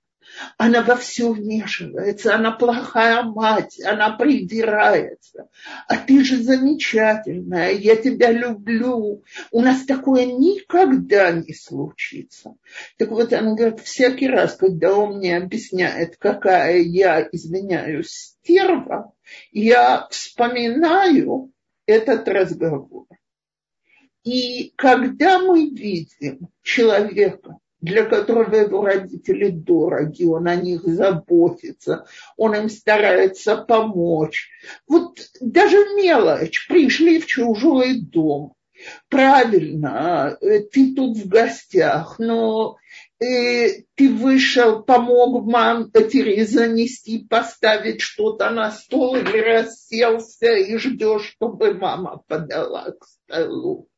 она 0.58 0.82
во 0.82 0.96
все 0.96 1.32
вмешивается, 1.32 2.36
она 2.36 2.52
плохая 2.52 3.24
мать, 3.24 3.80
она 3.84 4.12
придирается. 4.12 5.50
А 5.88 5.98
ты 5.98 6.24
же 6.24 6.42
замечательная, 6.42 7.72
я 7.72 7.96
тебя 7.96 8.32
люблю. 8.32 9.24
У 9.52 9.62
нас 9.62 9.86
такое 9.86 10.26
никогда 10.26 11.32
не 11.32 11.54
случится. 11.54 12.56
Так 12.98 13.10
вот, 13.10 13.34
она 13.34 13.56
говорит, 13.56 13.80
всякий 13.82 14.28
раз, 14.28 14.56
когда 14.56 14.96
он 14.96 15.18
мне 15.18 15.38
объясняет, 15.38 16.18
какая 16.18 16.80
я, 16.80 17.28
извиняюсь, 17.32 18.38
стерва, 18.42 19.14
я 19.52 20.08
вспоминаю 20.10 21.52
этот 21.86 22.28
разговор. 22.28 23.08
И 24.24 24.74
когда 24.76 25.40
мы 25.40 25.70
видим 25.70 26.50
человека, 26.62 27.58
для 27.82 28.06
которого 28.06 28.56
его 28.56 28.86
родители 28.86 29.50
дороги, 29.50 30.24
он 30.24 30.48
о 30.48 30.56
них 30.56 30.82
заботится, 30.84 32.06
он 32.36 32.56
им 32.56 32.70
старается 32.70 33.58
помочь. 33.58 34.50
Вот 34.88 35.20
даже 35.40 35.78
мелочь, 35.96 36.68
пришли 36.68 37.20
в 37.20 37.28
чужой 37.28 38.00
дом. 38.00 38.54
Правильно, 39.10 40.38
э, 40.40 40.60
ты 40.60 40.94
тут 40.94 41.18
в 41.18 41.28
гостях, 41.28 42.20
но 42.20 42.78
э, 43.20 43.82
ты 43.96 44.14
вышел, 44.14 44.84
помог 44.84 45.46
матери 45.46 46.44
занести, 46.44 47.26
поставить 47.28 48.02
что-то 48.02 48.52
на 48.52 48.72
стол 48.72 49.16
или 49.16 49.40
расселся 49.40 50.52
и 50.56 50.78
ждешь, 50.78 51.34
чтобы 51.36 51.74
мама 51.74 52.24
подала 52.28 52.92
к 52.92 53.06
столу. 53.06 53.90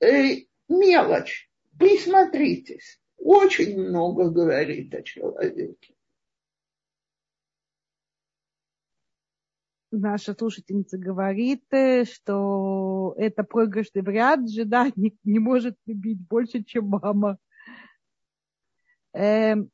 Э, 0.00 0.36
мелочь, 0.68 1.50
присмотритесь 1.76 3.01
очень 3.22 3.78
много 3.78 4.30
говорит 4.30 4.94
о 4.94 5.02
человеке. 5.02 5.94
наша 9.92 10.34
слушательница 10.34 10.98
говорит, 10.98 11.64
э, 11.70 12.04
что 12.04 13.14
это 13.16 13.44
проигрышный 13.44 14.02
вариант, 14.02 14.50
жена 14.50 14.90
не, 14.96 15.16
не 15.22 15.38
может 15.38 15.76
любить 15.86 16.18
больше, 16.18 16.64
чем 16.64 16.86
мама. 16.86 17.38
Эм, 19.12 19.70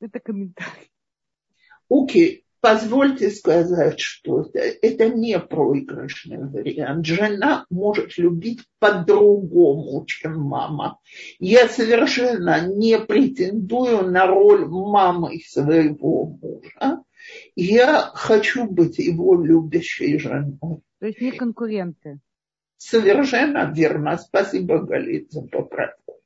это 0.00 0.20
комментарий. 0.20 0.92
Окей, 1.88 2.40
okay. 2.40 2.49
Позвольте 2.60 3.30
сказать 3.30 4.00
что-то. 4.00 4.58
Это 4.58 5.08
не 5.08 5.38
проигрышный 5.38 6.48
вариант. 6.48 7.06
Жена 7.06 7.66
может 7.70 8.18
любить 8.18 8.60
по-другому, 8.78 10.04
чем 10.06 10.40
мама. 10.40 10.98
Я 11.38 11.68
совершенно 11.68 12.66
не 12.66 12.98
претендую 12.98 14.10
на 14.10 14.26
роль 14.26 14.66
мамы 14.66 15.40
своего 15.46 16.26
мужа 16.26 17.02
я 17.54 18.10
хочу 18.14 18.66
быть 18.66 18.98
его 18.98 19.40
любящей 19.42 20.18
женой. 20.18 20.82
То 20.98 21.06
есть 21.06 21.20
не 21.20 21.32
конкуренты. 21.32 22.20
Совершенно 22.76 23.70
верно. 23.72 24.16
Спасибо, 24.16 24.78
Галит, 24.78 25.30
за 25.30 25.42
поправку. 25.42 26.20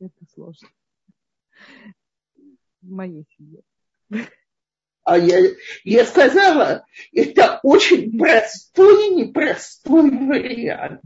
Это 0.00 0.24
сложно. 0.32 0.68
В 2.80 2.90
моей 2.90 3.26
семье. 3.36 3.62
А 5.04 5.18
я, 5.18 5.38
я 5.84 6.04
сказала, 6.04 6.86
это 7.12 7.58
очень 7.62 8.16
простой 8.16 9.08
и 9.08 9.14
непростой 9.14 10.10
вариант. 10.10 11.02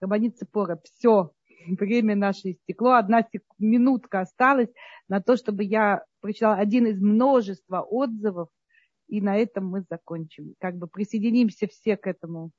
Рабанит 0.00 0.38
Цепора, 0.38 0.80
все, 0.82 1.32
время 1.66 2.16
наше 2.16 2.52
истекло, 2.52 2.94
одна 2.94 3.26
минутка 3.58 4.20
осталась 4.20 4.70
на 5.08 5.20
то, 5.20 5.36
чтобы 5.36 5.62
я 5.62 6.04
прочитала 6.20 6.56
один 6.56 6.86
из 6.86 7.00
множества 7.00 7.82
отзывов, 7.82 8.48
и 9.08 9.20
на 9.20 9.36
этом 9.36 9.68
мы 9.68 9.84
закончим. 9.88 10.54
Как 10.58 10.76
бы 10.76 10.86
присоединимся 10.86 11.68
все 11.68 11.96
к 11.96 12.06
этому. 12.06 12.50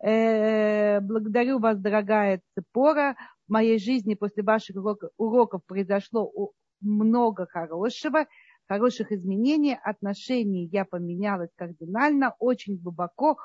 Э, 0.00 1.00
благодарю 1.00 1.58
вас, 1.58 1.78
дорогая 1.78 2.40
Цепора. 2.54 3.16
В 3.46 3.52
моей 3.52 3.78
жизни 3.78 4.14
после 4.14 4.42
ваших 4.42 4.76
уроков 5.16 5.62
произошло 5.66 6.30
много 6.80 7.46
хорошего, 7.46 8.26
хороших 8.66 9.12
изменений, 9.12 9.78
отношений 9.82 10.68
я 10.72 10.84
поменялась 10.84 11.50
кардинально, 11.56 12.34
очень 12.38 12.76
глубоко, 12.76 13.38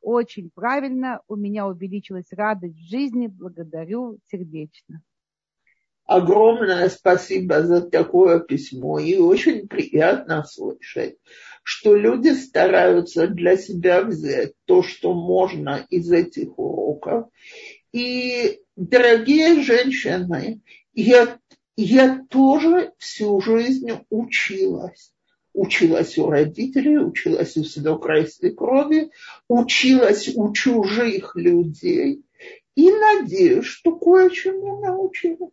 очень 0.00 0.50
правильно. 0.50 1.20
У 1.28 1.36
меня 1.36 1.66
увеличилась 1.66 2.32
радость 2.32 2.78
в 2.78 2.88
жизни. 2.88 3.26
Благодарю 3.26 4.18
сердечно. 4.30 5.02
Огромное 6.06 6.88
спасибо 6.88 7.62
за 7.62 7.82
такое 7.82 8.40
письмо. 8.40 8.98
И 8.98 9.16
очень 9.16 9.68
приятно 9.68 10.42
слышать, 10.42 11.16
что 11.62 11.94
люди 11.94 12.30
стараются 12.30 13.28
для 13.28 13.56
себя 13.56 14.02
взять 14.02 14.54
то, 14.64 14.82
что 14.82 15.14
можно 15.14 15.86
из 15.88 16.10
этих 16.10 16.58
уроков. 16.58 17.28
И, 17.92 18.60
дорогие 18.74 19.62
женщины, 19.62 20.62
я, 20.94 21.38
я 21.82 22.24
тоже 22.30 22.92
всю 22.98 23.40
жизнь 23.40 23.90
училась 24.10 25.12
училась 25.52 26.16
у 26.18 26.30
родителей, 26.30 26.98
училась 26.98 27.56
у 27.56 27.64
свекра 27.64 28.22
и 28.22 28.26
свекрови, 28.26 29.10
училась 29.48 30.30
у 30.34 30.52
чужих 30.52 31.36
людей 31.36 32.24
и 32.76 32.90
надеюсь, 32.90 33.66
что 33.66 33.96
кое-чему 33.96 34.80
научилась. 34.80 35.52